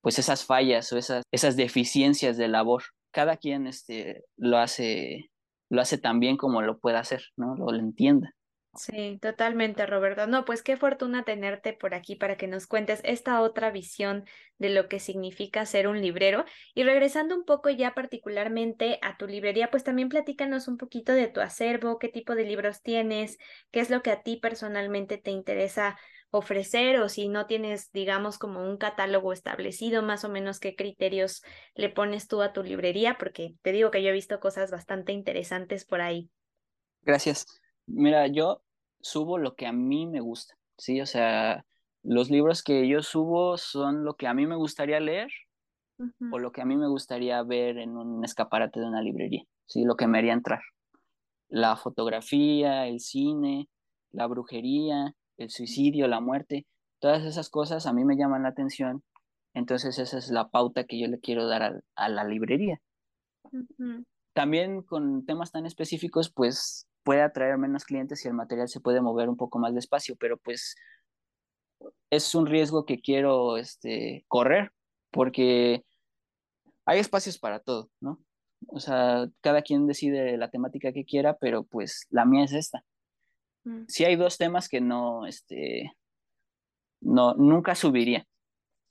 pues 0.01 0.21
esas 0.21 0.45
fallas 0.45 0.93
o 0.93 0.99
esas, 0.99 1.25
esas 1.33 1.57
deficiencias 1.57 2.37
de 2.37 2.47
labor. 2.47 2.85
Cada 3.11 3.39
quien 3.39 3.67
este, 3.67 4.25
lo 4.37 4.59
hace, 4.59 5.33
lo 5.71 5.81
hace 5.81 5.99
tan 5.99 6.21
bien 6.21 6.37
como 6.37 6.63
lo 6.63 6.79
pueda 6.79 7.01
hacer, 7.01 7.25
¿no? 7.37 7.57
Lo, 7.57 7.73
lo 7.73 7.79
entienda. 7.81 8.36
Sí, 8.79 9.19
totalmente, 9.23 9.87
Roberto. 9.87 10.27
No, 10.27 10.45
pues 10.45 10.63
qué 10.63 10.77
fortuna 10.77 11.25
tenerte 11.25 11.73
por 11.73 11.95
aquí 11.95 12.15
para 12.15 12.37
que 12.37 12.47
nos 12.47 12.67
cuentes 12.67 13.01
esta 13.05 13.41
otra 13.41 13.71
visión 13.71 14.25
de 14.59 14.69
lo 14.69 14.87
que 14.87 15.01
significa 15.01 15.65
ser 15.65 15.89
un 15.89 16.03
librero. 16.03 16.45
Y 16.75 16.83
regresando 16.83 17.35
un 17.35 17.47
poco 17.47 17.71
ya 17.71 17.95
particularmente 17.95 18.99
a 19.01 19.17
tu 19.17 19.27
librería, 19.27 19.71
pues 19.71 19.83
también 19.83 20.11
platícanos 20.11 20.69
un 20.69 20.77
poquito 20.77 21.15
de 21.15 21.29
tu 21.29 21.41
acervo, 21.41 21.99
qué 21.99 22.09
tipo 22.09 22.35
de 22.35 22.45
libros 22.45 22.83
tienes, 22.83 23.39
qué 23.71 23.81
es 23.81 23.89
lo 23.89 24.03
que 24.03 24.11
a 24.11 24.23
ti 24.23 24.37
personalmente 24.37 25.17
te 25.17 25.31
interesa 25.31 25.99
ofrecer 26.31 27.01
o 27.01 27.09
si 27.09 27.29
no 27.29 27.47
tienes, 27.47 27.91
digamos, 27.93 28.37
como 28.37 28.63
un 28.63 28.77
catálogo 28.77 29.33
establecido, 29.33 30.03
más 30.03 30.23
o 30.25 30.29
menos 30.29 30.61
qué 30.61 30.77
criterios 30.77 31.43
le 31.75 31.89
pones 31.89 32.29
tú 32.29 32.43
a 32.43 32.53
tu 32.53 32.63
librería, 32.63 33.17
porque 33.19 33.55
te 33.63 33.73
digo 33.73 33.91
que 33.91 34.03
yo 34.03 34.11
he 34.11 34.13
visto 34.13 34.39
cosas 34.39 34.71
bastante 34.71 35.13
interesantes 35.13 35.87
por 35.87 36.03
ahí. 36.03 36.29
Gracias. 37.03 37.47
Mira, 37.87 38.27
yo 38.27 38.63
subo 39.01 39.39
lo 39.39 39.55
que 39.55 39.67
a 39.67 39.73
mí 39.73 40.07
me 40.07 40.21
gusta, 40.21 40.57
¿sí? 40.77 41.01
O 41.01 41.07
sea, 41.07 41.65
los 42.03 42.31
libros 42.31 42.63
que 42.63 42.89
yo 42.89 43.03
subo 43.03 43.59
son 43.59 44.05
lo 44.05 44.15
que 44.15 44.27
a 44.27 44.35
mí 44.35 44.47
me 44.47 44.57
gustaría 44.57 45.01
leer 45.01 45.29
o 46.31 46.39
lo 46.39 46.53
que 46.53 46.61
a 46.61 46.65
mí 46.65 46.77
me 46.77 46.89
gustaría 46.89 47.43
ver 47.43 47.79
en 47.79 47.97
un 47.97 48.25
escaparate 48.25 48.81
de 48.81 48.87
una 48.87 49.03
librería, 49.03 49.45
¿sí? 49.67 49.85
Lo 49.85 49.97
que 49.97 50.07
me 50.07 50.19
haría 50.19 50.35
entrar. 50.35 50.61
La 51.49 51.77
fotografía, 51.77 52.87
el 52.87 53.01
cine, 53.01 53.69
la 54.13 54.27
brujería, 54.27 55.15
el 55.37 55.51
suicidio, 55.51 56.09
la 56.09 56.21
muerte, 56.21 56.67
todas 56.99 57.25
esas 57.25 57.51
cosas 57.51 57.87
a 57.87 57.93
mí 57.93 58.05
me 58.05 58.17
llaman 58.17 58.43
la 58.43 58.51
atención. 58.51 59.03
Entonces 59.55 59.99
esa 59.99 60.19
es 60.19 60.31
la 60.31 60.49
pauta 60.49 60.85
que 60.85 60.99
yo 60.99 61.09
le 61.09 61.19
quiero 61.19 61.47
dar 61.47 61.63
a, 61.63 61.81
a 61.95 62.09
la 62.09 62.25
librería. 62.25 62.81
También 64.35 64.83
con 64.83 65.25
temas 65.25 65.51
tan 65.51 65.65
específicos, 65.65 66.31
pues 66.31 66.86
puede 67.07 67.23
atraer 67.23 67.57
menos 67.57 67.85
clientes 67.85 68.25
y 68.25 68.29
el 68.29 68.35
material 68.35 68.69
se 68.69 68.81
puede 68.81 69.01
mover 69.01 69.29
un 69.29 69.37
poco 69.37 69.61
más 69.61 69.73
despacio, 69.73 70.17
pero 70.19 70.39
pues 70.39 70.75
es 72.11 72.35
un 72.35 72.47
riesgo 72.47 72.85
que 72.85 73.01
quiero 73.01 73.59
este, 73.59 74.25
correr 74.27 74.73
porque 75.13 75.85
hay 76.85 76.99
espacios 76.99 77.39
para 77.39 77.61
todo, 77.61 77.91
¿no? 78.01 78.19
O 78.67 78.81
sea, 78.81 79.29
cada 79.41 79.63
quien 79.63 79.87
decide 79.87 80.37
la 80.37 80.51
temática 80.51 80.93
que 80.93 81.05
quiera, 81.05 81.37
pero 81.37 81.63
pues 81.63 82.09
la 82.11 82.25
mía 82.25 82.43
es 82.43 82.53
esta. 82.53 82.83
sí 83.87 84.05
hay 84.05 84.17
dos 84.17 84.37
temas 84.37 84.69
que 84.69 84.81
no, 84.81 85.29
este, 85.29 85.93
no, 87.01 87.35
nunca 87.35 87.77
subiría, 87.77 88.27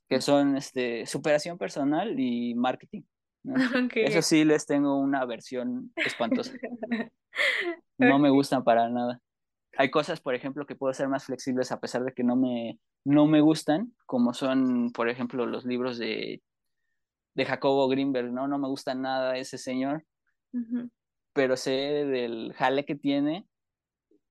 que 0.07 0.21
son 0.21 0.55
este, 0.55 1.05
superación 1.05 1.57
personal 1.57 2.17
y 2.17 2.55
marketing. 2.55 3.03
Eso 3.95 4.21
sí 4.21 4.43
les 4.43 4.65
tengo 4.65 4.97
una 4.97 5.25
versión 5.25 5.91
espantosa. 5.95 6.53
No 7.97 8.19
me 8.19 8.29
gustan 8.29 8.63
para 8.63 8.89
nada. 8.89 9.21
Hay 9.77 9.89
cosas, 9.89 10.19
por 10.19 10.35
ejemplo, 10.35 10.65
que 10.65 10.75
puedo 10.75 10.93
ser 10.93 11.07
más 11.07 11.25
flexibles 11.25 11.71
a 11.71 11.79
pesar 11.79 12.03
de 12.03 12.13
que 12.13 12.23
no 12.25 12.35
me, 12.35 12.79
no 13.05 13.25
me 13.25 13.39
gustan, 13.39 13.93
como 14.05 14.33
son, 14.33 14.91
por 14.91 15.09
ejemplo, 15.09 15.45
los 15.45 15.65
libros 15.65 15.97
de, 15.97 16.41
de 17.35 17.45
Jacobo 17.45 17.87
Greenberg, 17.87 18.31
¿no? 18.31 18.47
No 18.47 18.57
me 18.57 18.67
gusta 18.67 18.95
nada 18.95 19.37
ese 19.37 19.57
señor, 19.57 20.05
pero 21.33 21.57
sé 21.57 21.71
del 21.71 22.53
jale 22.53 22.85
que 22.85 22.95
tiene 22.95 23.47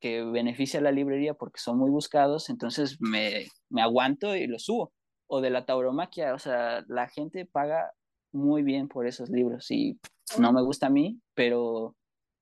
que 0.00 0.22
beneficia 0.22 0.80
a 0.80 0.82
la 0.82 0.92
librería 0.92 1.32
porque 1.32 1.60
son 1.60 1.78
muy 1.78 1.90
buscados, 1.90 2.50
entonces 2.50 3.00
me, 3.00 3.46
me 3.70 3.80
aguanto 3.80 4.36
y 4.36 4.46
lo 4.46 4.58
subo. 4.58 4.92
O 5.26 5.40
de 5.40 5.48
la 5.48 5.64
tauromaquia, 5.64 6.34
o 6.34 6.38
sea, 6.38 6.84
la 6.88 7.08
gente 7.08 7.46
paga 7.46 7.90
muy 8.34 8.62
bien 8.62 8.88
por 8.88 9.06
esos 9.06 9.30
libros 9.30 9.70
y 9.70 9.98
no 10.38 10.52
me 10.52 10.62
gusta 10.62 10.86
a 10.86 10.90
mí, 10.90 11.20
pero 11.34 11.94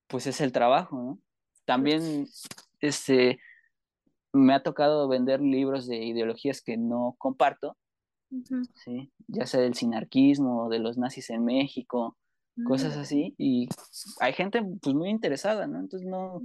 pues 0.07 0.27
es 0.27 0.41
el 0.41 0.51
trabajo, 0.51 0.97
¿no? 0.97 1.19
También 1.65 2.27
este, 2.81 3.39
me 4.33 4.53
ha 4.53 4.63
tocado 4.63 5.07
vender 5.07 5.41
libros 5.41 5.87
de 5.87 5.97
ideologías 6.03 6.61
que 6.61 6.77
no 6.77 7.15
comparto, 7.17 7.77
¿sí? 8.83 9.11
ya 9.27 9.45
sea 9.45 9.61
del 9.61 9.75
sinarquismo, 9.75 10.69
de 10.69 10.79
los 10.79 10.97
nazis 10.97 11.29
en 11.29 11.45
México, 11.45 12.17
cosas 12.65 12.97
mm. 12.97 12.99
así, 12.99 13.35
y 13.37 13.69
hay 14.19 14.33
gente 14.33 14.63
pues 14.81 14.95
muy 14.95 15.09
interesada, 15.09 15.67
¿no? 15.67 15.79
Entonces 15.79 16.07
no, 16.07 16.41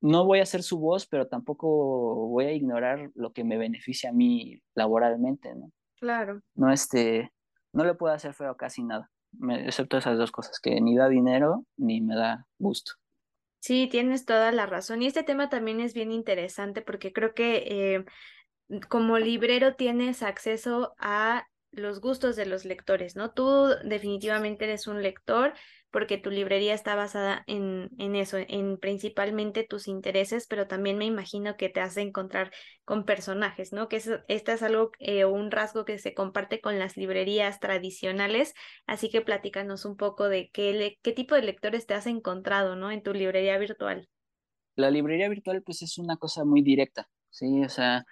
no 0.00 0.24
voy 0.24 0.40
a 0.40 0.46
ser 0.46 0.62
su 0.62 0.78
voz, 0.78 1.06
pero 1.06 1.28
tampoco 1.28 2.28
voy 2.28 2.44
a 2.44 2.52
ignorar 2.52 3.10
lo 3.14 3.32
que 3.32 3.44
me 3.44 3.56
beneficia 3.56 4.10
a 4.10 4.12
mí 4.12 4.60
laboralmente, 4.74 5.54
¿no? 5.54 5.70
Claro. 5.98 6.40
No, 6.54 6.72
este, 6.72 7.30
no 7.72 7.84
le 7.84 7.94
puedo 7.94 8.14
hacer 8.14 8.34
feo 8.34 8.56
casi 8.56 8.82
nada, 8.82 9.10
excepto 9.50 9.98
esas 9.98 10.18
dos 10.18 10.32
cosas, 10.32 10.60
que 10.60 10.80
ni 10.80 10.96
da 10.96 11.08
dinero 11.08 11.64
ni 11.76 12.00
me 12.00 12.14
da 12.14 12.46
gusto. 12.58 12.92
Sí, 13.60 13.88
tienes 13.88 14.24
toda 14.24 14.50
la 14.50 14.66
razón. 14.66 15.02
Y 15.02 15.06
este 15.06 15.22
tema 15.22 15.48
también 15.48 15.80
es 15.80 15.94
bien 15.94 16.10
interesante 16.10 16.82
porque 16.82 17.12
creo 17.12 17.32
que 17.32 17.64
eh, 17.68 18.04
como 18.88 19.18
librero 19.18 19.76
tienes 19.76 20.22
acceso 20.22 20.94
a 20.98 21.46
los 21.70 22.00
gustos 22.00 22.36
de 22.36 22.46
los 22.46 22.64
lectores, 22.64 23.16
¿no? 23.16 23.30
Tú 23.32 23.68
definitivamente 23.84 24.64
eres 24.64 24.86
un 24.86 25.00
lector 25.00 25.54
porque 25.92 26.18
tu 26.18 26.30
librería 26.30 26.74
está 26.74 26.96
basada 26.96 27.44
en, 27.46 27.90
en 27.98 28.16
eso, 28.16 28.38
en 28.38 28.78
principalmente 28.78 29.64
tus 29.64 29.86
intereses, 29.86 30.46
pero 30.48 30.66
también 30.66 30.98
me 30.98 31.04
imagino 31.04 31.56
que 31.56 31.68
te 31.68 31.80
hace 31.80 32.00
encontrar 32.00 32.50
con 32.84 33.04
personajes, 33.04 33.72
¿no? 33.72 33.88
Que 33.88 33.96
es, 33.96 34.10
este 34.26 34.52
es 34.52 34.62
algo, 34.62 34.90
eh, 34.98 35.24
un 35.26 35.50
rasgo 35.52 35.84
que 35.84 35.98
se 35.98 36.14
comparte 36.14 36.60
con 36.60 36.78
las 36.78 36.96
librerías 36.96 37.60
tradicionales, 37.60 38.54
así 38.86 39.10
que 39.10 39.20
platícanos 39.20 39.84
un 39.84 39.96
poco 39.96 40.28
de 40.28 40.50
qué, 40.52 40.98
qué 41.02 41.12
tipo 41.12 41.34
de 41.34 41.42
lectores 41.42 41.86
te 41.86 41.94
has 41.94 42.06
encontrado, 42.06 42.74
¿no? 42.74 42.90
En 42.90 43.02
tu 43.02 43.12
librería 43.12 43.58
virtual. 43.58 44.08
La 44.74 44.90
librería 44.90 45.28
virtual 45.28 45.62
pues 45.62 45.82
es 45.82 45.98
una 45.98 46.16
cosa 46.16 46.44
muy 46.44 46.62
directa, 46.62 47.08
¿sí? 47.30 47.62
O 47.64 47.68
sea, 47.68 48.06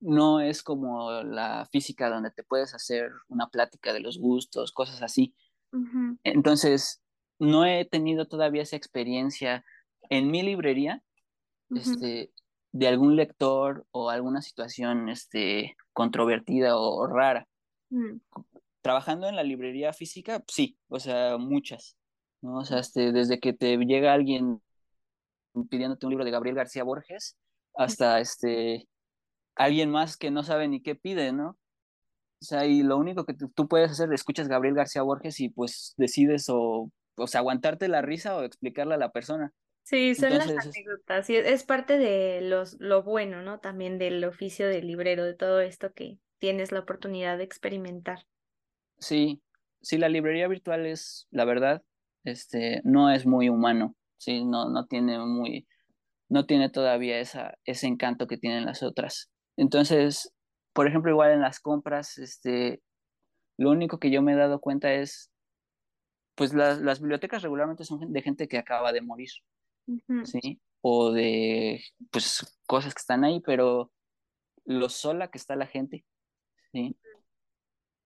no 0.00 0.40
es 0.40 0.62
como 0.62 1.22
la 1.22 1.66
física 1.70 2.10
donde 2.10 2.30
te 2.30 2.42
puedes 2.42 2.74
hacer 2.74 3.10
una 3.28 3.48
plática 3.48 3.92
de 3.92 4.00
los 4.00 4.18
gustos, 4.18 4.72
cosas 4.72 5.02
así. 5.02 5.34
Entonces, 6.24 7.01
no 7.42 7.64
he 7.64 7.84
tenido 7.84 8.26
todavía 8.26 8.62
esa 8.62 8.76
experiencia 8.76 9.64
en 10.10 10.30
mi 10.30 10.42
librería, 10.42 11.02
este, 11.74 12.30
de 12.70 12.88
algún 12.88 13.16
lector 13.16 13.84
o 13.90 14.10
alguna 14.10 14.42
situación 14.42 15.08
este, 15.08 15.76
controvertida 15.92 16.76
o, 16.76 17.04
rara. 17.08 17.48
Mm. 17.90 18.18
Trabajando 18.80 19.28
en 19.28 19.34
la 19.34 19.42
librería 19.42 19.92
física, 19.92 20.44
sí, 20.46 20.78
o 20.88 21.00
sea, 21.00 21.36
muchas, 21.36 21.96
¿no? 22.42 22.58
O 22.58 22.64
sea, 22.64 22.78
este, 22.78 23.10
desde 23.10 23.40
que 23.40 23.52
te 23.52 23.76
llega 23.76 24.12
alguien 24.12 24.62
pidiéndote 25.68 26.06
un 26.06 26.10
libro 26.10 26.24
de 26.24 26.30
Gabriel 26.30 26.56
García 26.56 26.84
Borges, 26.84 27.36
hasta 27.74 28.20
este, 28.20 28.88
alguien 29.56 29.90
más 29.90 30.16
que 30.16 30.30
no 30.30 30.44
sabe 30.44 30.68
ni 30.68 30.80
qué 30.80 30.94
pide, 30.94 31.32
¿no? 31.32 31.58
O 32.40 32.44
sea, 32.44 32.66
y 32.66 32.84
lo 32.84 32.98
único 32.98 33.24
que 33.24 33.34
tú 33.34 33.66
puedes 33.66 33.90
hacer, 33.90 34.12
escuchas 34.12 34.46
Gabriel 34.46 34.76
García 34.76 35.02
Borges 35.02 35.40
y 35.40 35.48
pues 35.48 35.94
decides 35.96 36.46
o, 36.48 36.90
o 37.16 37.26
sea, 37.26 37.40
aguantarte 37.40 37.88
la 37.88 38.02
risa 38.02 38.36
o 38.36 38.42
explicarle 38.42 38.94
a 38.94 38.98
la 38.98 39.12
persona. 39.12 39.52
Sí, 39.84 40.14
son 40.14 40.38
las 40.38 40.48
anécdotas, 40.48 41.28
y 41.28 41.36
es 41.36 41.64
parte 41.64 41.98
de 41.98 42.40
los, 42.40 42.76
lo 42.78 43.02
bueno, 43.02 43.42
¿no? 43.42 43.58
También 43.58 43.98
del 43.98 44.24
oficio 44.24 44.68
del 44.68 44.86
librero, 44.86 45.24
de 45.24 45.34
todo 45.34 45.60
esto 45.60 45.92
que 45.92 46.18
tienes 46.38 46.70
la 46.70 46.80
oportunidad 46.80 47.36
de 47.36 47.44
experimentar. 47.44 48.20
Sí, 48.98 49.42
sí, 49.80 49.98
la 49.98 50.08
librería 50.08 50.46
virtual 50.46 50.86
es, 50.86 51.26
la 51.30 51.44
verdad, 51.44 51.82
este, 52.22 52.80
no 52.84 53.10
es 53.10 53.26
muy 53.26 53.48
humano, 53.48 53.96
sí, 54.18 54.44
no, 54.44 54.70
no 54.70 54.86
tiene 54.86 55.18
muy, 55.18 55.66
no 56.28 56.46
tiene 56.46 56.70
todavía 56.70 57.18
esa, 57.18 57.58
ese 57.64 57.88
encanto 57.88 58.28
que 58.28 58.38
tienen 58.38 58.64
las 58.64 58.84
otras. 58.84 59.32
Entonces, 59.56 60.32
por 60.72 60.86
ejemplo, 60.86 61.10
igual 61.10 61.32
en 61.32 61.40
las 61.40 61.58
compras, 61.58 62.18
este, 62.18 62.80
lo 63.58 63.70
único 63.70 63.98
que 63.98 64.12
yo 64.12 64.22
me 64.22 64.34
he 64.34 64.36
dado 64.36 64.60
cuenta 64.60 64.94
es, 64.94 65.31
pues 66.34 66.54
las, 66.54 66.80
las 66.80 67.00
bibliotecas 67.00 67.42
regularmente 67.42 67.84
son 67.84 68.12
de 68.12 68.22
gente 68.22 68.48
que 68.48 68.58
acaba 68.58 68.92
de 68.92 69.00
morir, 69.00 69.30
¿sí? 70.24 70.60
O 70.80 71.12
de, 71.12 71.82
pues, 72.10 72.58
cosas 72.66 72.94
que 72.94 73.00
están 73.00 73.24
ahí, 73.24 73.40
pero 73.40 73.90
lo 74.64 74.88
sola 74.88 75.28
que 75.28 75.38
está 75.38 75.56
la 75.56 75.66
gente, 75.66 76.04
¿sí? 76.72 76.96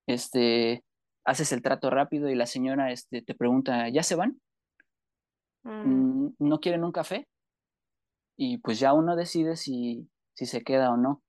Este, 0.07 0.85
haces 1.25 1.53
el 1.53 1.63
trato 1.63 1.91
rápido 1.91 2.29
y 2.29 2.35
la 2.35 2.47
señora 2.47 2.93
este, 2.93 3.23
te 3.23 3.35
pregunta, 3.35 3.89
¿ya 3.89 4.03
se 4.03 4.15
van? 4.15 4.41
Mm. 5.63 6.27
Mm, 6.27 6.37
¿No 6.39 6.61
quieren 6.61 6.85
un 6.85 6.93
café? 6.93 7.27
Y 8.37 8.59
pues 8.59 8.79
ya 8.79 8.93
uno 8.93 9.17
decide 9.17 9.57
si, 9.57 10.09
si 10.35 10.47
se 10.47 10.63
queda 10.63 10.91
o 10.91 10.97
no 10.97 11.23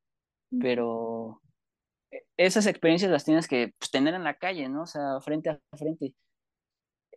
pero 0.60 1.42
e, 2.12 2.24
esas 2.38 2.66
experiencias 2.68 3.12
las 3.12 3.26
tienes 3.26 3.48
que 3.48 3.74
pues, 3.78 3.92
tener 3.92 4.14
en 4.14 4.24
la 4.24 4.36
calle, 4.36 4.70
¿no? 4.70 4.84
O 4.84 4.88
sea, 4.88 5.20
frente 5.22 5.50
a 5.50 5.60
frente. 5.78 6.16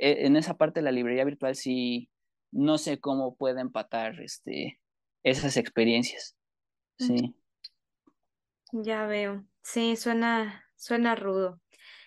E, 0.00 0.26
en 0.26 0.36
esa 0.36 0.56
parte 0.56 0.80
de 0.80 0.84
la 0.84 0.92
librería 0.92 1.24
virtual 1.24 1.54
sí, 1.54 2.08
no 2.50 2.78
sé 2.78 2.98
cómo 2.98 3.36
puede 3.36 3.60
empatar 3.60 4.20
este, 4.20 4.80
esas 5.22 5.56
experiencias. 5.56 6.36
Sí. 6.98 7.34
Ya 8.72 9.06
veo. 9.06 9.44
Sí, 9.62 9.96
suena, 9.96 10.64
suena 10.76 11.14
rudo. 11.14 11.60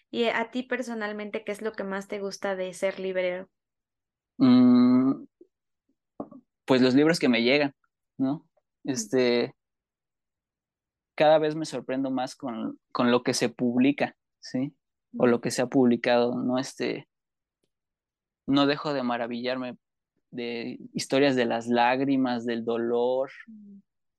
¿Y 0.10 0.26
a 0.26 0.52
ti 0.52 0.64
personalmente 0.64 1.44
qué 1.44 1.52
es 1.52 1.62
lo 1.62 1.72
que 1.72 1.84
más 1.84 2.08
te 2.08 2.20
gusta 2.20 2.56
de 2.56 2.74
ser 2.74 3.00
librero? 3.00 3.50
Mm, 4.38 5.26
pues 6.66 6.82
los 6.82 6.96
libros 6.96 7.20
que 7.20 7.30
me 7.30 7.44
llegan, 7.44 7.76
¿no? 8.18 8.48
Este, 8.84 9.56
cada 11.16 11.38
vez 11.38 11.56
me 11.56 11.66
sorprendo 11.66 12.12
más 12.12 12.36
con, 12.36 12.80
con 12.91 13.12
lo 13.12 13.24
que 13.24 13.34
se 13.34 13.50
publica, 13.50 14.16
¿sí? 14.39 14.76
O 15.18 15.28
lo 15.28 15.41
que 15.41 15.52
se 15.52 15.62
ha 15.62 15.68
publicado, 15.68 16.36
no 16.36 16.58
este, 16.58 17.08
no 18.46 18.66
dejo 18.66 18.94
de 18.94 19.04
maravillarme 19.04 19.78
de 20.32 20.80
historias 20.94 21.36
de 21.36 21.46
las 21.46 21.68
lágrimas, 21.68 22.46
del 22.46 22.66
dolor, 22.66 23.30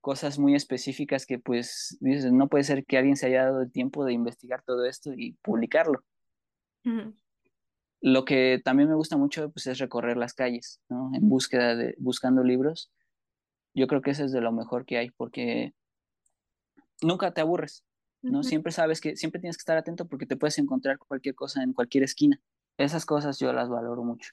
cosas 0.01 0.39
muy 0.39 0.55
específicas 0.55 1.27
que 1.27 1.39
pues 1.39 1.97
dices, 2.01 2.31
no 2.33 2.49
puede 2.49 2.65
ser 2.65 2.85
que 2.85 2.99
alguien 2.99 3.17
se 3.17 3.27
haya 3.27 3.45
dado 3.45 3.63
el 3.63 3.73
tiempo 3.73 4.05
de 4.05 4.13
investigar 4.13 4.63
todo 4.63 4.85
esto 4.85 5.13
y 5.17 5.33
publicarlo. 5.43 6.05
Lo 8.03 8.27
que 8.27 8.61
también 8.63 8.91
me 8.91 8.95
gusta 8.95 9.17
mucho 9.17 9.51
pues 9.51 9.67
es 9.67 9.79
recorrer 9.79 10.19
las 10.19 10.35
calles, 10.35 10.81
¿no? 10.91 11.11
En 11.15 11.29
búsqueda 11.29 11.75
de, 11.75 11.95
buscando 11.99 12.45
libros. 12.45 12.93
Yo 13.73 13.87
creo 13.87 14.03
que 14.03 14.11
eso 14.11 14.25
es 14.25 14.33
de 14.33 14.43
lo 14.43 14.53
mejor 14.53 14.85
que 14.85 14.99
hay 14.99 15.11
porque 15.11 15.73
nunca 17.01 17.33
te 17.33 17.41
aburres, 17.41 17.83
¿no? 18.21 18.43
Siempre 18.43 18.73
sabes 18.73 19.01
que 19.01 19.17
siempre 19.17 19.41
tienes 19.41 19.57
que 19.57 19.63
estar 19.63 19.79
atento 19.79 20.07
porque 20.07 20.27
te 20.27 20.37
puedes 20.37 20.59
encontrar 20.59 20.99
cualquier 20.99 21.35
cosa 21.35 21.63
en 21.63 21.73
cualquier 21.73 22.05
esquina. 22.05 22.41
Esas 22.79 23.05
cosas 23.05 23.39
yo 23.41 23.53
las 23.53 23.69
valoro 23.69 24.05
mucho. 24.05 24.31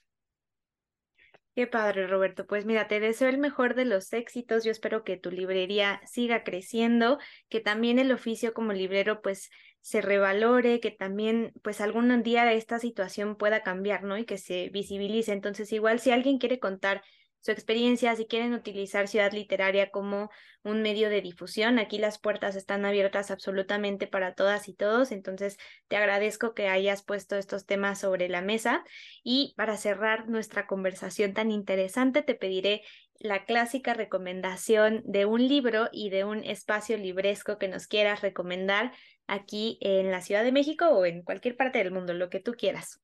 Qué 1.54 1.66
padre, 1.66 2.06
Roberto. 2.06 2.46
Pues 2.46 2.64
mira, 2.64 2.88
te 2.88 2.98
deseo 2.98 3.28
el 3.28 3.36
mejor 3.36 3.74
de 3.74 3.84
los 3.84 4.12
éxitos. 4.14 4.64
Yo 4.64 4.70
espero 4.70 5.04
que 5.04 5.18
tu 5.18 5.30
librería 5.30 6.00
siga 6.06 6.44
creciendo, 6.44 7.18
que 7.50 7.60
también 7.60 7.98
el 7.98 8.10
oficio 8.10 8.54
como 8.54 8.72
librero 8.72 9.20
pues 9.20 9.50
se 9.82 10.00
revalore, 10.00 10.80
que 10.80 10.90
también 10.90 11.52
pues 11.62 11.82
algún 11.82 12.22
día 12.22 12.50
esta 12.52 12.78
situación 12.78 13.36
pueda 13.36 13.62
cambiar, 13.62 14.02
¿no? 14.02 14.16
Y 14.16 14.24
que 14.24 14.38
se 14.38 14.70
visibilice. 14.70 15.32
Entonces, 15.32 15.72
igual 15.72 16.00
si 16.00 16.10
alguien 16.10 16.38
quiere 16.38 16.58
contar 16.58 17.02
su 17.42 17.50
experiencia, 17.50 18.14
si 18.14 18.26
quieren 18.26 18.54
utilizar 18.54 19.08
Ciudad 19.08 19.32
Literaria 19.32 19.90
como 19.90 20.30
un 20.62 20.80
medio 20.80 21.10
de 21.10 21.20
difusión, 21.20 21.80
aquí 21.80 21.98
las 21.98 22.20
puertas 22.20 22.54
están 22.54 22.84
abiertas 22.84 23.32
absolutamente 23.32 24.06
para 24.06 24.34
todas 24.34 24.68
y 24.68 24.74
todos, 24.74 25.10
entonces 25.10 25.56
te 25.88 25.96
agradezco 25.96 26.54
que 26.54 26.68
hayas 26.68 27.02
puesto 27.02 27.36
estos 27.36 27.66
temas 27.66 27.98
sobre 27.98 28.28
la 28.28 28.42
mesa 28.42 28.84
y 29.24 29.54
para 29.56 29.76
cerrar 29.76 30.28
nuestra 30.28 30.68
conversación 30.68 31.34
tan 31.34 31.50
interesante 31.50 32.22
te 32.22 32.36
pediré 32.36 32.82
la 33.18 33.44
clásica 33.44 33.92
recomendación 33.92 35.02
de 35.04 35.26
un 35.26 35.46
libro 35.46 35.88
y 35.90 36.10
de 36.10 36.22
un 36.22 36.44
espacio 36.44 36.96
libresco 36.96 37.58
que 37.58 37.66
nos 37.66 37.88
quieras 37.88 38.20
recomendar 38.20 38.92
aquí 39.26 39.78
en 39.80 40.12
la 40.12 40.22
Ciudad 40.22 40.44
de 40.44 40.52
México 40.52 40.90
o 40.90 41.06
en 41.06 41.22
cualquier 41.22 41.56
parte 41.56 41.78
del 41.78 41.90
mundo, 41.90 42.14
lo 42.14 42.30
que 42.30 42.38
tú 42.38 42.52
quieras. 42.52 43.00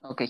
Ok. 0.00 0.22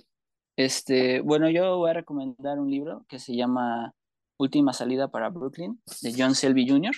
Este, 0.56 1.20
bueno, 1.20 1.50
yo 1.50 1.78
voy 1.78 1.90
a 1.90 1.94
recomendar 1.94 2.58
un 2.58 2.70
libro 2.70 3.04
que 3.08 3.18
se 3.18 3.34
llama 3.34 3.94
Última 4.38 4.72
salida 4.72 5.08
para 5.08 5.30
Brooklyn, 5.30 5.80
de 6.02 6.14
John 6.16 6.34
Selby 6.34 6.68
Jr. 6.68 6.94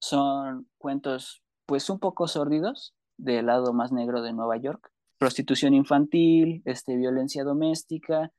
Son 0.00 0.68
cuentos, 0.78 1.42
pues, 1.66 1.88
un 1.90 1.98
poco 1.98 2.26
sórdidos 2.28 2.94
del 3.18 3.46
lado 3.46 3.72
más 3.72 3.92
negro 3.92 4.22
de 4.22 4.32
Nueva 4.32 4.56
York. 4.56 4.90
Prostitución 5.18 5.74
infantil, 5.74 6.62
este, 6.64 6.96
violencia 6.96 7.44
doméstica, 7.44 8.32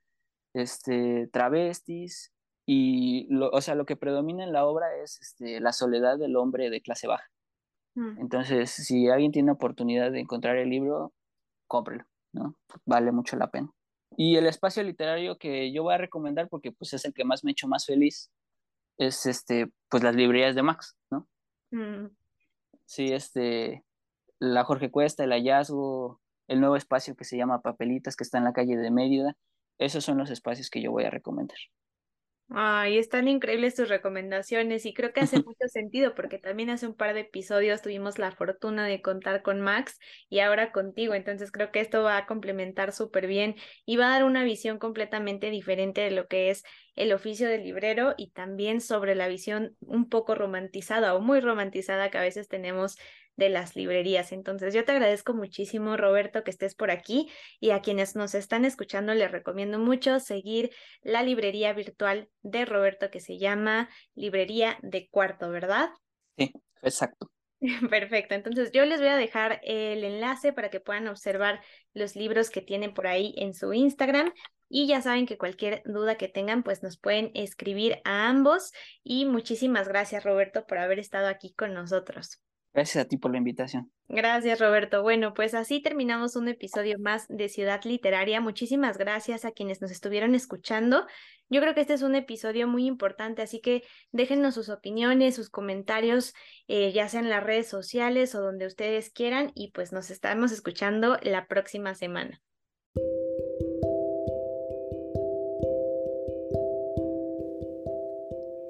este, 0.54 1.28
travestis, 1.32 2.32
y, 2.66 3.26
lo, 3.30 3.50
o 3.50 3.60
sea, 3.60 3.74
lo 3.74 3.86
que 3.86 3.96
predomina 3.96 4.44
en 4.44 4.52
la 4.52 4.66
obra 4.66 4.86
es 5.02 5.20
este, 5.20 5.60
la 5.60 5.72
soledad 5.72 6.18
del 6.18 6.36
hombre 6.36 6.70
de 6.70 6.80
clase 6.80 7.06
baja. 7.06 7.28
Mm. 7.94 8.20
Entonces, 8.20 8.70
si 8.70 9.08
alguien 9.08 9.32
tiene 9.32 9.52
oportunidad 9.52 10.12
de 10.12 10.20
encontrar 10.20 10.56
el 10.56 10.70
libro, 10.70 11.12
cómprelo, 11.66 12.04
¿no? 12.32 12.56
Vale 12.86 13.12
mucho 13.12 13.36
la 13.36 13.50
pena. 13.50 13.70
Y 14.16 14.36
el 14.36 14.46
espacio 14.46 14.82
literario 14.82 15.38
que 15.38 15.72
yo 15.72 15.82
voy 15.82 15.94
a 15.94 15.98
recomendar, 15.98 16.48
porque 16.48 16.72
pues 16.72 16.92
es 16.92 17.04
el 17.04 17.14
que 17.14 17.24
más 17.24 17.44
me 17.44 17.50
ha 17.50 17.52
hecho 17.52 17.68
más 17.68 17.86
feliz, 17.86 18.30
es 18.98 19.26
este, 19.26 19.70
pues 19.88 20.02
las 20.02 20.14
librerías 20.14 20.54
de 20.54 20.62
Max, 20.62 20.96
¿no? 21.10 21.28
Mm. 21.70 22.08
Sí, 22.84 23.12
este, 23.12 23.84
la 24.38 24.64
Jorge 24.64 24.90
Cuesta, 24.90 25.24
el 25.24 25.30
hallazgo, 25.30 26.20
el 26.48 26.60
nuevo 26.60 26.76
espacio 26.76 27.16
que 27.16 27.24
se 27.24 27.36
llama 27.36 27.62
Papelitas, 27.62 28.16
que 28.16 28.24
está 28.24 28.38
en 28.38 28.44
la 28.44 28.52
calle 28.52 28.76
de 28.76 28.90
Mérida, 28.90 29.36
esos 29.78 30.04
son 30.04 30.18
los 30.18 30.30
espacios 30.30 30.68
que 30.68 30.82
yo 30.82 30.92
voy 30.92 31.04
a 31.04 31.10
recomendar. 31.10 31.58
Ay, 32.54 32.98
están 32.98 33.28
increíbles 33.28 33.74
tus 33.74 33.88
recomendaciones 33.88 34.84
y 34.84 34.92
creo 34.92 35.12
que 35.14 35.20
hace 35.20 35.36
mucho 35.46 35.68
sentido 35.68 36.14
porque 36.14 36.38
también 36.38 36.68
hace 36.68 36.86
un 36.86 36.94
par 36.94 37.14
de 37.14 37.20
episodios 37.20 37.80
tuvimos 37.80 38.18
la 38.18 38.30
fortuna 38.30 38.86
de 38.86 39.00
contar 39.00 39.40
con 39.42 39.62
Max 39.62 39.98
y 40.28 40.40
ahora 40.40 40.70
contigo, 40.70 41.14
entonces 41.14 41.50
creo 41.50 41.72
que 41.72 41.80
esto 41.80 42.02
va 42.02 42.18
a 42.18 42.26
complementar 42.26 42.92
súper 42.92 43.26
bien 43.26 43.56
y 43.86 43.96
va 43.96 44.08
a 44.08 44.10
dar 44.10 44.24
una 44.24 44.44
visión 44.44 44.78
completamente 44.78 45.48
diferente 45.48 46.02
de 46.02 46.10
lo 46.10 46.26
que 46.28 46.50
es 46.50 46.62
el 46.94 47.12
oficio 47.14 47.48
del 47.48 47.64
librero 47.64 48.14
y 48.18 48.32
también 48.32 48.82
sobre 48.82 49.14
la 49.14 49.28
visión 49.28 49.74
un 49.80 50.10
poco 50.10 50.34
romantizada 50.34 51.14
o 51.14 51.20
muy 51.20 51.40
romantizada 51.40 52.10
que 52.10 52.18
a 52.18 52.22
veces 52.22 52.48
tenemos 52.48 52.98
de 53.36 53.48
las 53.48 53.76
librerías. 53.76 54.32
Entonces, 54.32 54.74
yo 54.74 54.84
te 54.84 54.92
agradezco 54.92 55.34
muchísimo, 55.34 55.96
Roberto, 55.96 56.44
que 56.44 56.50
estés 56.50 56.74
por 56.74 56.90
aquí 56.90 57.30
y 57.60 57.70
a 57.70 57.80
quienes 57.80 58.16
nos 58.16 58.34
están 58.34 58.64
escuchando 58.64 59.14
les 59.14 59.30
recomiendo 59.30 59.78
mucho 59.78 60.20
seguir 60.20 60.70
la 61.02 61.22
librería 61.22 61.72
virtual 61.72 62.28
de 62.42 62.64
Roberto 62.64 63.10
que 63.10 63.20
se 63.20 63.38
llama 63.38 63.88
Librería 64.14 64.78
de 64.82 65.08
Cuarto, 65.08 65.50
¿verdad? 65.50 65.90
Sí, 66.36 66.52
exacto. 66.82 67.30
Perfecto, 67.90 68.34
entonces 68.34 68.72
yo 68.72 68.84
les 68.84 68.98
voy 68.98 69.08
a 69.08 69.16
dejar 69.16 69.60
el 69.62 70.02
enlace 70.02 70.52
para 70.52 70.68
que 70.68 70.80
puedan 70.80 71.06
observar 71.06 71.60
los 71.94 72.16
libros 72.16 72.50
que 72.50 72.60
tienen 72.60 72.92
por 72.92 73.06
ahí 73.06 73.34
en 73.36 73.54
su 73.54 73.72
Instagram 73.72 74.32
y 74.68 74.88
ya 74.88 75.00
saben 75.00 75.26
que 75.26 75.38
cualquier 75.38 75.82
duda 75.84 76.16
que 76.16 76.28
tengan 76.28 76.64
pues 76.64 76.82
nos 76.82 76.98
pueden 76.98 77.30
escribir 77.34 78.00
a 78.04 78.28
ambos 78.28 78.72
y 79.04 79.26
muchísimas 79.26 79.86
gracias 79.86 80.24
Roberto 80.24 80.66
por 80.66 80.78
haber 80.78 80.98
estado 80.98 81.28
aquí 81.28 81.54
con 81.54 81.72
nosotros. 81.72 82.40
Gracias 82.74 83.04
a 83.04 83.08
ti 83.08 83.18
por 83.18 83.30
la 83.30 83.38
invitación. 83.38 83.92
Gracias, 84.08 84.58
Roberto. 84.58 85.02
Bueno, 85.02 85.34
pues 85.34 85.52
así 85.52 85.82
terminamos 85.82 86.36
un 86.36 86.48
episodio 86.48 86.98
más 86.98 87.26
de 87.28 87.50
Ciudad 87.50 87.82
Literaria. 87.84 88.40
Muchísimas 88.40 88.96
gracias 88.96 89.44
a 89.44 89.52
quienes 89.52 89.82
nos 89.82 89.90
estuvieron 89.90 90.34
escuchando. 90.34 91.06
Yo 91.50 91.60
creo 91.60 91.74
que 91.74 91.82
este 91.82 91.92
es 91.92 92.02
un 92.02 92.14
episodio 92.14 92.66
muy 92.66 92.86
importante, 92.86 93.42
así 93.42 93.60
que 93.60 93.82
déjenos 94.10 94.54
sus 94.54 94.70
opiniones, 94.70 95.34
sus 95.34 95.50
comentarios, 95.50 96.32
eh, 96.66 96.92
ya 96.92 97.08
sea 97.08 97.20
en 97.20 97.28
las 97.28 97.44
redes 97.44 97.68
sociales 97.68 98.34
o 98.34 98.40
donde 98.40 98.66
ustedes 98.66 99.10
quieran, 99.10 99.52
y 99.54 99.70
pues 99.72 99.92
nos 99.92 100.10
estamos 100.10 100.50
escuchando 100.50 101.18
la 101.22 101.46
próxima 101.48 101.94
semana. 101.94 102.40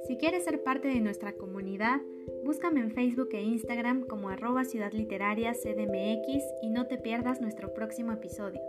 Si 0.09 0.19
quieres 0.19 0.45
ser 0.45 0.63
parte 0.65 0.89
de 0.89 1.01
nuestra 1.01 1.35
comunidad, 1.35 2.01
Búscame 2.45 2.81
en 2.81 2.91
Facebook 2.91 3.29
e 3.35 3.41
Instagram 3.41 4.07
como 4.07 4.29
arroba 4.29 4.65
Ciudad 4.65 4.93
Literaria 4.93 5.53
CDMX 5.53 6.43
y 6.61 6.71
no 6.71 6.89
te 6.89 6.99
pierdas 6.99 7.41
nuestro 7.41 7.73
próximo 7.73 8.11
episodio. 8.11 8.61